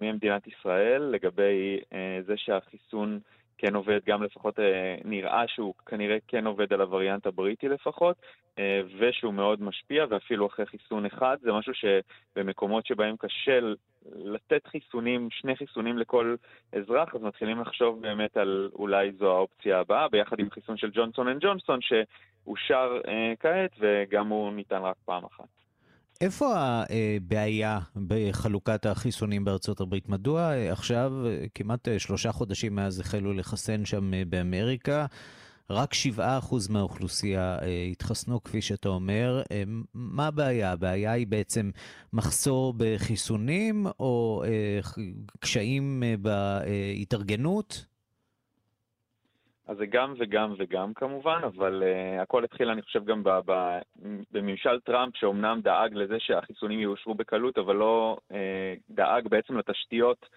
ממדינת 0.01 0.47
ישראל 0.47 1.01
לגבי 1.01 1.79
אה, 1.93 2.19
זה 2.25 2.37
שהחיסון 2.37 3.19
כן 3.59 3.75
עובד, 3.75 3.99
גם 4.05 4.23
לפחות 4.23 4.59
אה, 4.59 4.95
נראה 5.05 5.43
שהוא 5.47 5.73
כנראה 5.85 6.17
כן 6.27 6.47
עובד 6.47 6.73
על 6.73 6.81
הווריאנט 6.81 7.25
הבריטי 7.25 7.69
לפחות, 7.69 8.17
אה, 8.59 8.81
ושהוא 8.99 9.33
מאוד 9.33 9.61
משפיע, 9.61 10.05
ואפילו 10.09 10.47
אחרי 10.47 10.65
חיסון 10.65 11.05
אחד, 11.05 11.37
זה 11.41 11.51
משהו 11.51 11.73
שבמקומות 11.73 12.85
שבהם 12.85 13.15
קשה 13.19 13.59
לתת 14.15 14.67
חיסונים, 14.67 15.27
שני 15.31 15.55
חיסונים 15.55 15.97
לכל 15.97 16.35
אזרח, 16.73 17.15
אז 17.15 17.21
מתחילים 17.21 17.61
לחשוב 17.61 18.01
באמת 18.01 18.37
על 18.37 18.69
אולי 18.73 19.11
זו 19.11 19.31
האופציה 19.35 19.79
הבאה, 19.79 20.07
ביחד 20.07 20.39
עם 20.39 20.49
חיסון 20.49 20.77
של 20.77 20.89
ג'ונסון 20.93 21.27
אנד 21.27 21.41
ג'ונסון, 21.41 21.79
שאושר 21.81 23.01
כעת, 23.39 23.71
וגם 23.79 24.27
הוא 24.27 24.53
ניתן 24.53 24.81
רק 24.81 24.95
פעם 25.05 25.23
אחת. 25.25 25.58
איפה 26.21 26.55
הבעיה 26.57 27.79
בחלוקת 28.07 28.85
החיסונים 28.85 29.45
בארצות 29.45 29.81
הברית? 29.81 30.09
מדוע 30.09 30.51
עכשיו, 30.71 31.13
כמעט 31.55 31.87
שלושה 31.97 32.31
חודשים 32.31 32.75
מאז 32.75 32.99
החלו 32.99 33.33
לחסן 33.33 33.85
שם 33.85 34.11
באמריקה, 34.29 35.05
רק 35.69 35.93
7% 36.17 36.19
מהאוכלוסייה 36.69 37.57
התחסנו, 37.91 38.43
כפי 38.43 38.61
שאתה 38.61 38.89
אומר. 38.89 39.41
מה 39.93 40.27
הבעיה? 40.27 40.71
הבעיה 40.71 41.11
היא 41.11 41.27
בעצם 41.27 41.71
מחסור 42.13 42.73
בחיסונים 42.77 43.87
או 43.99 44.43
קשיים 45.39 46.03
בהתארגנות? 46.21 47.85
אז 49.69 49.77
זה 49.77 49.85
גם 49.85 50.13
וגם 50.17 50.53
וגם 50.57 50.93
כמובן, 50.93 51.41
אבל 51.43 51.83
uh, 51.83 52.21
הכל 52.21 52.43
התחיל, 52.43 52.69
אני 52.69 52.81
חושב, 52.81 53.05
גם 53.05 53.23
בממשל 54.31 54.79
טראמפ, 54.79 55.15
שאומנם 55.15 55.61
דאג 55.63 55.93
לזה 55.93 56.19
שהחיסונים 56.19 56.79
יאושרו 56.79 57.15
בקלות, 57.15 57.57
אבל 57.57 57.75
לא 57.75 58.17
uh, 58.31 58.33
דאג 58.89 59.27
בעצם 59.27 59.57
לתשתיות 59.57 60.29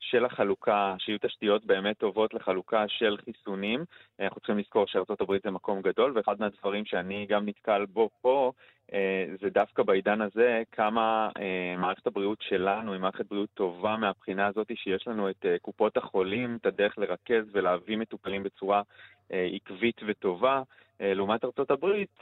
של 0.00 0.24
החלוקה, 0.24 0.94
שיהיו 0.98 1.18
תשתיות 1.22 1.64
באמת 1.64 1.98
טובות 1.98 2.34
לחלוקה 2.34 2.84
של 2.88 3.16
חיסונים. 3.24 3.84
אנחנו 4.20 4.40
צריכים 4.40 4.58
לזכור 4.58 4.86
שארה"ב 4.86 5.36
זה 5.44 5.50
מקום 5.50 5.82
גדול, 5.82 6.12
ואחד 6.14 6.40
מהדברים 6.40 6.84
שאני 6.84 7.26
גם 7.28 7.48
נתקל 7.48 7.86
בו 7.86 8.10
פה, 8.20 8.52
אה, 8.92 9.26
זה 9.40 9.50
דווקא 9.50 9.82
בעידן 9.82 10.20
הזה, 10.20 10.62
כמה 10.72 11.30
אה, 11.38 11.76
מערכת 11.78 12.06
הבריאות 12.06 12.42
שלנו 12.42 12.92
היא 12.92 13.00
מערכת 13.00 13.26
בריאות 13.26 13.50
טובה 13.54 13.96
מהבחינה 13.96 14.46
הזאת 14.46 14.70
שיש 14.74 15.08
לנו 15.08 15.30
את 15.30 15.46
אה, 15.46 15.56
קופות 15.62 15.96
החולים, 15.96 16.58
את 16.60 16.66
הדרך 16.66 16.98
לרכז 16.98 17.44
ולהביא 17.52 17.96
מטופלים 17.96 18.42
בצורה 18.42 18.82
עקבית 19.30 20.00
וטובה, 20.06 20.62
לעומת 21.00 21.44
הברית. 21.70 22.18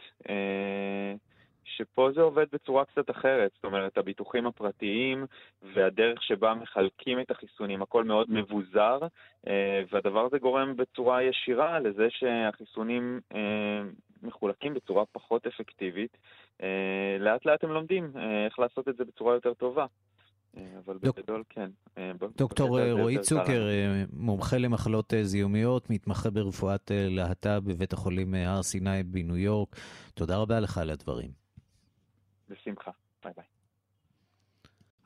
שפה 1.65 2.11
זה 2.15 2.21
עובד 2.21 2.47
בצורה 2.53 2.85
קצת 2.85 3.11
אחרת, 3.11 3.51
זאת 3.55 3.65
אומרת, 3.65 3.99
הביטוחים 3.99 4.47
הפרטיים 4.47 5.27
והדרך 5.75 6.23
שבה 6.23 6.55
מחלקים 6.55 7.21
את 7.21 7.31
החיסונים, 7.31 7.83
הכל 7.83 8.05
מאוד 8.05 8.31
מבוזר, 8.31 8.99
אה, 9.47 9.83
והדבר 9.93 10.21
הזה 10.27 10.39
גורם 10.39 10.77
בצורה 10.77 11.23
ישירה 11.23 11.81
לזה 11.81 12.07
שהחיסונים 12.11 13.21
אה, 13.35 13.83
מחולקים 14.23 14.75
בצורה 14.75 15.05
פחות 15.13 15.47
אפקטיבית. 15.47 16.17
אה, 16.63 17.17
לאט 17.21 17.47
לאט 17.47 17.65
הם 17.65 17.71
לומדים 17.71 18.13
איך 18.47 18.59
לעשות 18.59 18.89
את 18.89 18.97
זה 18.97 19.05
בצורה 19.05 19.35
יותר 19.35 19.55
טובה. 19.55 19.87
אבל 20.85 20.99
דוק... 21.03 21.19
בגדול 21.19 21.43
כן. 21.49 21.71
דוקטור 22.37 22.91
רועי 22.91 23.19
צוקר, 23.19 23.67
מומחה 24.13 24.59
למחלות 24.59 25.13
זיהומיות, 25.23 25.91
מתמחה 25.91 26.31
ברפואת 26.31 26.91
להט"ב 26.95 27.61
בבית 27.65 27.93
החולים 27.93 28.35
הר 28.35 28.63
סיני 28.63 29.03
בניו 29.03 29.37
יורק, 29.37 29.77
תודה 30.15 30.37
רבה 30.37 30.61
לך 30.61 30.79
על 30.79 30.91
הדברים. 30.91 31.42
בשמחה. 32.53 32.91
ביי 33.25 33.33
ביי. 33.37 33.45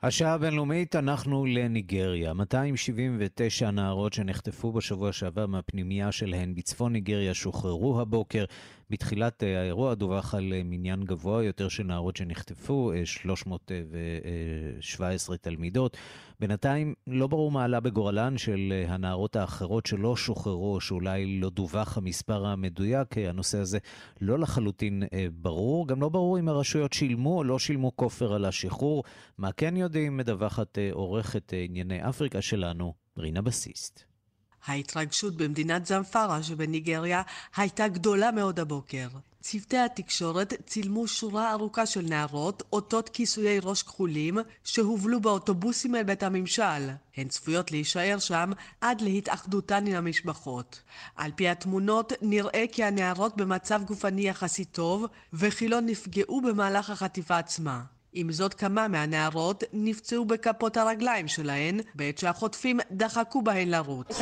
השעה 0.03 0.33
הבינלאומית, 0.33 0.95
אנחנו 0.95 1.45
לניגריה. 1.45 2.33
279 2.33 3.71
נערות 3.71 4.13
שנחטפו 4.13 4.71
בשבוע 4.71 5.11
שעבר 5.11 5.45
מהפנימייה 5.45 6.11
שלהן 6.11 6.55
בצפון 6.55 6.93
ניגריה 6.93 7.33
שוחררו 7.33 8.01
הבוקר. 8.01 8.45
בתחילת 8.89 9.43
אה, 9.43 9.61
האירוע 9.61 9.93
דווח 9.93 10.35
על 10.35 10.53
אה, 10.53 10.61
מניין 10.65 11.03
גבוה 11.03 11.43
יותר 11.43 11.69
של 11.69 11.83
נערות 11.83 12.15
שנחטפו, 12.15 12.91
317 13.05 15.33
אה, 15.33 15.37
תלמידות. 15.37 15.97
בינתיים 16.39 16.93
לא 17.07 17.27
ברור 17.27 17.51
מה 17.51 17.63
עלה 17.63 17.79
בגורלן 17.79 18.37
של 18.37 18.83
הנערות 18.87 19.35
האחרות 19.35 19.85
שלא 19.85 20.15
שוחררו, 20.15 20.81
שאולי 20.81 21.39
לא 21.39 21.49
דווח 21.49 21.97
המספר 21.97 22.45
המדויק. 22.45 23.17
הנושא 23.17 23.57
הזה 23.57 23.77
לא 24.21 24.39
לחלוטין 24.39 25.03
ברור. 25.33 25.87
גם 25.87 26.01
לא 26.01 26.09
ברור 26.09 26.39
אם 26.39 26.49
הרשויות 26.49 26.93
שילמו 26.93 27.37
או 27.37 27.43
לא 27.43 27.59
שילמו 27.59 27.95
כופר 27.95 28.33
על 28.33 28.45
השחרור. 28.45 29.03
מה 29.37 29.51
כן 29.51 29.77
יודעים, 29.77 30.17
מדווחת 30.17 30.77
עורכת 30.91 31.53
ענייני 31.65 32.09
אפריקה 32.09 32.41
שלנו, 32.41 32.93
רינה 33.17 33.41
בסיסט. 33.41 34.16
ההתרגשות 34.65 35.35
במדינת 35.35 35.85
זמפרה 35.85 36.43
שבניגריה 36.43 37.21
הייתה 37.55 37.87
גדולה 37.87 38.31
מאוד 38.31 38.59
הבוקר. 38.59 39.07
צוותי 39.41 39.77
התקשורת 39.77 40.53
צילמו 40.65 41.07
שורה 41.07 41.51
ארוכה 41.51 41.85
של 41.85 42.01
נערות 42.01 42.63
עוטות 42.69 43.09
כיסויי 43.09 43.59
ראש 43.59 43.83
כחולים 43.83 44.37
שהובלו 44.63 45.19
באוטובוסים 45.21 45.95
אל 45.95 46.03
בית 46.03 46.23
הממשל. 46.23 46.89
הן 47.17 47.27
צפויות 47.27 47.71
להישאר 47.71 48.19
שם 48.19 48.51
עד 48.81 49.01
להתאחדותן 49.01 49.87
עם 49.87 49.95
המשפחות. 49.95 50.81
על 51.15 51.31
פי 51.35 51.49
התמונות 51.49 52.13
נראה 52.21 52.65
כי 52.71 52.83
הנערות 52.83 53.37
במצב 53.37 53.81
גופני 53.85 54.29
יחסית 54.29 54.71
טוב 54.71 55.05
וכי 55.33 55.67
לא 55.67 55.79
נפגעו 55.81 56.41
במהלך 56.41 56.89
החטיפה 56.89 57.37
עצמה. 57.37 57.96
עם 58.19 58.31
זאת 58.31 58.53
כמה 58.53 58.87
מהנערות 58.87 59.63
נפצעו 59.73 60.25
בכפות 60.25 60.77
הרגליים 60.77 61.27
שלהן 61.27 61.79
בעת 61.95 62.17
שהחוטפים 62.17 62.79
דחקו 62.91 63.41
בהן 63.41 63.69
לרוץ. 63.69 64.21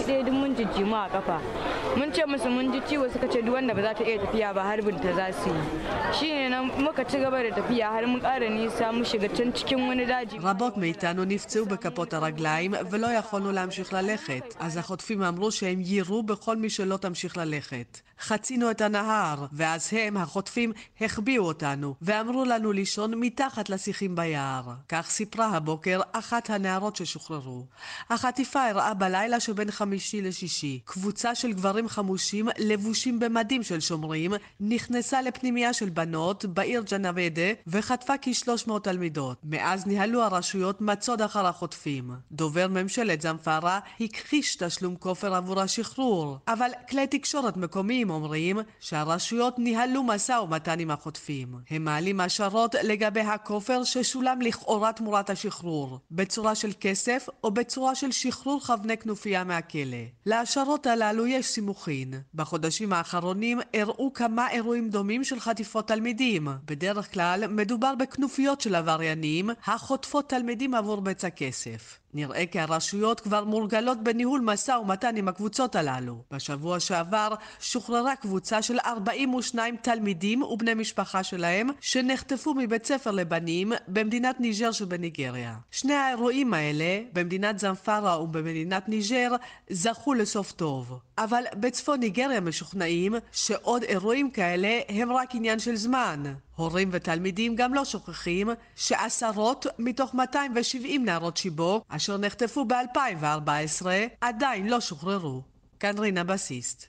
רבות 10.41 10.77
מאיתנו 10.77 11.25
נפצעו 11.25 11.65
בכפות 11.65 12.13
הרגליים 12.13 12.73
ולא 12.91 13.07
יכולנו 13.07 13.51
להמשיך 13.51 13.93
ללכת, 13.93 14.55
אז 14.59 14.77
החוטפים 14.77 15.23
אמרו 15.23 15.51
שהם 15.51 15.79
יירו 15.81 16.23
בכל 16.23 16.57
מי 16.57 16.69
שלא 16.69 16.97
תמשיך 16.97 17.37
ללכת. 17.37 17.99
חצינו 18.19 18.71
את 18.71 18.81
הנהר, 18.81 19.45
ואז 19.53 19.89
הם, 19.91 20.17
החוטפים, 20.17 20.71
החביאו 21.01 21.43
אותנו, 21.45 21.95
ואמרו 22.01 22.45
לנו 22.45 22.71
לישון 22.71 23.13
מתחת 23.15 23.69
לשיחים 23.85 24.15
ביער. 24.15 24.63
כך 24.89 25.09
סיפרה 25.09 25.47
הבוקר 25.47 26.01
אחת 26.11 26.49
הנערות 26.49 26.95
ששוחררו. 26.95 27.65
החטיפה 28.09 28.67
אירעה 28.67 28.93
בלילה 28.93 29.39
שבין 29.39 29.71
חמישי 29.71 30.21
לשישי. 30.21 30.79
קבוצה 30.85 31.35
של 31.35 31.53
גברים 31.53 31.87
חמושים, 31.89 32.47
לבושים 32.57 33.19
במדים 33.19 33.63
של 33.63 33.79
שומרים, 33.79 34.33
נכנסה 34.59 35.21
לפנימייה 35.21 35.73
של 35.73 35.89
בנות 35.89 36.45
בעיר 36.45 36.83
ג'נבדה, 36.91 37.41
וחטפה 37.67 38.13
כ-300 38.21 38.79
תלמידות. 38.83 39.37
מאז 39.43 39.87
ניהלו 39.87 40.23
הרשויות 40.23 40.81
מצוד 40.81 41.21
אחר 41.21 41.47
החוטפים. 41.47 42.11
דובר 42.31 42.67
ממשלת 42.67 43.21
זמפרה 43.21 43.79
הכחיש 44.01 44.55
תשלום 44.55 44.95
כופר 44.95 45.35
עבור 45.35 45.61
השחרור, 45.61 46.37
אבל 46.47 46.69
כלי 46.89 47.07
תקשורת 47.07 47.57
מקומיים 47.57 48.09
אומרים 48.09 48.59
שהרשויות 48.79 49.59
ניהלו 49.59 50.03
משא 50.03 50.39
ומתן 50.43 50.79
עם 50.79 50.91
החוטפים. 50.91 51.55
הם 51.69 51.85
מעלים 51.85 52.19
השערות 52.19 52.75
לגבי 52.83 53.21
הכופר 53.21 53.74
ששולם 53.83 54.41
לכאורה 54.41 54.93
תמורת 54.93 55.29
השחרור, 55.29 55.99
בצורה 56.11 56.55
של 56.55 56.71
כסף 56.79 57.27
או 57.43 57.51
בצורה 57.51 57.95
של 57.95 58.11
שחרור 58.11 58.59
כווני 58.61 58.97
כנופיה 58.97 59.43
מהכלא. 59.43 59.97
להשערות 60.25 60.87
הללו 60.87 61.27
יש 61.27 61.45
סימוכין. 61.45 62.13
בחודשים 62.33 62.93
האחרונים 62.93 63.59
אירעו 63.73 64.13
כמה 64.13 64.51
אירועים 64.51 64.89
דומים 64.89 65.23
של 65.23 65.39
חטיפות 65.39 65.87
תלמידים. 65.87 66.47
בדרך 66.65 67.13
כלל 67.13 67.47
מדובר 67.47 67.95
בכנופיות 67.95 68.61
של 68.61 68.75
עבריינים 68.75 69.49
החוטפות 69.65 70.29
תלמידים 70.29 70.73
עבור 70.73 71.01
בצע 71.01 71.29
כסף. 71.29 71.99
נראה 72.15 72.45
כי 72.45 72.59
הרשויות 72.59 73.19
כבר 73.19 73.43
מורגלות 73.43 74.03
בניהול 74.03 74.41
משא 74.41 74.71
ומתן 74.71 75.15
עם 75.17 75.27
הקבוצות 75.27 75.75
הללו. 75.75 76.17
בשבוע 76.31 76.79
שעבר 76.79 77.33
שוחררה 77.59 78.15
קבוצה 78.15 78.61
של 78.61 78.77
42 78.85 79.77
תלמידים 79.77 80.41
ובני 80.41 80.73
משפחה 80.73 81.23
שלהם 81.23 81.69
שנחטפו 81.81 82.53
מבית 82.53 82.85
ספר 82.85 83.11
לבנים 83.11 83.71
במדינת 83.87 84.39
ניג'ר 84.39 84.71
שבניגריה. 84.71 85.55
שני 85.71 85.93
האירועים 85.93 86.53
האלה, 86.53 87.01
במדינת 87.13 87.59
זמפרה 87.59 88.21
ובמדינת 88.21 88.89
ניג'ר, 88.89 89.35
זכו 89.69 90.13
לסוף 90.13 90.51
טוב. 90.51 90.99
אבל 91.17 91.43
בצפון 91.53 91.99
ניגריה 91.99 92.41
משוכנעים 92.41 93.15
שעוד 93.31 93.83
אירועים 93.83 94.31
כאלה 94.31 94.79
הם 94.89 95.11
רק 95.11 95.35
עניין 95.35 95.59
של 95.59 95.75
זמן. 95.75 96.23
הורים 96.55 96.89
ותלמידים 96.91 97.55
גם 97.55 97.73
לא 97.73 97.85
שוכחים 97.85 98.49
שעשרות 98.75 99.65
מתוך 99.79 100.13
270 100.13 101.05
נערות 101.05 101.37
שיבוק 101.37 101.85
אשר 101.89 102.17
נחטפו 102.17 102.65
ב-2014 102.65 103.85
עדיין 104.21 104.67
לא 104.67 104.81
שוחררו. 104.81 105.41
כאן 105.79 105.97
רינה 105.97 106.23
בסיסט. 106.23 106.87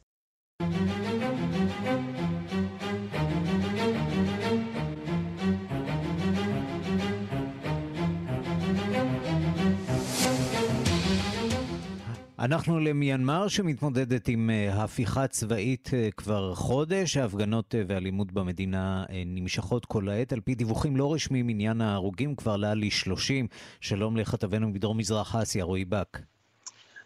אנחנו 12.39 12.81
למיינמר 12.81 13.49
שמתמודדת 13.49 14.29
עם 14.29 14.51
אה, 14.51 14.83
הפיכה 14.83 15.27
צבאית 15.27 15.91
אה, 15.95 16.09
כבר 16.17 16.55
חודש. 16.55 17.17
ההפגנות 17.17 17.75
אה, 17.75 17.83
ואלימות 17.87 18.33
במדינה 18.33 19.05
נמשכות 19.27 19.85
כל 19.85 20.09
העת. 20.09 20.33
על 20.33 20.41
פי 20.41 20.55
דיווחים 20.55 20.97
לא 20.97 21.13
רשמיים, 21.15 21.49
עניין 21.49 21.81
ההרוגים 21.81 22.37
כבר 22.37 22.53
עלה 22.53 22.75
ל-30. 22.75 23.47
שלום 23.81 24.17
לכתבנו 24.17 24.69
מדרום 24.69 24.99
מזרח 24.99 25.37
אסיה, 25.37 25.65
רועי 25.65 25.85
בק. 25.85 26.19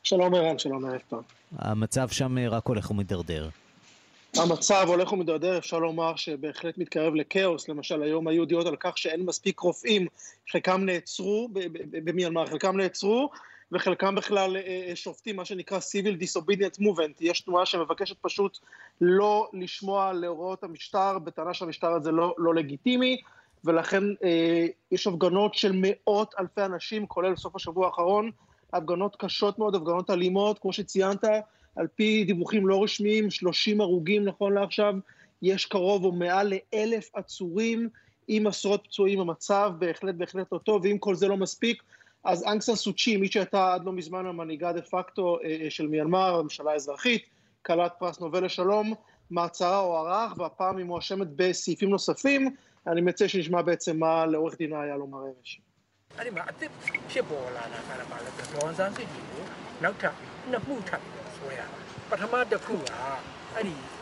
שלום 0.03 0.35
ערן, 0.35 0.59
שלום 0.59 0.85
ערב 0.85 1.01
טוב. 1.09 1.23
המצב 1.59 2.09
שם 2.09 2.39
רק 2.39 2.67
הולך 2.67 2.91
ומידרדר. 2.91 3.49
המצב 4.37 4.85
הולך 4.89 5.13
ומידרדר, 5.13 5.59
אפשר 5.59 5.79
לומר 5.79 6.17
שבהחלט 6.17 6.79
מתקרב 6.79 7.15
לכאוס. 7.15 7.69
למשל, 7.69 8.03
היום 8.03 8.29
היו 8.29 8.43
ידיעות 8.43 8.67
על 8.67 8.77
כך 8.81 8.99
שאין 8.99 9.23
מספיק 9.23 9.61
רופאים, 9.61 10.07
חלקם 10.51 10.85
נעצרו 10.85 11.49
במיינמר, 12.05 12.47
חלקם 12.47 12.77
נעצרו, 12.77 13.31
וחלקם 13.73 14.15
בכלל 14.15 14.57
אה, 14.57 14.87
אה, 14.89 14.97
שופטים 14.97 15.37
מה 15.37 15.45
שנקרא 15.45 15.79
Civil 15.79 16.23
Disobedient 16.23 16.81
Movement, 16.81 17.17
יש 17.21 17.41
תנועה 17.41 17.67
שמבקשת 17.67 18.17
פשוט 18.21 18.59
לא 19.01 19.51
לשמוע 19.53 20.13
להוראות 20.13 20.65
המשטר, 20.65 21.19
בטענה 21.19 21.55
שהמשטר 21.55 21.93
הזה 21.93 22.11
לא, 22.11 22.35
לא 22.39 22.55
לגיטימי, 22.55 23.21
ולכן 23.65 24.05
אה, 24.25 24.67
יש 24.91 25.07
הפגנות 25.07 25.55
של 25.55 25.73
מאות 25.75 26.35
אלפי 26.39 26.63
אנשים, 26.63 27.07
כולל 27.07 27.37
סוף 27.37 27.57
השבוע 27.57 27.87
האחרון, 27.87 28.31
הפגנות 28.73 29.17
קשות 29.17 29.59
מאוד, 29.59 29.75
הפגנות 29.75 30.11
אלימות, 30.11 30.59
כמו 30.59 30.73
שציינת, 30.73 31.25
על 31.77 31.87
פי 31.95 32.25
דיווחים 32.25 32.67
לא 32.67 32.83
רשמיים, 32.83 33.31
30 33.31 33.81
הרוגים 33.81 34.25
נכון 34.25 34.55
לעכשיו, 34.55 34.95
יש 35.43 35.67
קרוב 35.67 36.05
או 36.05 36.13
מעל 36.13 36.53
לאלף 36.53 37.11
עצורים 37.15 37.89
עם 38.29 38.47
עשרות 38.47 38.85
פצועים, 38.85 39.21
המצב 39.21 39.73
בהחלט 39.79 40.15
בהחלט 40.15 40.53
לא 40.53 40.59
טוב, 40.59 40.85
ואם 40.85 40.99
כל 40.99 41.15
זה 41.15 41.29
לא 41.29 41.37
מספיק, 41.37 41.83
אז 42.25 42.45
אנגסן 42.47 42.75
סוצ'י, 42.75 43.17
מי 43.17 43.29
שהייתה 43.29 43.75
עד 43.75 43.85
לא 43.85 43.93
מזמן 43.93 44.27
המנהיגה 44.27 44.73
דה 44.73 44.83
פקטו 44.83 45.39
אה, 45.45 45.57
אה, 45.65 45.71
של 45.71 45.87
מיינמר, 45.87 46.35
הממשלה 46.35 46.73
האזרחית, 46.73 47.25
כלת 47.67 47.93
פרס 47.99 48.21
נובל 48.21 48.45
לשלום, 48.45 48.95
מעצרה 49.31 49.79
הוארך, 49.79 50.39
והפעם 50.39 50.77
היא 50.77 50.87
מואשמת 50.87 51.27
בסעיפים 51.37 51.91
נוספים. 51.91 52.55
אני 52.87 53.01
מציע 53.01 53.29
שנשמע 53.29 53.63
בעצם 53.63 53.99
מה 53.99 54.27
לעורך 54.27 54.59
דינה 54.59 54.81
היה 54.81 54.97
לומר 54.97 55.19
אמש. 55.19 55.61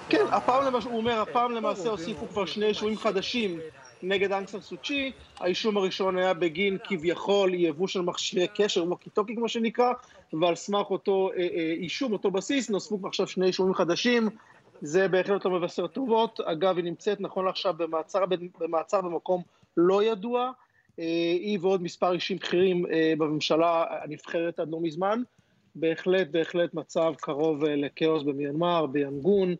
כן, 0.09 0.24
הפעם 0.31 0.74
הוא 0.74 0.96
אומר, 0.96 1.20
הפעם 1.20 1.52
למעשה 1.52 1.88
הוסיפו 1.88 2.28
כבר 2.28 2.46
שני 2.46 2.66
אישורים 2.66 2.98
חדשים 2.98 3.61
נגד 4.03 4.33
אנגסן 4.33 4.61
סוצ'י, 4.61 5.13
האישום 5.41 5.77
הראשון 5.77 6.19
היה 6.19 6.35
בגין 6.35 6.79
כביכול 6.85 7.55
יבוא 7.55 7.87
של 7.87 8.01
מכשירי 8.01 8.47
קשר, 8.55 8.85
ווקי 8.85 9.11
טוקי 9.11 9.37
כמו 9.37 9.49
שנקרא, 9.49 9.93
ועל 10.33 10.55
סמך 10.55 10.91
אותו 10.91 11.31
אה, 11.37 11.39
אה, 11.39 11.73
אישום, 11.77 12.13
אותו 12.13 12.31
בסיס, 12.31 12.71
נוספו 12.71 12.99
עכשיו 13.05 13.27
שני 13.27 13.47
אישומים 13.47 13.75
חדשים, 13.75 14.29
זה 14.81 15.09
בהחלט 15.09 15.45
לא 15.45 15.51
מבשר 15.51 15.87
טובות, 15.87 16.41
אגב 16.41 16.77
היא 16.77 16.85
נמצאת 16.85 17.21
נכון 17.21 17.45
לעכשיו 17.45 17.75
במעצר, 17.77 18.25
במעצר 18.61 19.01
במקום 19.01 19.43
לא 19.77 20.03
ידוע, 20.03 20.51
אה, 20.99 21.05
היא 21.41 21.59
ועוד 21.63 21.83
מספר 21.83 22.13
אישים 22.13 22.37
בכירים 22.37 22.85
בממשלה 23.19 23.85
הנבחרת 24.03 24.61
עד 24.61 24.71
לא 24.71 24.81
מזמן, 24.81 25.23
בהחלט 25.75 26.29
בהחלט 26.31 26.75
מצב 26.75 27.13
קרוב 27.17 27.65
לכאוס 27.65 28.23
במיינמר, 28.23 28.87
ביאנגון, 28.87 29.55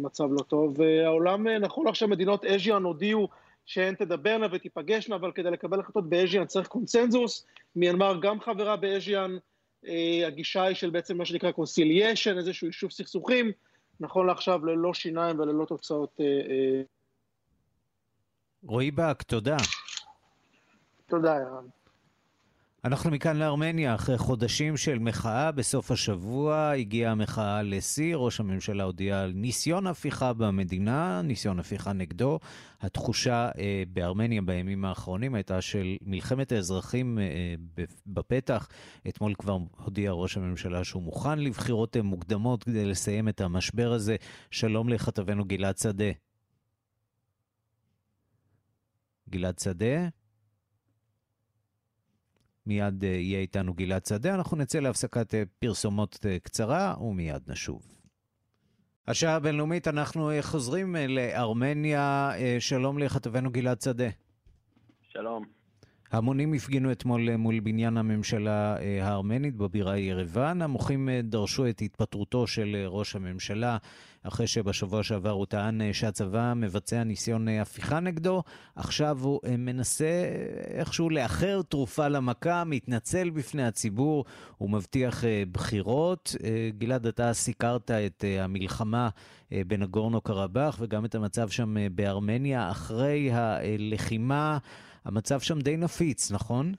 מצב 0.00 0.24
לא 0.32 0.42
טוב. 0.42 0.80
העולם, 1.06 1.48
נכון 1.48 1.86
עכשיו 1.86 2.08
מדינות 2.08 2.44
אסיאן 2.44 2.82
הודיעו 2.82 3.28
שהן 3.66 3.94
תדברנה 3.94 4.46
ותיפגשנה, 4.52 5.16
אבל 5.16 5.32
כדי 5.32 5.50
לקבל 5.50 5.80
החלטות 5.80 6.08
באסיאן 6.08 6.46
צריך 6.46 6.68
קונצנזוס. 6.68 7.46
מיינמר 7.76 8.20
גם 8.22 8.40
חברה 8.40 8.76
באסיאן, 8.76 9.36
אה, 9.86 10.26
הגישה 10.26 10.62
היא 10.62 10.76
של 10.76 10.90
בעצם 10.90 11.18
מה 11.18 11.24
שנקרא 11.24 11.50
conciliation, 11.50 12.38
איזשהו 12.38 12.66
יישוב 12.66 12.90
סכסוכים, 12.90 13.52
נכון 14.00 14.26
לעכשיו 14.26 14.66
ללא 14.66 14.94
שיניים 14.94 15.40
וללא 15.40 15.64
תוצאות. 15.64 16.20
אה, 16.20 16.24
אה... 16.24 16.82
רועי 18.62 18.90
באק, 18.90 19.22
תודה. 19.22 19.56
תודה, 21.06 21.36
ירן. 21.36 21.79
אנחנו 22.84 23.10
מכאן 23.10 23.36
לארמניה, 23.36 23.94
אחרי 23.94 24.18
חודשים 24.18 24.76
של 24.76 24.98
מחאה, 24.98 25.52
בסוף 25.52 25.90
השבוע 25.90 26.70
הגיעה 26.70 27.12
המחאה 27.12 27.62
לשיא, 27.62 28.16
ראש 28.16 28.40
הממשלה 28.40 28.84
הודיע 28.84 29.20
על 29.20 29.32
ניסיון 29.34 29.86
הפיכה 29.86 30.32
במדינה, 30.32 31.22
ניסיון 31.22 31.58
הפיכה 31.58 31.92
נגדו. 31.92 32.38
התחושה 32.80 33.50
אה, 33.58 33.82
בארמניה 33.92 34.42
בימים 34.42 34.84
האחרונים 34.84 35.34
הייתה 35.34 35.60
של 35.60 35.96
מלחמת 36.02 36.52
האזרחים 36.52 37.18
אה, 37.18 37.54
בפתח. 38.06 38.68
אתמול 39.08 39.34
כבר 39.34 39.58
הודיע 39.84 40.12
ראש 40.12 40.36
הממשלה 40.36 40.84
שהוא 40.84 41.02
מוכן 41.02 41.38
לבחירות 41.38 41.96
מוקדמות 41.96 42.64
כדי 42.64 42.84
לסיים 42.84 43.28
את 43.28 43.40
המשבר 43.40 43.92
הזה. 43.92 44.16
שלום 44.50 44.88
לכתבנו 44.88 45.44
גלעד 45.44 45.78
שדה. 45.78 46.10
גלעד 49.30 49.58
שדה. 49.58 50.19
מיד 52.66 53.02
יהיה 53.02 53.40
איתנו 53.40 53.74
גלעד 53.74 54.06
שדה. 54.06 54.34
אנחנו 54.34 54.56
נצא 54.56 54.80
להפסקת 54.80 55.34
פרסומות 55.58 56.26
קצרה 56.42 56.94
ומיד 57.00 57.42
נשוב. 57.48 57.82
השעה 59.08 59.34
הבינלאומית, 59.34 59.88
אנחנו 59.88 60.30
חוזרים 60.40 60.96
לארמניה. 61.08 62.30
שלום 62.58 62.98
לכתבנו 62.98 63.50
גלעד 63.50 63.80
שדה. 63.80 64.08
שלום. 65.08 65.59
המונים 66.12 66.54
הפגינו 66.54 66.92
אתמול 66.92 67.36
מול 67.36 67.60
בניין 67.60 67.96
הממשלה 67.96 68.76
הארמנית 69.02 69.56
בבירה 69.56 69.98
ירוון. 69.98 70.62
המוחים 70.62 71.08
דרשו 71.22 71.68
את 71.68 71.82
התפטרותו 71.82 72.46
של 72.46 72.84
ראש 72.86 73.16
הממשלה, 73.16 73.76
אחרי 74.22 74.46
שבשבוע 74.46 75.02
שעבר 75.02 75.30
הוא 75.30 75.46
טען 75.46 75.92
שהצבא 75.92 76.52
מבצע 76.56 77.04
ניסיון 77.04 77.48
הפיכה 77.48 78.00
נגדו. 78.00 78.42
עכשיו 78.76 79.18
הוא 79.22 79.40
מנסה 79.58 80.24
איכשהו 80.74 81.10
לאחר 81.10 81.62
תרופה 81.62 82.08
למכה, 82.08 82.64
מתנצל 82.64 83.30
בפני 83.30 83.66
הציבור, 83.66 84.24
הוא 84.58 84.70
מבטיח 84.70 85.24
בחירות. 85.52 86.36
גלעד, 86.78 87.06
אתה 87.06 87.32
סיקרת 87.32 87.90
את 87.90 88.24
המלחמה 88.40 89.08
בנגורנו 89.50 90.20
קרבאח 90.20 90.76
וגם 90.80 91.04
את 91.04 91.14
המצב 91.14 91.48
שם 91.48 91.74
בארמניה 91.94 92.70
אחרי 92.70 93.30
הלחימה. 93.32 94.58
המצב 95.04 95.40
שם 95.40 95.58
די 95.58 95.76
נפיץ, 95.76 96.32
נכון? 96.32 96.72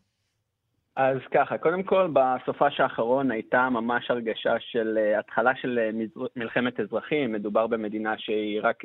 אז 0.96 1.18
ככה, 1.32 1.58
קודם 1.58 1.84
כל, 1.84 2.10
בסופש 2.14 2.80
האחרון 2.80 3.32
הייתה 3.32 3.70
ממש 3.70 4.12
הרגשה 4.12 4.56
של 4.60 4.98
התחלה 5.20 5.52
של 5.62 5.90
מלחמת 6.36 6.80
אזרחים. 6.80 7.32
מדובר 7.32 7.68
במדינה 7.68 8.18
שהיא 8.18 8.60
רק 8.64 8.84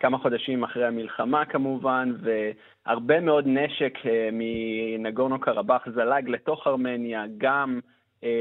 כמה 0.00 0.18
חודשים 0.18 0.64
אחרי 0.64 0.86
המלחמה 0.86 1.44
כמובן, 1.44 2.12
והרבה 2.22 3.20
מאוד 3.20 3.44
נשק 3.46 3.98
מנגורנו 4.32 5.40
קרבאח 5.40 5.82
זלג 5.94 6.28
לתוך 6.28 6.66
ארמניה, 6.66 7.24
גם 7.38 7.80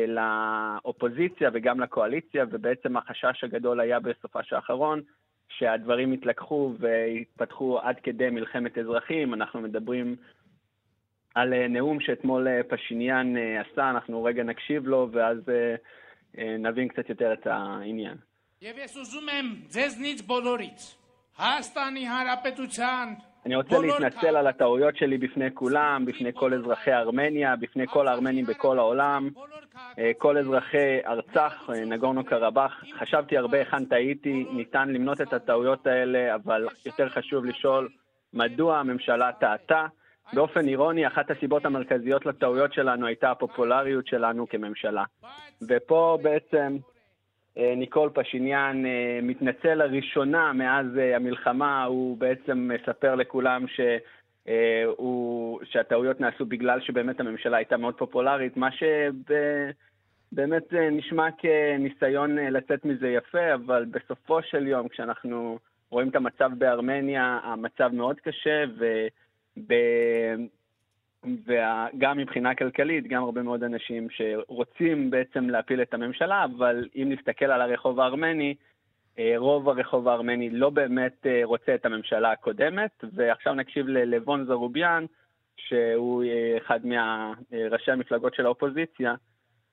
לאופוזיציה 0.08 1.50
וגם 1.54 1.80
לקואליציה, 1.80 2.46
ובעצם 2.52 2.98
החשש 2.98 3.44
הגדול 3.44 3.80
היה 3.80 4.00
בסופש 4.00 4.54
האחרון. 4.54 5.02
שהדברים 5.58 6.12
התלקחו 6.12 6.74
והתפתחו 6.80 7.80
עד 7.80 7.96
כדי 8.04 8.30
מלחמת 8.30 8.78
אזרחים. 8.78 9.34
אנחנו 9.34 9.62
מדברים 9.62 10.16
על 11.36 11.68
נאום 11.68 12.00
שאתמול 12.00 12.48
פשיניאן 12.70 13.34
עשה, 13.38 13.90
אנחנו 13.90 14.24
רגע 14.24 14.44
נקשיב 14.44 14.88
לו 14.88 15.10
ואז 15.12 15.38
נבין 16.38 16.88
קצת 16.88 17.10
יותר 17.10 17.34
את 17.34 17.48
העניין. 17.48 18.18
אני 23.46 23.56
רוצה 23.56 23.80
להתנצל 23.80 24.36
על 24.36 24.48
הטעויות 24.48 24.98
שלי 24.98 25.18
בפני 25.18 25.54
כולם, 25.54 26.06
בפני 26.06 26.34
כל 26.34 26.54
אזרחי 26.54 26.94
ארמניה, 26.94 27.56
בפני 27.56 27.88
כל 27.88 28.08
הארמנים 28.08 28.46
בכל 28.46 28.80
העולם, 28.80 29.30
כל 30.18 30.38
אזרחי 30.38 31.00
ארצח, 31.06 31.70
נגורנו 31.86 32.24
קרבאח. 32.24 32.84
חשבתי 33.00 33.38
הרבה 33.38 33.58
היכן 33.58 33.86
טעיתי, 33.86 34.46
ניתן 34.52 34.90
למנות 34.90 35.22
את 35.22 35.34
הטעויות 35.34 35.88
האלה, 35.88 36.36
אבל 36.36 36.68
יותר 36.86 37.10
חשוב 37.10 37.46
לשאול 37.46 37.90
מדוע 38.34 38.78
הממשלה 38.78 39.32
טעתה. 39.32 39.86
באופן 40.34 40.68
אירוני, 40.68 41.08
אחת 41.08 41.32
הסיבות 41.32 41.66
המרכזיות 41.66 42.26
לטעויות 42.26 42.74
שלנו 42.74 43.08
הייתה 43.08 43.32
הפופולריות 43.32 44.08
שלנו 44.08 44.50
כממשלה. 44.50 45.04
ופה 45.70 46.18
בעצם 46.22 46.78
ניקול 47.58 48.10
פשיניאן 48.14 48.84
מתנצל 49.24 49.74
לראשונה 49.74 50.54
מאז 50.54 50.86
המלחמה, 51.16 51.84
הוא 51.84 52.18
בעצם 52.18 52.72
מספר 52.74 53.16
לכולם 53.16 53.68
ש... 53.68 53.80
הוא, 54.98 55.60
שהטעויות 55.64 56.22
נעשו 56.22 56.46
בגלל 56.46 56.82
שבאמת 56.82 57.20
הממשלה 57.20 57.58
הייתה 57.58 57.78
מאוד 57.78 57.98
פופולרית, 57.98 58.58
מה 58.58 58.70
שבאמת 60.32 60.74
נשמע 60.74 61.28
כניסיון 61.38 62.36
לצאת 62.36 62.86
מזה 62.86 63.08
יפה, 63.08 63.54
אבל 63.54 63.86
בסופו 63.86 64.42
של 64.42 64.68
יום, 64.68 64.88
כשאנחנו 64.88 65.60
רואים 65.90 66.10
את 66.10 66.16
המצב 66.16 66.52
בארמניה, 66.58 67.40
המצב 67.44 67.90
מאוד 67.94 68.20
קשה, 68.20 68.64
וב... 68.78 69.74
וגם 71.46 72.18
מבחינה 72.18 72.56
כלכלית, 72.56 73.08
גם 73.08 73.24
הרבה 73.24 73.42
מאוד 73.42 73.64
אנשים 73.64 74.08
שרוצים 74.10 75.10
בעצם 75.10 75.50
להפיל 75.50 75.82
את 75.82 75.94
הממשלה, 75.94 76.44
אבל 76.44 76.88
אם 76.96 77.10
נסתכל 77.10 77.46
על 77.46 77.62
הרחוב 77.62 78.00
הארמני, 78.00 78.56
רוב 79.38 79.70
הרחוב 79.70 80.08
הארמני 80.08 80.50
לא 80.50 80.70
באמת 80.70 81.26
רוצה 81.44 81.76
את 81.76 81.86
הממשלה 81.86 82.32
הקודמת, 82.32 83.04
ועכשיו 83.14 83.54
נקשיב 83.54 83.88
ללבון 83.88 84.46
זרוביאן, 84.46 85.06
שהוא 85.58 86.24
אחד 86.58 86.80
מראשי 86.84 87.92
המפלגות 87.92 88.36
של 88.36 88.46
האופוזיציה, 88.46 89.16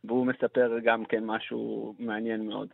והוא 0.04 0.26
מספר 0.26 0.78
גם 0.84 1.04
כן 1.04 1.24
משהו 1.24 1.94
מעניין 1.98 2.48
מאוד. 2.48 2.68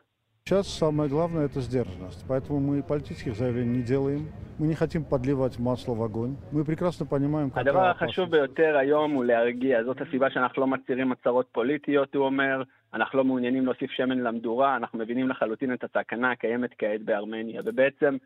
Сейчас 0.52 0.68
самое 0.68 1.10
главное 1.10 1.46
это 1.46 1.62
сдержанность, 1.62 2.26
поэтому 2.28 2.60
мы 2.60 2.84
политических 2.84 3.36
заявлений 3.36 3.78
не 3.78 3.84
делаем, 3.84 4.28
мы 4.60 4.68
не 4.68 4.76
хотим 4.76 5.06
подливать 5.06 5.58
масло 5.60 5.94
в 5.94 6.04
огонь, 6.04 6.36
мы 6.52 6.66
прекрасно 6.66 7.06
понимаем, 7.06 7.52
какая 7.52 7.62
הדבר 7.62 7.86
החשוב 7.90 8.32
ביותר 8.32 8.78
היום 8.78 9.12
הוא 9.12 9.24
להרגיע, 9.26 9.84
זאת 9.84 10.02
הסיבה 10.02 10.30
שאנחנו 10.30 10.62
לא 10.62 10.68
מצהירים 10.68 11.12
הצהרות 11.12 11.48
פוליטיות, 11.52 12.16
הוא 12.16 12.26
אומר, 12.26 12.64
אנחנו 12.94 13.18
לא 13.18 13.24
מעוניינים 13.24 13.66
להוסיף 13.66 13.92
שמן 13.92 14.20
למדורה, 14.20 14.76
אנחנו 14.76 15.00
מבינים 15.00 15.30
לחלוטין 15.30 15.74
את 15.74 15.84
הסכנה 15.84 16.32
הקיימת 16.32 16.72
כעת 16.78 17.02
בארמניה, 17.02 17.62
ובעצם 17.66 18.18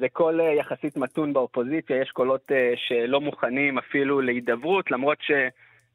זה 0.00 0.06
קול 0.12 0.40
יחסית 0.40 0.96
מתון 0.96 1.32
באופוזיציה, 1.32 2.00
יש 2.00 2.10
קולות 2.10 2.52
שלא 2.76 3.20
מוכנים 3.20 3.78
אפילו 3.78 4.20
להידברות, 4.20 4.90
למרות 4.90 5.18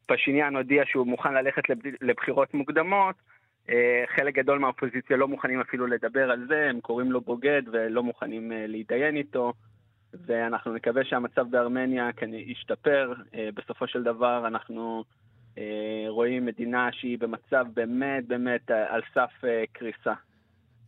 שפשיניאן 0.06 0.56
הודיע 0.56 0.84
שהוא 0.86 1.08
מוכן 1.08 1.34
ללכת 1.34 1.64
לבחירות 2.02 2.54
מוקדמות, 2.54 3.16
חלק 4.17 4.35
גדול 4.35 4.59
מהאופוזיציה 4.59 5.17
לא 5.17 5.29
מוכנים 5.29 5.61
אפילו 5.61 5.87
לדבר 5.87 6.31
על 6.31 6.47
זה, 6.49 6.67
הם 6.71 6.81
קוראים 6.81 7.13
לו 7.13 7.21
בוגד 7.21 7.63
ולא 7.73 8.03
מוכנים 8.03 8.53
להתדיין 8.55 9.17
איתו, 9.17 9.53
ואנחנו 10.27 10.75
נקווה 10.75 11.05
שהמצב 11.05 11.47
בארמניה 11.51 12.11
ישתפר. 12.33 13.13
בסופו 13.55 13.87
של 13.87 14.03
דבר 14.03 14.47
אנחנו 14.47 15.05
רואים 16.09 16.47
מדינה 16.47 16.89
שהיא 16.93 17.19
במצב 17.19 17.67
באמת 17.75 18.27
באמת 18.27 18.71
על 18.71 19.01
סף 19.15 19.49
קריסה. 19.73 20.13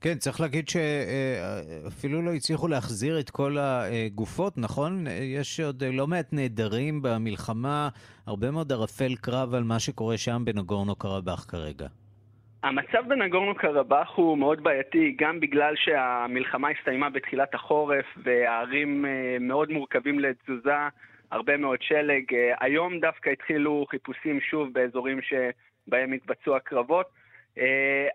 כן, 0.00 0.14
צריך 0.18 0.40
להגיד 0.40 0.68
שאפילו 0.68 2.22
לא 2.22 2.32
הצליחו 2.32 2.68
להחזיר 2.68 3.20
את 3.20 3.30
כל 3.30 3.56
הגופות, 3.60 4.58
נכון? 4.58 5.06
יש 5.22 5.60
עוד 5.60 5.84
לא 5.84 6.06
מעט 6.06 6.32
נעדרים 6.32 7.02
במלחמה, 7.02 7.88
הרבה 8.26 8.50
מאוד 8.50 8.72
ערפל 8.72 9.14
קרב 9.14 9.54
על 9.54 9.64
מה 9.64 9.78
שקורה 9.78 10.18
שם 10.18 10.42
בנגורנו 10.44 10.96
קרבאח 10.96 11.46
כרגע. 11.48 11.86
המצב 12.66 13.08
בנגורנו 13.08 13.54
קרבאח 13.54 14.14
הוא 14.14 14.38
מאוד 14.38 14.62
בעייתי, 14.62 15.14
גם 15.18 15.40
בגלל 15.40 15.74
שהמלחמה 15.76 16.68
הסתיימה 16.68 17.10
בתחילת 17.10 17.54
החורף 17.54 18.04
והערים 18.16 19.04
מאוד 19.40 19.70
מורכבים 19.70 20.18
לתזוזה, 20.18 20.74
הרבה 21.30 21.56
מאוד 21.56 21.82
שלג. 21.82 22.24
היום 22.60 23.00
דווקא 23.00 23.30
התחילו 23.30 23.86
חיפושים 23.90 24.40
שוב 24.40 24.72
באזורים 24.72 25.20
שבהם 25.22 26.12
התבצעו 26.12 26.56
הקרבות. 26.56 27.06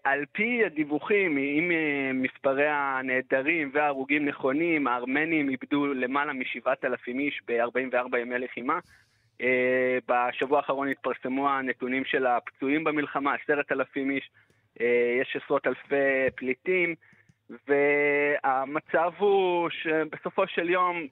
על 0.03 0.25
פי 0.31 0.65
הדיווחים, 0.65 1.37
אם 1.37 1.71
מספרי 2.13 2.67
הנעדרים 2.67 3.69
וההרוגים 3.73 4.25
נכונים, 4.25 4.87
הארמנים 4.87 5.49
איבדו 5.49 5.93
למעלה 5.93 6.33
מ-7,000 6.33 7.07
איש 7.07 7.41
ב-44 7.47 8.17
ימי 8.17 8.39
לחימה. 8.39 8.79
בשבוע 10.07 10.57
האחרון 10.57 10.87
התפרסמו 10.87 11.49
הנתונים 11.49 12.05
של 12.05 12.25
הפצועים 12.25 12.83
במלחמה, 12.83 13.33
עשרת 13.33 13.71
אלפים 13.71 14.11
איש, 14.11 14.29
יש 15.21 15.37
עשרות 15.43 15.67
אלפי 15.67 16.29
פליטים, 16.35 16.95
והמצב 17.67 19.11
הוא 19.17 19.69
שבסופו 19.69 20.47
של 20.47 20.69
יום 20.69 21.07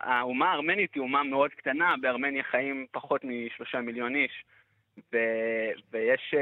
האומה 0.00 0.50
הארמנית 0.50 0.94
היא 0.94 1.00
אומה 1.00 1.22
מאוד 1.22 1.50
קטנה, 1.50 1.94
בארמניה 2.00 2.42
חיים 2.42 2.86
פחות 2.90 3.24
משלושה 3.24 3.80
מיליון 3.80 4.14
איש, 4.14 4.44
ויש 5.92 6.34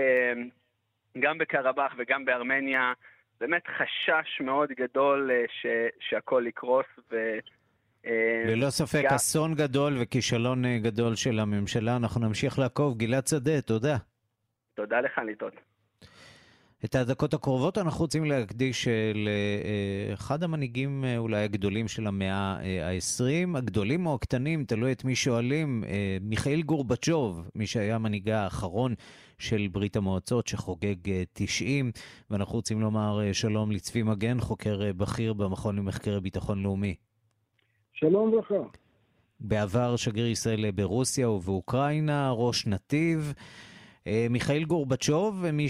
גם 1.19 1.39
בקרבאח 1.39 1.95
וגם 1.99 2.25
בארמניה 2.25 2.93
באמת 3.41 3.63
חשש 3.67 4.41
מאוד 4.41 4.73
גדול 4.73 5.31
שהכל 6.01 6.45
יקרוס, 6.47 6.87
ו... 7.11 7.39
ללא 8.47 8.71
ספק, 8.71 9.03
גם... 9.05 9.15
אסון 9.15 9.55
גדול 9.55 9.97
וכישלון 10.01 10.79
גדול 10.79 11.15
של 11.15 11.39
הממשלה. 11.39 11.97
אנחנו 11.97 12.21
נמשיך 12.21 12.59
לעקוב. 12.59 12.97
גלעד 12.97 13.27
שדה, 13.27 13.61
תודה. 13.61 13.97
תודה 14.75 15.01
לך, 15.01 15.19
ליטות. 15.27 15.53
את 16.85 16.95
הדקות 16.95 17.35
הקרובות 17.35 17.79
אנחנו 17.79 18.01
רוצים 18.01 18.25
להקדיש 18.25 18.89
לאחד 20.11 20.43
המנהיגים 20.43 21.05
אולי 21.17 21.45
הגדולים 21.45 21.89
של 21.89 22.07
המאה 22.07 22.57
ה-20, 22.83 23.59
הגדולים 23.59 24.07
או 24.07 24.15
הקטנים, 24.15 24.65
תלוי 24.65 24.93
את 24.93 25.05
מי 25.05 25.15
שואלים, 25.15 25.85
מיכאיל 26.21 26.63
גורבצ'וב, 26.63 27.49
מי 27.55 27.67
שהיה 27.67 27.95
המנהיגה 27.95 28.45
האחרון 28.45 28.95
של 29.39 29.69
ברית 29.73 29.97
המועצות 29.97 30.47
שחוגג 30.47 31.25
90, 31.33 31.93
ואנחנו 32.31 32.55
רוצים 32.55 32.81
לומר 32.81 33.33
שלום 33.33 33.71
לצבי 33.71 34.03
מגן, 34.03 34.41
חוקר 34.41 34.93
בכיר 34.97 35.33
במכון 35.33 35.77
למחקרי 35.77 36.21
ביטחון 36.21 36.63
לאומי. 36.63 36.95
שלום 38.01 38.39
לך. 38.39 38.55
בעבר 39.41 39.97
שגריר 39.97 40.27
ישראל 40.27 40.71
ברוסיה 40.71 41.31
ובאוקראינה, 41.31 42.31
ראש 42.31 42.67
נתיב. 42.67 43.33
אה, 44.07 44.27
מיכאל 44.31 44.65
גורבצ'וב, 44.65 45.51
מי 45.53 45.67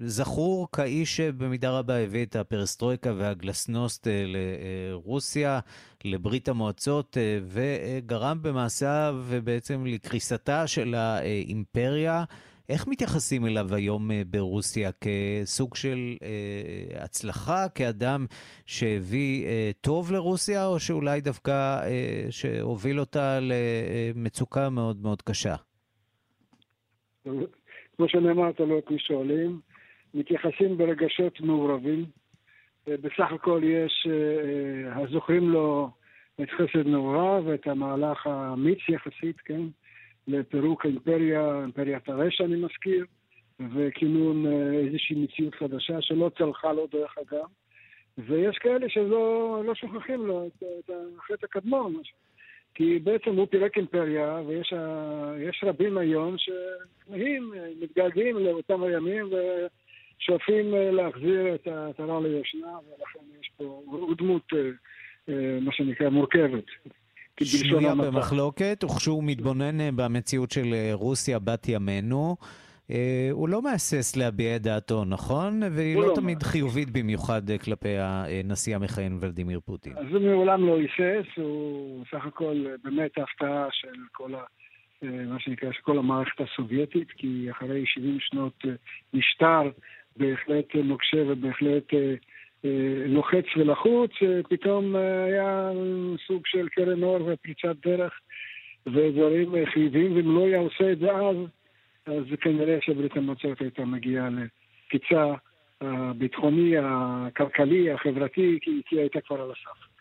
שזכור 0.00 0.68
כאיש 0.72 1.16
שבמידה 1.16 1.70
רבה 1.78 1.96
הביא 1.96 2.24
את 2.24 2.36
הפרסטרויקה 2.36 3.12
והגלסנוסט 3.16 4.06
אה, 4.06 4.24
לרוסיה, 4.26 5.60
לברית 6.04 6.48
המועצות, 6.48 7.16
אה, 7.18 7.38
וגרם 7.46 8.38
במעשיו 8.42 9.16
בעצם 9.44 9.86
לקריסתה 9.86 10.66
של 10.66 10.94
האימפריה. 10.94 12.24
איך 12.68 12.88
מתייחסים 12.88 13.46
אליו 13.46 13.74
היום 13.74 14.10
ברוסיה? 14.26 14.90
כסוג 14.92 15.74
של 15.76 15.98
הצלחה, 17.00 17.68
כאדם 17.74 18.26
שהביא 18.66 19.46
טוב 19.80 20.12
לרוסיה, 20.12 20.66
או 20.66 20.80
שאולי 20.80 21.20
דווקא 21.20 21.80
שהוביל 22.30 23.00
אותה 23.00 23.38
למצוקה 23.40 24.70
מאוד 24.70 25.02
מאוד 25.02 25.22
קשה? 25.22 25.54
כמו 27.96 28.08
שנאמר, 28.08 28.52
תלוי 28.52 28.78
את 28.78 28.90
מי 28.90 28.98
שואלים, 28.98 29.60
מתייחסים 30.14 30.78
ברגשות 30.78 31.40
מעורבים. 31.40 32.04
בסך 32.88 33.32
הכל 33.34 33.60
יש 33.64 34.06
אה, 34.10 35.02
הזוכרים 35.02 35.50
לו 35.50 35.90
את 36.42 36.48
חסד 36.50 36.86
נעורה 36.86 37.40
ואת 37.44 37.66
המהלך 37.66 38.26
האמיץ 38.26 38.78
יחסית, 38.88 39.40
כן, 39.44 39.60
לפירוק 40.28 40.84
האימפריה, 40.86 41.60
אימפריית 41.60 42.08
הרשע 42.08 42.44
אני 42.44 42.56
מזכיר, 42.56 43.04
וכינון 43.74 44.46
אה, 44.46 44.72
איזושהי 44.72 45.16
מציאות 45.16 45.54
חדשה 45.54 46.02
שלא 46.02 46.30
צלחה 46.38 46.72
לו 46.72 46.86
דרך 46.86 47.14
אגב. 47.18 47.44
ויש 48.18 48.58
כאלה 48.58 48.88
שלא 48.88 49.62
לא 49.64 49.74
שוכחים 49.74 50.26
לו 50.26 50.46
את, 50.46 50.62
את 50.78 50.90
החטא 51.18 51.46
הקדמון, 51.46 51.94
כי 52.74 52.98
בעצם 52.98 53.30
הוא 53.36 53.46
פירק 53.50 53.76
אימפריה, 53.76 54.40
ויש 54.46 55.64
רבים 55.64 55.98
היום 55.98 56.36
שכמהים, 56.38 57.52
מתגעגעים 57.80 58.36
לאותם 58.36 58.82
הימים 58.82 59.26
ושואפים 59.26 60.74
אה, 60.74 60.90
להחזיר 60.90 61.54
את 61.54 61.66
העטרה 61.66 62.20
ליושנה, 62.20 62.78
ולכן 62.86 63.40
יש 63.40 63.50
פה 63.56 63.82
דמות, 64.18 64.42
אה, 64.52 64.58
אה, 65.28 65.58
מה 65.60 65.72
שנקרא, 65.72 66.08
מורכבת. 66.08 66.64
שנויה 67.42 67.94
במחלוקת, 67.94 68.84
וכשהוא 68.84 69.24
מתבונן 69.24 69.96
במציאות 69.96 70.50
של 70.50 70.74
רוסיה 70.92 71.38
בת 71.38 71.68
ימינו, 71.68 72.36
אה, 72.90 73.28
הוא 73.30 73.48
לא 73.48 73.62
מהסס 73.62 74.16
להביע 74.16 74.56
את 74.56 74.62
דעתו, 74.62 75.04
נכון? 75.04 75.60
והיא 75.72 75.96
לא, 75.96 76.08
לא 76.08 76.14
תמיד. 76.14 76.42
חיובית 76.42 76.90
במיוחד 76.90 77.50
אה, 77.50 77.58
כלפי 77.58 77.96
הנשיא 77.98 78.76
המכהן 78.76 79.18
ולדימיר 79.20 79.60
פוטין. 79.64 79.92
אז 79.98 80.06
הוא 80.12 80.22
מעולם 80.22 80.66
לא 80.66 80.78
היסס, 80.78 81.26
הוא 81.36 82.04
סך 82.10 82.26
הכל 82.26 82.64
אה, 82.66 82.74
באמת 82.84 83.18
ההפתעה 83.18 83.66
של 83.70 83.94
כל 84.12 84.34
ה... 84.34 84.42
מה 85.02 85.40
שנקרא, 85.40 85.72
של 85.72 85.82
כל 85.82 85.98
המערכת 85.98 86.40
הסובייטית, 86.40 87.10
כי 87.10 87.46
אחרי 87.50 87.82
70 87.86 88.18
שנות 88.20 88.64
משטר 89.14 89.62
בהחלט 90.16 90.74
נוקשה 90.74 91.16
ובהחלט 91.26 91.84
לוחץ 93.06 93.44
ולחוץ, 93.56 94.10
פתאום 94.48 94.96
היה 94.96 95.70
סוג 96.26 96.42
של 96.46 96.68
קרן 96.68 97.02
אור 97.02 97.18
ופריצת 97.26 97.86
דרך 97.86 98.12
ודברים 98.86 99.52
חיוביים, 99.72 100.16
ואם 100.16 100.36
לא 100.36 100.46
היה 100.46 100.58
עושה 100.58 100.92
את 100.92 100.98
זה 100.98 101.12
אז, 101.12 101.36
אז 102.06 102.24
כנראה 102.40 102.78
שברית 102.80 103.16
המועצות 103.16 103.60
הייתה 103.60 103.84
מגיעה 103.84 104.28
לקיצה 104.30 105.34
הביטחוני, 105.80 106.74
הכלכלי, 106.78 107.92
החברתי, 107.92 108.58
כי 108.62 108.70
היא 108.90 109.00
הייתה 109.00 109.20
כבר 109.20 109.42
על 109.42 109.50
הסף. 109.50 109.94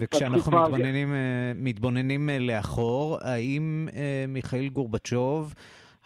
וכשאנחנו 0.00 0.52
מתבוננים, 0.52 1.14
אה, 1.14 1.52
מתבוננים 1.54 2.30
אה, 2.30 2.38
לאחור, 2.38 3.18
האם 3.20 3.88
אה, 3.96 4.24
מיכאל 4.28 4.68
גורבצ'וב 4.68 5.54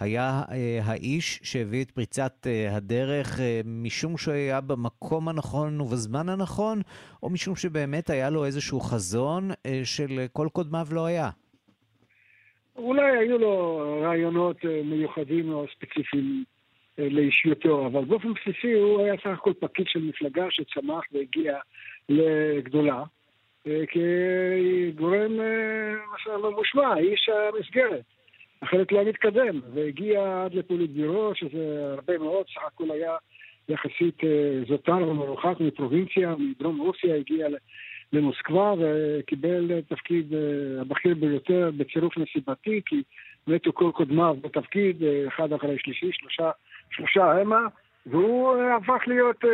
היה 0.01 0.43
האיש 0.83 1.41
שהביא 1.43 1.83
את 1.85 1.91
פריצת 1.91 2.47
הדרך 2.71 3.41
משום 3.65 4.19
שהיה 4.19 4.61
במקום 4.61 5.29
הנכון 5.29 5.81
ובזמן 5.81 6.29
הנכון, 6.29 6.81
או 7.23 7.31
משום 7.31 7.57
שבאמת 7.57 8.11
היה 8.11 8.31
לו 8.31 8.45
איזשהו 8.45 8.81
חזון 8.81 9.51
של 9.85 10.27
כל 10.33 10.49
קודמיו 10.53 10.87
לא 10.91 11.07
היה? 11.07 11.31
אולי 12.77 13.19
היו 13.19 13.39
לו 13.39 13.79
רעיונות 14.03 14.57
אה, 14.65 14.81
מיוחדים 14.85 15.53
או 15.53 15.67
ספציפיים 15.75 16.45
אה, 16.99 17.09
לאישיותו, 17.11 17.87
אבל 17.87 18.05
באופן 18.05 18.33
בסיסי 18.33 18.73
הוא 18.73 19.01
היה 19.01 19.15
סך 19.17 19.27
הכל 19.27 19.53
פקיד 19.61 19.87
של 19.89 20.01
מפלגה 20.01 20.47
שצמח 20.51 21.05
והגיע 21.13 21.59
לגדולה, 22.09 23.03
אה, 23.67 23.83
כגורם 23.87 25.33
ממושמע, 26.43 26.99
איש 26.99 27.29
המסגרת. 27.29 28.05
אחרת 28.61 28.93
לא 28.93 29.05
מתקדם, 29.05 29.61
והגיע 29.75 30.45
עד 30.45 30.55
לפוליטבירו, 30.55 31.35
שזה 31.35 31.93
הרבה 31.93 32.19
מאוד, 32.19 32.47
סך 32.55 32.63
הכל 32.67 32.91
היה 32.91 33.17
יחסית 33.69 34.23
זוטר 34.69 35.09
ומרוחק 35.09 35.61
מפרובינציה, 35.61 36.35
מדרום 36.39 36.79
רוסיה, 36.81 37.17
הגיע 37.17 37.49
למוסקבה 38.13 38.75
וקיבל 38.79 39.81
תפקיד 39.81 40.35
אה, 40.35 40.81
הבכיר 40.81 41.15
ביותר 41.15 41.71
בצירוף 41.77 42.19
נסיבתי, 42.19 42.81
כי 42.87 43.03
מתו 43.47 43.73
כל 43.73 43.91
קודמיו 43.95 44.37
בתפקיד, 44.41 45.03
אה, 45.03 45.25
אחד 45.29 45.53
אחרי 45.53 45.79
שלישי, 45.79 46.11
שלושה, 46.13 46.51
שלושה 46.91 47.41
המה, 47.41 47.67
והוא 48.07 48.57
אה, 48.57 48.77
הפך 48.77 49.03
להיות 49.07 49.45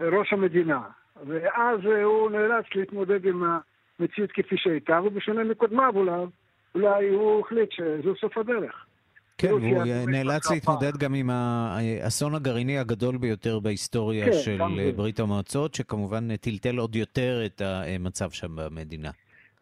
ראש 0.00 0.32
המדינה. 0.32 0.80
ואז 1.26 1.80
הוא 1.84 2.30
נאלץ 2.30 2.64
להתמודד 2.74 3.26
עם 3.26 3.42
המציאות 4.00 4.32
כפי 4.32 4.56
שהייתה, 4.56 5.00
ובשונה 5.04 5.44
מקודמיו 5.44 5.92
אולי, 5.96 6.24
אולי 6.76 7.08
הוא 7.08 7.40
החליט 7.40 7.72
שזו 7.72 8.14
סוף 8.20 8.38
הדרך. 8.38 8.86
כן, 9.38 9.50
הוא 9.50 9.60
נאלץ 10.06 10.50
להתמודד 10.50 10.96
גם 10.96 11.14
עם 11.14 11.30
האסון 11.30 12.34
הגרעיני 12.34 12.78
הגדול 12.78 13.16
ביותר 13.16 13.58
בהיסטוריה 13.58 14.26
כן, 14.26 14.32
של 14.32 14.58
ברית 14.96 15.20
המועצות, 15.20 15.74
שכמובן 15.74 16.36
טלטל 16.36 16.76
עוד 16.76 16.96
יותר 16.96 17.42
את 17.46 17.62
המצב 17.64 18.30
שם 18.30 18.56
במדינה. 18.56 19.10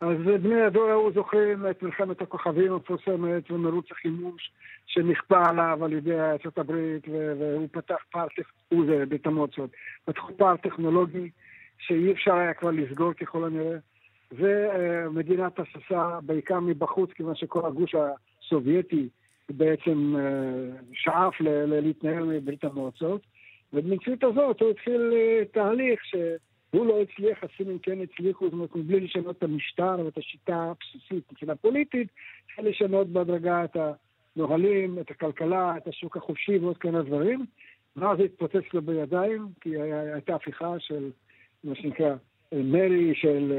אז 0.01 0.17
בני 0.43 0.62
הדור 0.62 0.91
ההוא 0.91 1.11
זוכרים 1.15 1.67
את 1.71 1.83
מלחמת 1.83 2.23
הכוכבים 2.23 2.73
המפורסמת 2.73 3.51
ומרוץ 3.51 3.87
החימוש 3.91 4.53
שנכפה 4.87 5.49
עליו 5.49 5.85
על 5.85 5.93
ידי 5.93 6.21
ארצות 6.21 6.59
הברית, 6.59 7.09
והוא 7.09 7.69
פתח 7.73 7.97
פער, 8.11 8.27
הוא 8.69 8.87
זה 8.87 9.05
ברית 9.09 9.27
המועצות, 9.27 9.71
פתחו 10.05 10.37
פער 10.37 10.57
טכנולוגי 10.57 11.31
שאי 11.79 12.12
אפשר 12.12 12.35
היה 12.35 12.55
כבר 12.55 12.71
לסגור 12.71 13.12
ככל 13.12 13.45
הנראה, 13.45 13.77
ומדינת 14.37 15.59
הססה 15.59 16.20
בעיקר 16.22 16.61
מבחוץ, 16.61 17.11
כיוון 17.12 17.35
שכל 17.35 17.66
הגוש 17.66 17.95
הסובייטי 17.95 19.09
בעצם 19.51 20.14
אה, 20.18 20.76
שאף 20.93 21.35
להתנהל 21.66 22.24
מברית 22.24 22.64
המועצות, 22.64 23.20
ובמציאות 23.72 24.24
הזאת 24.24 24.61
הוא 24.61 24.70
התחיל 24.70 25.12
אה, 25.12 25.45
תהליך 25.53 26.05
שהוא 26.05 26.87
לא 26.87 27.03
הצליח, 27.03 27.39
הסינים 27.45 27.78
כן 27.78 27.99
הצליחו, 28.01 28.45
זאת 28.45 28.53
אומרת, 28.53 28.76
מבלי 28.76 29.01
לשנות 29.01 29.39
את 29.39 29.43
המשטר 29.43 29.97
ואת 30.05 30.18
השיטה 30.18 30.57
הבסיסית 30.70 31.32
מבחינה 31.32 31.55
פוליטית, 31.55 32.09
התחיל 32.45 32.68
לשנות 32.68 33.09
בהדרגה 33.09 33.64
את 33.64 33.76
הנהלים, 34.37 34.99
את 34.99 35.11
הכלכלה, 35.11 35.76
את 35.76 35.89
השוק 35.89 36.16
החופשי 36.16 36.59
ועוד 36.59 36.78
כאלה 36.78 37.03
דברים, 37.03 37.47
ואז 37.97 38.20
התפוצץ 38.20 38.74
לו 38.74 38.82
בידיים, 38.82 39.49
כי 39.61 39.80
הייתה 39.80 40.35
הפיכה 40.35 40.74
של 40.78 41.11
מה 41.64 41.74
שנקרא 41.74 42.14
מרי 42.53 43.15
של 43.15 43.53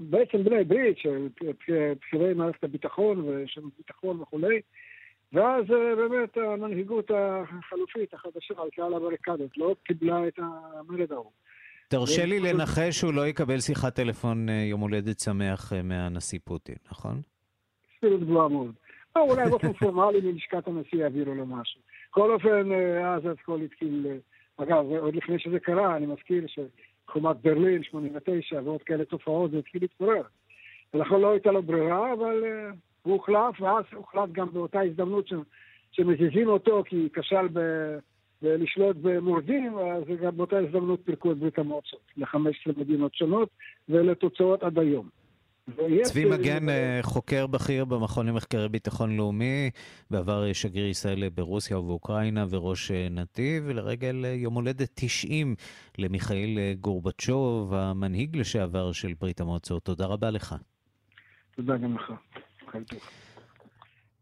בעצם 0.00 0.44
בני 0.44 0.64
ברית, 0.64 0.98
של 0.98 1.28
בכירי 1.40 2.34
מערכת 2.34 2.64
הביטחון 2.64 3.28
ושל 3.28 3.60
ביטחון 3.78 4.20
וכולי, 4.20 4.60
ואז 5.32 5.64
אה, 5.70 5.94
באמת 5.96 6.36
המנהיגות 6.36 7.10
החלופית 7.10 8.14
החדשה 8.14 8.54
עלתה 8.56 8.86
על 8.86 8.94
הבריקדות, 8.94 9.50
לא 9.56 9.74
קיבלה 9.82 10.28
את 10.28 10.38
המרד 10.38 11.12
ההוא. 11.12 11.30
תרשה 11.88 12.26
לי 12.26 12.40
לנחש 12.40 12.98
שהוא 12.98 13.14
לא 13.14 13.26
יקבל 13.26 13.60
שיחת 13.60 13.94
טלפון 13.94 14.48
אה, 14.48 14.54
יום 14.54 14.80
הולדת 14.80 15.20
שמח 15.20 15.72
אה, 15.72 15.82
מהנשיא 15.82 16.38
פוטין, 16.44 16.76
נכון? 16.90 17.20
ספירות 17.96 18.20
גבוהה 18.20 18.48
מאוד. 18.48 18.74
או 19.16 19.30
אולי 19.30 19.50
באופן 19.50 19.72
פורמלי 19.72 20.20
מלשכת 20.20 20.68
הנשיא 20.68 20.98
יעבירו 20.98 21.34
לו 21.34 21.46
משהו. 21.46 21.80
בכל 22.10 22.32
אופן, 22.32 22.72
אז 23.04 23.22
הכל 23.26 23.60
התחיל... 23.60 24.06
אגב, 24.56 24.84
עוד 24.98 25.16
לפני 25.16 25.38
שזה 25.38 25.60
קרה, 25.60 25.96
אני 25.96 26.06
מזכיר 26.06 26.46
שחומת 27.08 27.36
ברלין, 27.36 27.82
89, 27.82 28.60
ועוד 28.64 28.82
כאלה 28.82 29.04
תופעות, 29.04 29.50
זה 29.50 29.58
התחיל 29.58 29.82
להתפורר. 29.82 30.22
ולכן 30.94 31.20
לא 31.20 31.30
הייתה 31.30 31.52
לו 31.52 31.62
ברירה, 31.62 32.12
אבל 32.12 32.44
הוא 33.02 33.12
הוחלף, 33.12 33.60
ואז 33.60 33.84
הוחלט 33.94 34.30
גם 34.32 34.52
באותה 34.52 34.80
הזדמנות 34.80 35.28
ש, 35.28 35.32
שמזיזים 35.92 36.48
אותו 36.48 36.82
כי 36.86 37.08
כשל 37.12 37.48
ב, 37.52 37.60
בלשלוט 38.42 38.96
במורדים, 39.02 39.78
אז 39.78 40.02
גם 40.22 40.36
באותה 40.36 40.58
הזדמנות 40.58 41.00
פירקו 41.04 41.32
את 41.32 41.36
ברית 41.36 41.58
המועצות 41.58 42.00
ל-15 42.16 42.72
מדינות 42.76 43.14
שונות, 43.14 43.48
ולתוצאות 43.88 44.62
עד 44.62 44.78
היום. 44.78 45.08
צבי 46.02 46.24
מגן, 46.24 46.68
אה, 46.68 46.98
חוקר 47.02 47.46
בכיר 47.46 47.84
במכון 47.84 48.26
למחקרי 48.26 48.68
ביטחון 48.68 49.16
לאומי, 49.16 49.70
בעבר 50.10 50.52
שגריר 50.52 50.86
ישראל 50.86 51.28
ברוסיה 51.28 51.78
ובאוקראינה 51.78 52.44
וראש 52.50 52.90
אה, 52.90 53.08
נתיב, 53.10 53.64
ולרגל 53.66 54.24
אה, 54.24 54.30
יום 54.30 54.54
הולדת 54.54 54.90
90 54.94 55.54
למיכאל 55.98 56.58
גורבצ'וב, 56.80 57.74
המנהיג 57.74 58.36
לשעבר 58.36 58.92
של 58.92 59.14
ברית 59.20 59.40
המועצות. 59.40 59.84
תודה 59.84 60.06
רבה 60.06 60.30
לך. 60.30 60.54
תודה 61.56 61.76
גם 61.76 61.96
לך. 61.96 62.12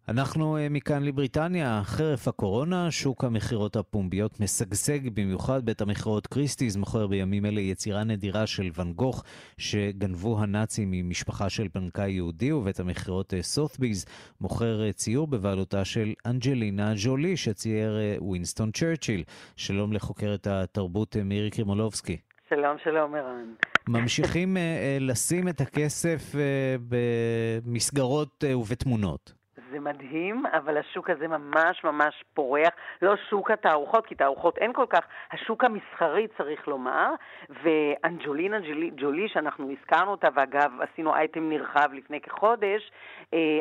אנחנו 0.08 0.56
אה, 0.56 0.68
מכאן 0.70 1.02
לבריטניה, 1.02 1.80
חרף 1.84 2.28
הקורונה, 2.28 2.90
שוק 2.90 3.24
המכירות 3.24 3.76
הפומביות 3.76 4.40
משגשג 4.40 5.08
במיוחד. 5.14 5.64
בית 5.64 5.80
המכירות 5.80 6.26
קריסטיז 6.26 6.76
מוכר 6.76 7.06
בימים 7.06 7.46
אלה 7.46 7.60
יצירה 7.60 8.04
נדירה 8.04 8.46
של 8.46 8.70
ואן 8.74 8.92
גוך 8.92 9.24
שגנבו 9.58 10.38
הנאצים 10.40 10.90
ממשפחה 10.90 11.50
של 11.50 11.68
בנקאי 11.74 12.10
יהודי, 12.10 12.52
ובית 12.52 12.80
המכירות 12.80 13.34
אה, 13.34 13.42
סות'ביז 13.42 14.04
מוכר 14.40 14.86
אה, 14.86 14.92
ציור 14.92 15.26
בבעלותה 15.26 15.84
של 15.84 16.12
אנג'לינה 16.26 16.92
ג'ולי 17.04 17.36
שצייר 17.36 17.98
ווינסטון 18.18 18.70
צ'רצ'יל. 18.70 19.22
שלום 19.56 19.92
לחוקרת 19.92 20.46
התרבות 20.46 21.16
מירי 21.16 21.50
קרימולובסקי. 21.50 22.16
שלום, 22.48 22.76
שלום, 22.84 23.14
ערן. 23.14 23.54
ממשיכים 23.88 24.56
לשים 25.00 25.48
את 25.48 25.60
הכסף 25.60 26.34
במסגרות 27.64 28.44
ובתמונות. 28.56 29.35
זה 29.76 29.80
מדהים, 29.80 30.46
אבל 30.46 30.78
השוק 30.78 31.10
הזה 31.10 31.28
ממש 31.28 31.84
ממש 31.84 32.24
פורח. 32.34 32.68
לא 33.02 33.16
שוק 33.30 33.50
התערוכות, 33.50 34.06
כי 34.06 34.14
תערוכות 34.14 34.58
אין 34.58 34.72
כל 34.72 34.86
כך, 34.90 35.00
השוק 35.32 35.64
המסחרי 35.64 36.26
צריך 36.36 36.68
לומר, 36.68 37.10
ואנג'ולינה 37.62 38.56
ג'ולי, 38.96 39.28
שאנחנו 39.28 39.70
הזכרנו 39.70 40.10
אותה, 40.10 40.28
ואגב, 40.34 40.70
עשינו 40.80 41.14
אייטם 41.14 41.48
נרחב 41.48 41.88
לפני 41.92 42.20
כחודש, 42.20 42.90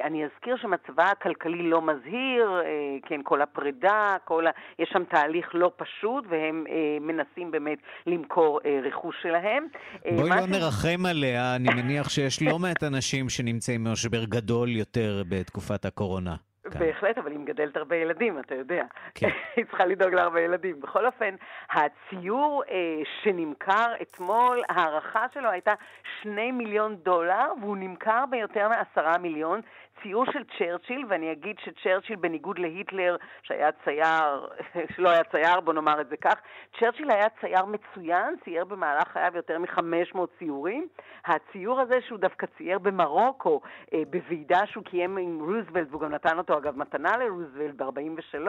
אני 0.03 0.25
אזכיר 0.25 0.57
שמצבה 0.61 1.05
הכלכלי 1.05 1.69
לא 1.69 1.81
מזהיר, 1.81 2.61
אה, 2.65 2.97
כן, 3.05 3.21
כל 3.23 3.41
הפרידה, 3.41 4.15
כל 4.25 4.47
ה... 4.47 4.51
יש 4.79 4.89
שם 4.93 5.03
תהליך 5.03 5.49
לא 5.53 5.71
פשוט, 5.77 6.25
והם 6.29 6.63
אה, 6.69 6.97
מנסים 7.01 7.51
באמת 7.51 7.77
למכור 8.07 8.59
רכוש 8.83 9.15
שלהם. 9.21 9.67
בואי 10.15 10.29
לא 10.29 10.47
ש... 10.47 10.49
נרחם 10.49 11.05
עליה, 11.05 11.55
אני 11.55 11.69
מניח 11.75 12.09
שיש 12.09 12.41
לא 12.41 12.59
מעט 12.59 12.83
אנשים 12.83 13.29
שנמצאים 13.29 13.83
במשבר 13.83 14.25
גדול 14.25 14.69
יותר 14.69 15.23
בתקופת 15.29 15.85
הקורונה. 15.85 16.35
כאן. 16.71 16.79
בהחלט, 16.79 17.17
אבל 17.17 17.31
היא 17.31 17.39
מגדלת 17.39 17.77
הרבה 17.77 17.95
ילדים, 17.95 18.39
אתה 18.39 18.55
יודע. 18.55 18.83
כן. 19.15 19.29
היא 19.55 19.65
צריכה 19.65 19.85
לדאוג 19.85 20.13
להרבה 20.13 20.41
ילדים. 20.41 20.79
בכל 20.81 21.05
אופן, 21.05 21.35
הציור 21.69 22.63
אה, 22.69 23.01
שנמכר 23.21 23.93
אתמול, 24.01 24.61
ההערכה 24.69 25.25
שלו 25.33 25.49
הייתה 25.49 25.73
שני 26.21 26.51
מיליון 26.51 26.95
דולר, 26.95 27.47
והוא 27.61 27.77
נמכר 27.77 28.23
ביותר 28.29 28.69
מעשרה 28.69 29.17
מיליון. 29.17 29.61
ציור 30.01 30.25
של 30.25 30.43
צ'רצ'יל, 30.57 31.05
ואני 31.09 31.31
אגיד 31.31 31.55
שצ'רצ'יל 31.59 32.15
בניגוד 32.15 32.59
להיטלר, 32.59 33.15
שהיה 33.43 33.71
צייר, 33.71 34.47
שלא 34.95 35.09
היה 35.09 35.23
צייר, 35.23 35.59
בוא 35.59 35.73
נאמר 35.73 36.01
את 36.01 36.09
זה 36.09 36.17
כך, 36.17 36.35
צ'רצ'יל 36.79 37.11
היה 37.11 37.29
צייר 37.41 37.65
מצוין, 37.65 38.35
צייר 38.43 38.65
במהלך 38.65 39.07
חייו 39.07 39.31
יותר 39.35 39.59
מ-500 39.59 40.19
ציורים. 40.39 40.87
הציור 41.25 41.79
הזה 41.79 42.01
שהוא 42.01 42.19
דווקא 42.19 42.47
צייר 42.57 42.79
במרוקו, 42.79 43.61
אה, 43.93 44.01
בוועידה 44.09 44.65
שהוא 44.65 44.83
קיים 44.83 45.17
עם 45.17 45.39
רוזוולט, 45.39 45.87
והוא 45.89 46.01
גם 46.01 46.11
נתן 46.11 46.37
אותו 46.37 46.57
אגב 46.57 46.77
מתנה 46.77 47.17
לרוזוולט 47.17 47.75
ב-43, 47.75 48.47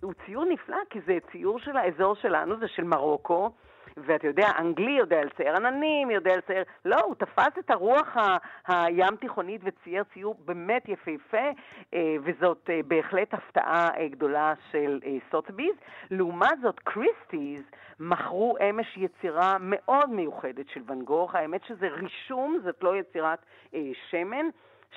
הוא 0.00 0.12
ציור 0.26 0.44
נפלא, 0.44 0.78
כי 0.90 1.00
זה 1.06 1.18
ציור 1.32 1.58
של 1.58 1.76
האזור 1.76 2.14
שלנו, 2.14 2.56
זה 2.58 2.68
של 2.68 2.84
מרוקו. 2.84 3.50
ואתה 3.96 4.26
יודע, 4.26 4.48
אנגלי 4.58 4.90
יודע 4.90 5.24
לצייר 5.24 5.56
עננים, 5.56 6.10
יודע 6.10 6.36
לצייר... 6.36 6.62
לא, 6.84 7.00
הוא 7.00 7.14
תפס 7.14 7.58
את 7.58 7.70
הרוח 7.70 8.16
ה- 8.16 8.36
הים 8.66 9.16
תיכונית 9.20 9.60
וצייר 9.64 10.04
ציור 10.14 10.36
באמת 10.44 10.88
יפהפה, 10.88 11.50
אה, 11.94 12.16
וזאת 12.24 12.70
אה, 12.70 12.80
בהחלט 12.86 13.34
הפתעה 13.34 13.88
אה, 13.96 14.08
גדולה 14.08 14.52
של 14.70 15.00
סוטביז. 15.30 15.74
לעומת 16.10 16.60
זאת, 16.62 16.80
קריסטיז 16.80 17.62
מכרו 18.00 18.56
אמש 18.70 18.96
יצירה 18.96 19.56
מאוד 19.60 20.10
מיוחדת 20.10 20.68
של 20.68 20.80
ואן 20.86 21.02
גוך. 21.02 21.34
האמת 21.34 21.64
שזה 21.64 21.88
רישום, 21.88 22.58
זאת 22.64 22.82
לא 22.82 22.96
יצירת 22.96 23.38
שמן. 24.10 24.46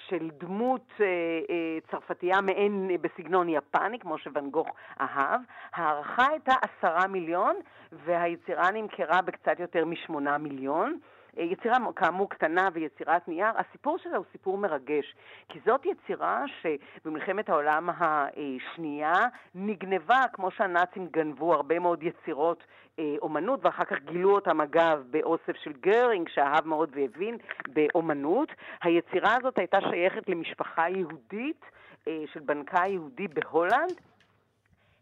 של 0.10 0.30
דמות 0.38 0.92
אה, 1.00 1.06
אה, 1.06 1.78
צרפתייה 1.92 2.42
מעין 2.42 2.88
אה, 2.92 2.96
בסגנון 2.98 3.50
יפני, 3.50 4.00
כמו 4.00 4.18
שוואן 4.18 4.50
גוך 4.50 4.68
אהב. 5.02 5.42
ההערכה 5.74 6.28
הייתה 6.32 6.54
עשרה 6.62 7.08
מיליון, 7.08 7.56
והיצירה 7.92 8.72
נמכרה 8.72 9.22
בקצת 9.22 9.60
יותר 9.60 9.86
משמונה 9.86 10.38
מיליון. 10.38 11.00
יצירה 11.38 11.78
כאמור 11.96 12.30
קטנה 12.30 12.70
ויצירת 12.74 13.28
נייר, 13.28 13.52
הסיפור 13.58 13.98
שלה 13.98 14.18
הוא 14.18 14.26
סיפור 14.32 14.58
מרגש, 14.58 15.16
כי 15.50 15.60
זאת 15.66 15.86
יצירה 15.86 16.44
שבמלחמת 16.62 17.50
העולם 17.50 17.90
השנייה 17.90 19.14
נגנבה, 19.56 20.22
כמו 20.34 20.52
שהנאצים 20.52 21.08
גנבו 21.08 21.54
הרבה 21.54 21.80
מאוד 21.80 22.04
יצירות 22.04 22.64
אה, 23.00 23.16
אומנות, 23.22 23.66
ואחר 23.66 23.84
כך 23.84 23.98
גילו 24.06 24.32
אותם 24.36 24.62
אגב 24.62 25.04
באוסף 25.10 25.56
של 25.64 25.74
גרינג, 25.74 26.30
שאהב 26.30 26.68
מאוד 26.68 26.90
והבין 26.96 27.38
באומנות. 27.68 28.50
היצירה 28.82 29.36
הזאת 29.36 29.58
הייתה 29.58 29.78
שייכת 29.82 30.30
למשפחה 30.30 30.90
יהודית 30.90 31.66
אה, 32.08 32.24
של 32.34 32.40
בנקאי 32.40 32.90
יהודי 32.90 33.28
בהולנד. 33.28 33.94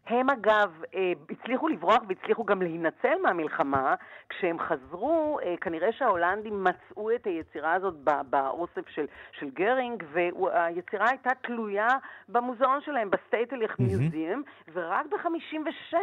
הם 0.06 0.30
אגב 0.30 0.82
אה, 0.94 1.12
הצליחו 1.30 1.68
לברוח 1.68 2.02
והצליחו 2.08 2.44
גם 2.44 2.62
להינצל 2.62 3.14
מהמלחמה. 3.22 3.94
כשהם 4.28 4.58
חזרו, 4.58 5.38
אה, 5.42 5.54
כנראה 5.60 5.92
שההולנדים 5.92 6.64
מצאו 6.64 7.14
את 7.14 7.26
היצירה 7.26 7.72
הזאת 7.72 7.94
באוסף 8.30 8.88
של, 8.88 9.06
של 9.32 9.50
גרינג, 9.50 10.04
והיצירה 10.12 11.08
הייתה 11.08 11.30
תלויה 11.42 11.88
במוזיאון 12.28 12.80
שלהם, 12.80 13.10
ב 13.10 13.17
Stedelijk 13.17 13.78
Museum, 13.78 14.42
mm-hmm. 14.42 14.70
ורק 14.72 15.06
ב-56 15.06 15.94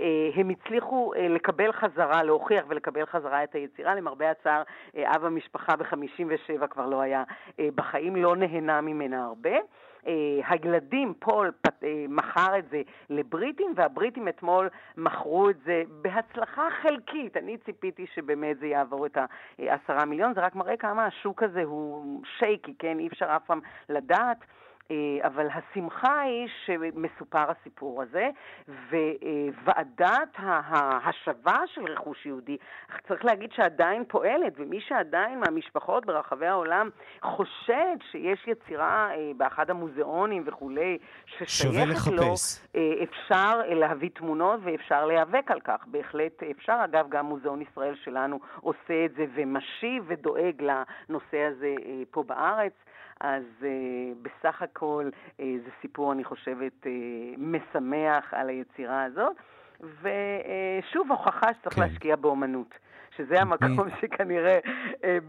אה, 0.00 0.06
הם 0.34 0.48
הצליחו 0.48 1.12
לקבל 1.30 1.72
חזרה, 1.72 2.22
להוכיח 2.22 2.64
ולקבל 2.68 3.06
חזרה 3.06 3.44
את 3.44 3.54
היצירה. 3.54 3.94
למרבה 3.94 4.30
הצער, 4.30 4.62
אב 4.96 5.24
המשפחה 5.24 5.76
ב-57 5.76 6.66
כבר 6.66 6.86
לא 6.86 7.00
היה 7.00 7.24
בחיים, 7.74 8.16
לא 8.16 8.36
נהנה 8.36 8.80
ממנה 8.80 9.24
הרבה. 9.24 9.58
אה, 10.06 10.12
הילדים, 10.48 11.14
פול 11.18 11.52
אה, 11.84 12.04
מכר 12.08 12.58
את 12.58 12.64
זה 12.70 12.82
לבריטים, 13.10 13.72
והבריטים 13.76 14.28
אתמול 14.28 14.68
מכרו 14.96 15.50
את 15.50 15.56
זה 15.64 15.82
בהצלחה 16.02 16.68
חלקית. 16.82 17.36
אני 17.36 17.58
ציפיתי 17.58 18.06
שבאמת 18.14 18.58
זה 18.58 18.66
יעבור 18.66 19.06
את 19.06 19.18
העשרה 19.58 20.04
מיליון, 20.04 20.34
זה 20.34 20.40
רק 20.40 20.54
מראה 20.54 20.76
כמה 20.76 21.06
השוק 21.06 21.42
הזה 21.42 21.62
הוא 21.62 22.22
שייקי, 22.38 22.74
כן? 22.78 22.98
אי 22.98 23.06
אפשר 23.06 23.36
אף 23.36 23.44
פעם 23.46 23.60
לדעת. 23.88 24.38
אה, 24.90 25.26
אבל 25.26 25.48
השמחה 25.54 26.20
היא 26.20 26.48
שמסופר 26.64 27.50
הסיפור 27.50 28.02
הזה, 28.02 28.28
וועדת 29.64 30.28
ההשבה 30.36 31.58
של 31.66 31.84
רכוש 31.84 32.26
יהודי, 32.26 32.56
צריך 33.08 33.24
להגיד 33.24 33.52
שעדיין 33.52 34.04
פועלת, 34.08 34.52
ומי 34.56 34.80
שעדיין 34.80 35.40
מהמשפחות 35.40 36.06
ברחבי 36.06 36.46
העולם 36.46 36.88
חושד 37.22 37.96
שיש 38.10 38.46
יצירה 38.46 39.10
אה, 39.10 39.30
באחד 39.36 39.70
המוזיאונים 39.70 40.42
וכולי, 40.46 40.98
ששייכת 41.26 42.12
לו, 42.12 42.34
אה, 42.76 42.92
אפשר 43.02 43.60
להביא 43.68 44.10
תמונות 44.14 44.60
ואפשר 44.62 45.06
להיאבק 45.06 45.50
על 45.50 45.60
כך, 45.60 45.86
בהחלט 45.86 46.42
אפשר. 46.42 46.80
אגב, 46.84 47.08
גם 47.08 47.26
מוזיאון 47.26 47.62
ישראל 47.62 47.94
שלנו 48.04 48.40
עושה 48.60 49.04
את 49.04 49.14
זה 49.16 49.24
ומשיב 49.34 50.04
ודואג 50.06 50.62
לנושא 50.62 51.38
הזה 51.38 51.74
פה 52.10 52.22
בארץ. 52.22 52.72
אז 53.20 53.42
uh, 53.60 53.64
בסך 54.22 54.62
הכל 54.62 55.10
uh, 55.12 55.42
זה 55.64 55.70
סיפור, 55.80 56.12
אני 56.12 56.24
חושבת, 56.24 56.72
uh, 56.82 56.88
משמח 57.38 58.34
על 58.34 58.48
היצירה 58.48 59.04
הזאת. 59.04 59.36
ושוב, 59.80 61.10
הוכחה 61.10 61.54
שצריך 61.60 61.74
כן. 61.74 61.80
להשקיע 61.82 62.16
באומנות. 62.16 62.74
שזה 63.16 63.40
המקום 63.40 63.88
שכנראה 64.00 64.58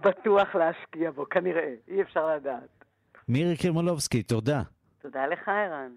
בטוח 0.02 0.56
להשקיע 0.56 1.12
בו, 1.12 1.30
כנראה, 1.30 1.74
אי 1.88 2.02
אפשר 2.02 2.36
לדעת. 2.36 2.86
מירי 3.30 3.58
קרמולובסקי, 3.58 4.24
תודה. 4.24 4.62
תודה 5.02 5.28
לך, 5.28 5.50
ערן. 5.50 5.92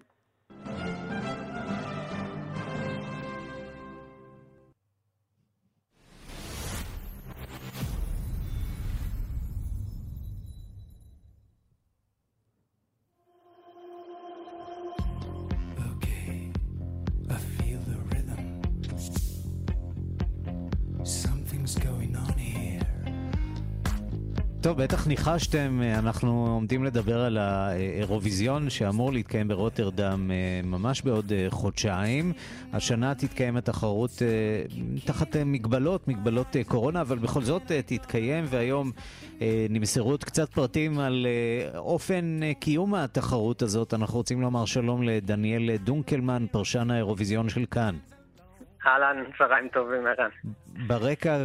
טוב, 24.73 24.81
בטח 24.81 25.07
ניחשתם, 25.07 25.81
אנחנו 25.81 26.47
עומדים 26.47 26.83
לדבר 26.83 27.21
על 27.21 27.37
האירוויזיון 27.37 28.69
שאמור 28.69 29.13
להתקיים 29.13 29.47
ברוטרדם 29.47 30.31
אה, 30.31 30.61
ממש 30.63 31.01
בעוד 31.01 31.31
אה, 31.31 31.47
חודשיים. 31.49 32.33
השנה 32.73 33.15
תתקיים 33.15 33.57
התחרות 33.57 34.21
אה, 34.21 34.97
תחת 35.05 35.35
מגבלות, 35.45 36.07
מגבלות 36.07 36.55
קורונה, 36.67 37.01
אבל 37.01 37.17
בכל 37.17 37.43
זאת 37.43 37.71
תתקיים, 37.85 38.45
והיום 38.49 38.91
נמסרו 39.69 40.11
עוד 40.11 40.23
קצת 40.23 40.49
פרטים 40.49 40.99
על 40.99 41.27
אופן 41.75 42.39
קיום 42.59 42.95
התחרות 42.95 43.61
הזאת. 43.61 43.93
אנחנו 43.93 44.17
רוצים 44.17 44.41
לומר 44.41 44.65
שלום 44.65 45.03
לדניאל 45.03 45.77
דונקלמן, 45.77 46.45
פרשן 46.51 46.91
האירוויזיון 46.91 47.49
של 47.49 47.65
כאן. 47.71 47.95
אהלן, 48.85 49.23
צהריים 49.37 49.67
טובים, 49.67 50.07
ערן. 50.07 50.29
ברקע 50.87 51.37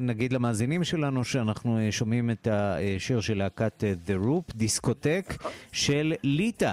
נגיד 0.00 0.32
למאזינים 0.32 0.84
שלנו 0.84 1.24
שאנחנו 1.24 1.78
שומעים 1.90 2.30
את 2.30 2.48
השיר 2.50 3.20
של 3.20 3.38
להקת 3.38 3.84
The 4.06 4.24
Roop, 4.24 4.52
דיסקוטק 4.54 5.24
של 5.72 6.12
ליטא. 6.22 6.72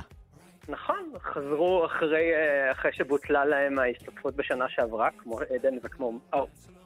נכון, 0.69 1.13
חזרו 1.23 1.85
אחרי, 1.85 2.31
אחרי 2.71 2.93
שבוטלה 2.93 3.45
להם 3.45 3.79
ההשתתפות 3.79 4.35
בשנה 4.35 4.65
שעברה, 4.69 5.09
כמו 5.17 5.39
עדן 5.39 5.73
וכמו 5.83 6.19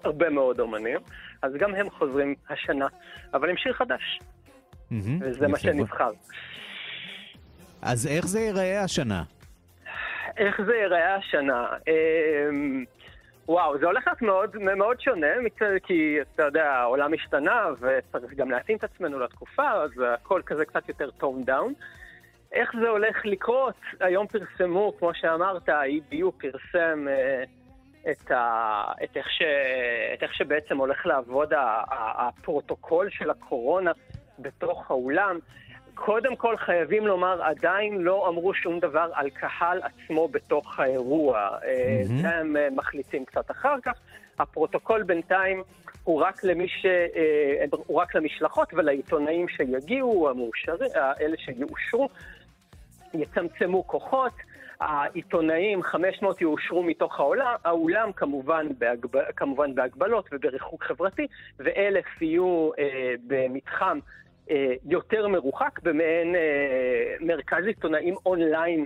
הרבה 0.03 0.29
מאוד 0.29 0.59
אומנים, 0.59 0.97
אז 1.41 1.51
גם 1.59 1.75
הם 1.75 1.89
חוזרים 1.89 2.35
השנה, 2.49 2.87
אבל 3.33 3.49
עם 3.49 3.57
שיר 3.57 3.73
חדש. 3.73 4.19
וזה 5.21 5.47
מה 5.47 5.59
שנבחר. 5.59 6.09
אז 7.81 8.07
איך 8.07 8.27
זה 8.27 8.39
ייראה 8.39 8.83
השנה? 8.83 9.23
איך 10.37 10.61
זה 10.65 10.75
ייראה 10.75 11.15
השנה? 11.15 11.67
וואו, 13.47 13.79
זה 13.79 13.85
הולך 13.85 14.07
להיות 14.07 14.21
מאוד, 14.21 14.57
מאוד 14.57 15.01
שונה, 15.01 15.27
כי 15.83 16.17
אתה 16.21 16.43
יודע, 16.43 16.71
העולם 16.71 17.13
השתנה 17.13 17.65
וצריך 17.79 18.33
גם 18.33 18.51
להתאים 18.51 18.77
את 18.77 18.83
עצמנו 18.83 19.19
לתקופה, 19.19 19.71
אז 19.71 19.91
הכל 20.13 20.41
כזה 20.45 20.65
קצת 20.65 20.89
יותר 20.89 21.11
toned 21.11 21.43
down. 21.43 21.73
איך 22.51 22.71
זה 22.81 22.89
הולך 22.89 23.25
לקרות? 23.25 23.75
היום 23.99 24.27
פרסמו, 24.27 24.93
כמו 24.99 25.11
שאמרת, 25.13 25.69
ה-EBU 25.69 26.31
פרסם 26.37 27.07
אה, 27.07 27.43
את, 28.11 28.31
ה, 28.31 28.83
את, 29.03 29.17
איך 29.17 29.31
ש, 29.31 29.41
את 30.13 30.23
איך 30.23 30.33
שבעצם 30.33 30.77
הולך 30.77 31.05
לעבוד 31.05 31.53
הפרוטוקול 32.17 33.09
של 33.09 33.29
הקורונה 33.29 33.91
בתוך 34.39 34.91
האולם. 34.91 35.39
קודם 35.97 36.35
כל 36.35 36.57
חייבים 36.57 37.07
לומר, 37.07 37.43
עדיין 37.43 38.01
לא 38.01 38.27
אמרו 38.27 38.53
שום 38.53 38.79
דבר 38.79 39.09
על 39.13 39.29
קהל 39.29 39.81
עצמו 39.81 40.27
בתוך 40.27 40.79
האירוע. 40.79 41.49
Mm-hmm. 41.49 42.21
זה 42.21 42.29
הם 42.29 42.57
אה, 42.57 42.67
מחליטים 42.71 43.25
קצת 43.25 43.51
אחר 43.51 43.75
כך. 43.83 43.93
הפרוטוקול 44.39 45.03
בינתיים 45.03 45.63
הוא 46.03 46.21
רק, 46.21 46.43
למי 46.43 46.67
ש... 46.67 46.85
אה, 46.85 47.65
הוא 47.71 48.01
רק 48.01 48.15
למשלחות 48.15 48.73
ולעיתונאים 48.73 49.47
שיגיעו, 49.47 50.29
המאושרים, 50.29 50.91
אלה 51.21 51.37
שיאושרו, 51.37 52.09
יצמצמו 53.13 53.87
כוחות. 53.87 54.33
העיתונאים, 54.79 55.83
500 55.83 56.41
יאושרו 56.41 56.83
מתוך 56.83 57.19
העולם, 57.19 57.55
האולם 57.65 58.11
כמובן, 58.11 58.67
בהגב, 58.77 59.09
כמובן 59.35 59.75
בהגבלות 59.75 60.29
ובריחוק 60.31 60.83
חברתי, 60.83 61.27
ואלף 61.59 62.21
יהיו 62.21 62.69
אה, 62.79 63.13
במתחם 63.27 63.99
יותר 64.85 65.27
מרוחק 65.27 65.79
במעין 65.83 66.35
אה, 66.35 67.15
מרכז 67.19 67.65
עיתונאים 67.65 68.15
אונליין. 68.25 68.85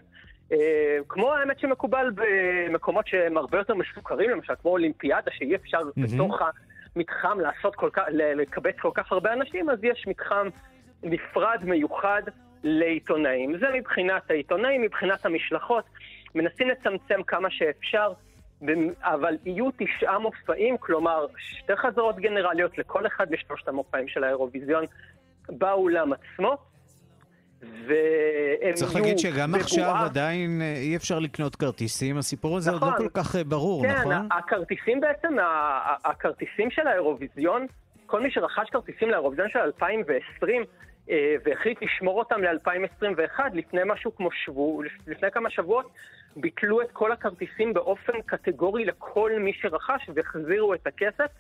אה, 0.52 0.98
כמו 1.08 1.34
האמת 1.34 1.60
שמקובל 1.60 2.12
במקומות 2.16 3.08
שהם 3.08 3.38
הרבה 3.38 3.58
יותר 3.58 3.76
מסוכרים, 3.76 4.30
למשל 4.30 4.54
כמו 4.62 4.72
אולימפיאדה, 4.72 5.32
שאי 5.32 5.56
אפשר 5.56 5.80
mm-hmm. 5.80 6.14
בתוך 6.16 6.40
המתחם 6.96 7.40
לעשות 7.40 7.76
כל 7.76 7.90
כך, 7.94 8.04
לקבץ 8.12 8.76
כל 8.82 8.92
כך 8.94 9.12
הרבה 9.12 9.34
אנשים, 9.34 9.70
אז 9.70 9.84
יש 9.84 10.06
מתחם 10.08 10.48
נפרד, 11.04 11.60
מיוחד, 11.64 12.22
לעיתונאים. 12.64 13.58
זה 13.60 13.66
מבחינת 13.74 14.32
העיתונאים, 14.32 14.82
מבחינת 14.82 15.26
המשלחות. 15.26 15.84
מנסים 16.36 16.70
לצמצם 16.70 17.24
כמה 17.24 17.50
שאפשר, 17.52 18.14
אבל 19.02 19.38
יהיו 19.46 19.70
תשעה 19.78 20.20
מופעים, 20.20 20.78
כלומר 20.78 21.26
שתי 21.38 21.76
חזרות 21.76 22.16
גנרליות 22.16 22.78
לכל 22.78 23.08
אחד 23.08 23.32
משלושת 23.32 23.68
המופעים 23.68 24.08
של 24.08 24.24
האירוויזיון 24.24 24.86
באולם 25.52 26.14
עצמו. 26.14 26.58
והם 27.62 28.74
צריך 28.74 28.96
להגיד 28.96 29.20
שגם 29.20 29.52
בבועה. 29.52 29.64
עכשיו 29.64 29.96
עדיין 29.96 30.62
אה, 30.62 30.74
אי 30.76 30.96
אפשר 30.96 31.20
לקנות 31.20 31.56
כרטיסים, 31.56 32.18
הסיפור 32.18 32.58
הזה 32.58 32.72
נכון. 32.72 32.82
עוד 32.82 32.92
לא 32.92 32.96
נכון. 32.96 33.10
כל 33.10 33.24
כך 33.24 33.36
אה, 33.36 33.44
ברור, 33.44 33.84
כן, 33.84 33.96
נכון? 33.96 34.14
כן, 34.14 34.38
הכרטיסים 34.38 35.00
בעצם, 35.00 35.36
הכרטיסים 36.06 36.72
של 36.72 36.88
האירוויזיון, 36.88 37.66
כל 38.06 38.22
מי 38.22 38.32
שרכש 38.32 38.70
כרטיסים 38.72 39.10
לאירוויזיון 39.10 39.50
של 39.50 39.60
2020, 39.60 40.64
אה, 41.10 41.36
והחליט 41.46 41.78
לשמור 41.82 42.20
אותם 42.20 42.44
ל-2021, 42.44 43.40
לפני 43.54 43.82
משהו 43.86 44.16
כמו 44.16 44.30
שבוע, 44.32 44.84
לפני 45.08 45.32
כמה 45.32 45.50
שבועות, 45.50 45.92
ביטלו 46.36 46.82
את 46.82 46.92
כל 46.94 47.12
הכרטיסים 47.12 47.74
באופן 47.74 48.14
קטגורי 48.26 48.86
לכל 48.86 49.32
מי 49.40 49.54
שרכש 49.62 50.10
והחזירו 50.16 50.74
את 50.74 50.88
הכסף. 50.88 51.32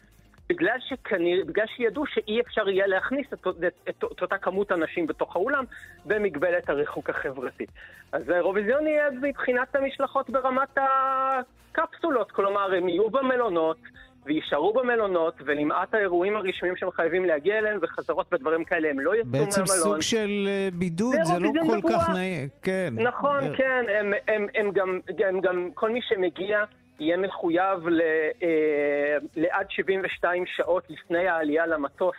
בגלל, 0.51 0.77
שכנראה, 0.79 1.43
בגלל 1.45 1.65
שידעו 1.75 2.05
שאי 2.05 2.41
אפשר 2.41 2.69
יהיה 2.69 2.87
להכניס 2.87 3.27
את, 3.33 3.47
את, 3.47 3.73
את, 3.89 4.03
את 4.11 4.21
אותה 4.21 4.37
כמות 4.37 4.71
אנשים 4.71 5.07
בתוך 5.07 5.35
האולם 5.35 5.63
במגבלת 6.05 6.69
הריחוק 6.69 7.09
החברתי. 7.09 7.65
אז 8.11 8.29
האירוויזיון 8.29 8.87
יהיה 8.87 9.09
מבחינת 9.21 9.75
המשלחות 9.75 10.29
ברמת 10.29 10.77
הקפסולות, 10.77 12.31
כלומר 12.31 12.73
הם 12.73 12.89
יהיו 12.89 13.09
במלונות 13.09 13.77
ויישארו 14.25 14.73
במלונות, 14.73 15.33
ולמעט 15.45 15.93
האירועים 15.93 16.35
הרשמיים 16.35 16.75
שהם 16.77 16.91
חייבים 16.91 17.25
להגיע 17.25 17.57
אליהם 17.57 17.79
וחזרות 17.81 18.33
ודברים 18.33 18.63
כאלה 18.63 18.89
הם 18.89 18.99
לא 18.99 19.15
יצאו 19.15 19.29
מהמלון. 19.31 19.45
בעצם 19.45 19.65
סוג 19.65 20.01
של 20.01 20.47
אה, 20.47 20.69
בידוד, 20.73 21.15
זה 21.23 21.39
לא 21.39 21.49
כל 21.67 21.77
בבועה. 21.77 21.99
כך 21.99 22.09
נעים, 22.09 22.47
כן. 22.61 22.93
נכון, 22.97 23.55
כן, 23.57 23.85
הם, 23.99 24.13
הם, 24.27 24.47
הם, 24.55 24.71
גם, 24.71 24.99
הם 25.19 25.41
גם, 25.41 25.69
כל 25.73 25.89
מי 25.89 25.99
שמגיע... 26.01 26.63
יהיה 27.01 27.17
מחויב 27.17 27.87
ל, 27.87 28.01
אה, 28.43 29.17
לעד 29.35 29.65
72 29.69 30.43
שעות 30.45 30.89
לפני 30.89 31.27
העלייה 31.27 31.65
למטוס 31.65 32.15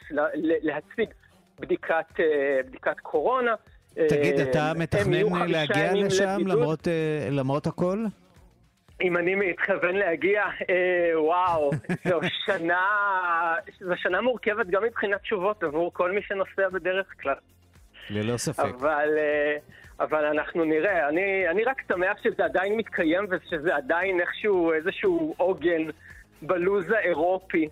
להציג 0.63 1.09
בדיקת, 1.61 2.21
אה, 2.21 2.61
בדיקת 2.67 3.01
קורונה. 3.01 3.55
תגיד, 3.95 4.41
אה, 4.41 4.51
אתה 4.51 4.73
מתכנן 4.77 5.49
להגיע 5.49 5.93
לשם 5.95 6.39
למרות, 6.47 6.89
אה, 6.89 7.29
למרות 7.31 7.67
הכל? 7.67 8.05
אם 9.03 9.17
אני 9.17 9.35
מתכוון 9.35 9.97
להגיע, 9.97 10.43
אה, 10.71 11.21
וואו, 11.21 11.71
זו 12.09 12.21
שנה, 12.47 12.87
זו 13.81 13.97
שנה 13.97 14.21
מורכבת 14.21 14.67
גם 14.67 14.83
מבחינת 14.85 15.21
תשובות 15.21 15.63
עבור 15.63 15.93
כל 15.93 16.13
מי 16.13 16.23
שנוסע 16.23 16.69
בדרך 16.69 17.07
כלל. 17.23 17.35
ללא 18.11 18.37
ספק. 18.37 18.65
אבל... 18.65 19.09
אה, 19.19 19.57
אבל 20.01 20.25
אנחנו 20.25 20.65
נראה. 20.65 21.09
אני, 21.09 21.49
אני 21.51 21.65
רק 21.65 21.83
שמח 21.89 22.17
שזה 22.23 22.45
עדיין 22.45 22.77
מתקיים 22.77 23.27
ושזה 23.31 23.77
עדיין 23.77 24.21
איכשהו 24.21 24.73
איזשהו 24.73 25.35
עוגן 25.37 25.83
בלוז 26.43 26.91
האירופי. 26.91 27.69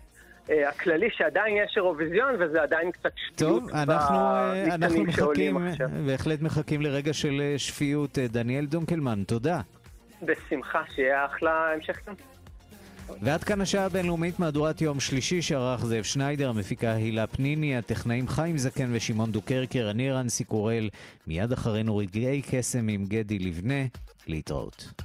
אה, 0.51 0.69
הכללי 0.69 1.09
שעדיין 1.11 1.57
יש 1.57 1.77
אירוויזיון 1.77 2.35
וזה 2.39 2.63
עדיין 2.63 2.91
קצת 2.91 3.13
שפיות 3.17 3.39
טוב, 3.39 3.71
אנחנו, 3.71 4.17
אה, 4.17 4.75
אנחנו 4.75 5.05
מחכים, 5.05 5.57
בהחלט 6.07 6.41
מחכים 6.41 6.83
לרגע 6.83 7.13
של 7.13 7.41
אה, 7.41 7.59
שפיות. 7.59 8.19
דניאל 8.19 8.67
דונקלמן, 8.67 9.23
תודה. 9.25 9.61
בשמחה, 10.23 10.83
שיהיה 10.95 11.25
אחלה 11.25 11.73
המשך 11.75 11.97
כאן. 12.07 12.15
ועד 13.23 13.45
כאן 13.45 13.61
השעה 13.61 13.85
הבינלאומית 13.85 14.39
מהדורת 14.39 14.81
יום 14.81 15.01
שלישי 15.01 15.43
שערך 15.43 15.85
זאב 15.85 16.03
שניידר, 16.03 16.49
המפיקה 16.49 16.93
הילה 16.93 17.27
פניני, 17.27 17.77
הטכנאים 17.77 18.29
חיים 18.29 18.59
זקן 18.59 18.91
ושמעון 18.93 19.33
דוקרקר, 19.33 19.91
אני 19.91 20.11
רנסי 20.11 20.45
קורל, 20.45 20.89
מיד 21.27 21.53
אחרינו 21.53 21.97
רגעי 21.97 22.43
קסם 22.51 22.89
עם 22.89 23.05
גדי 23.05 23.39
לבנה, 23.39 23.85
להתראות. 24.27 25.03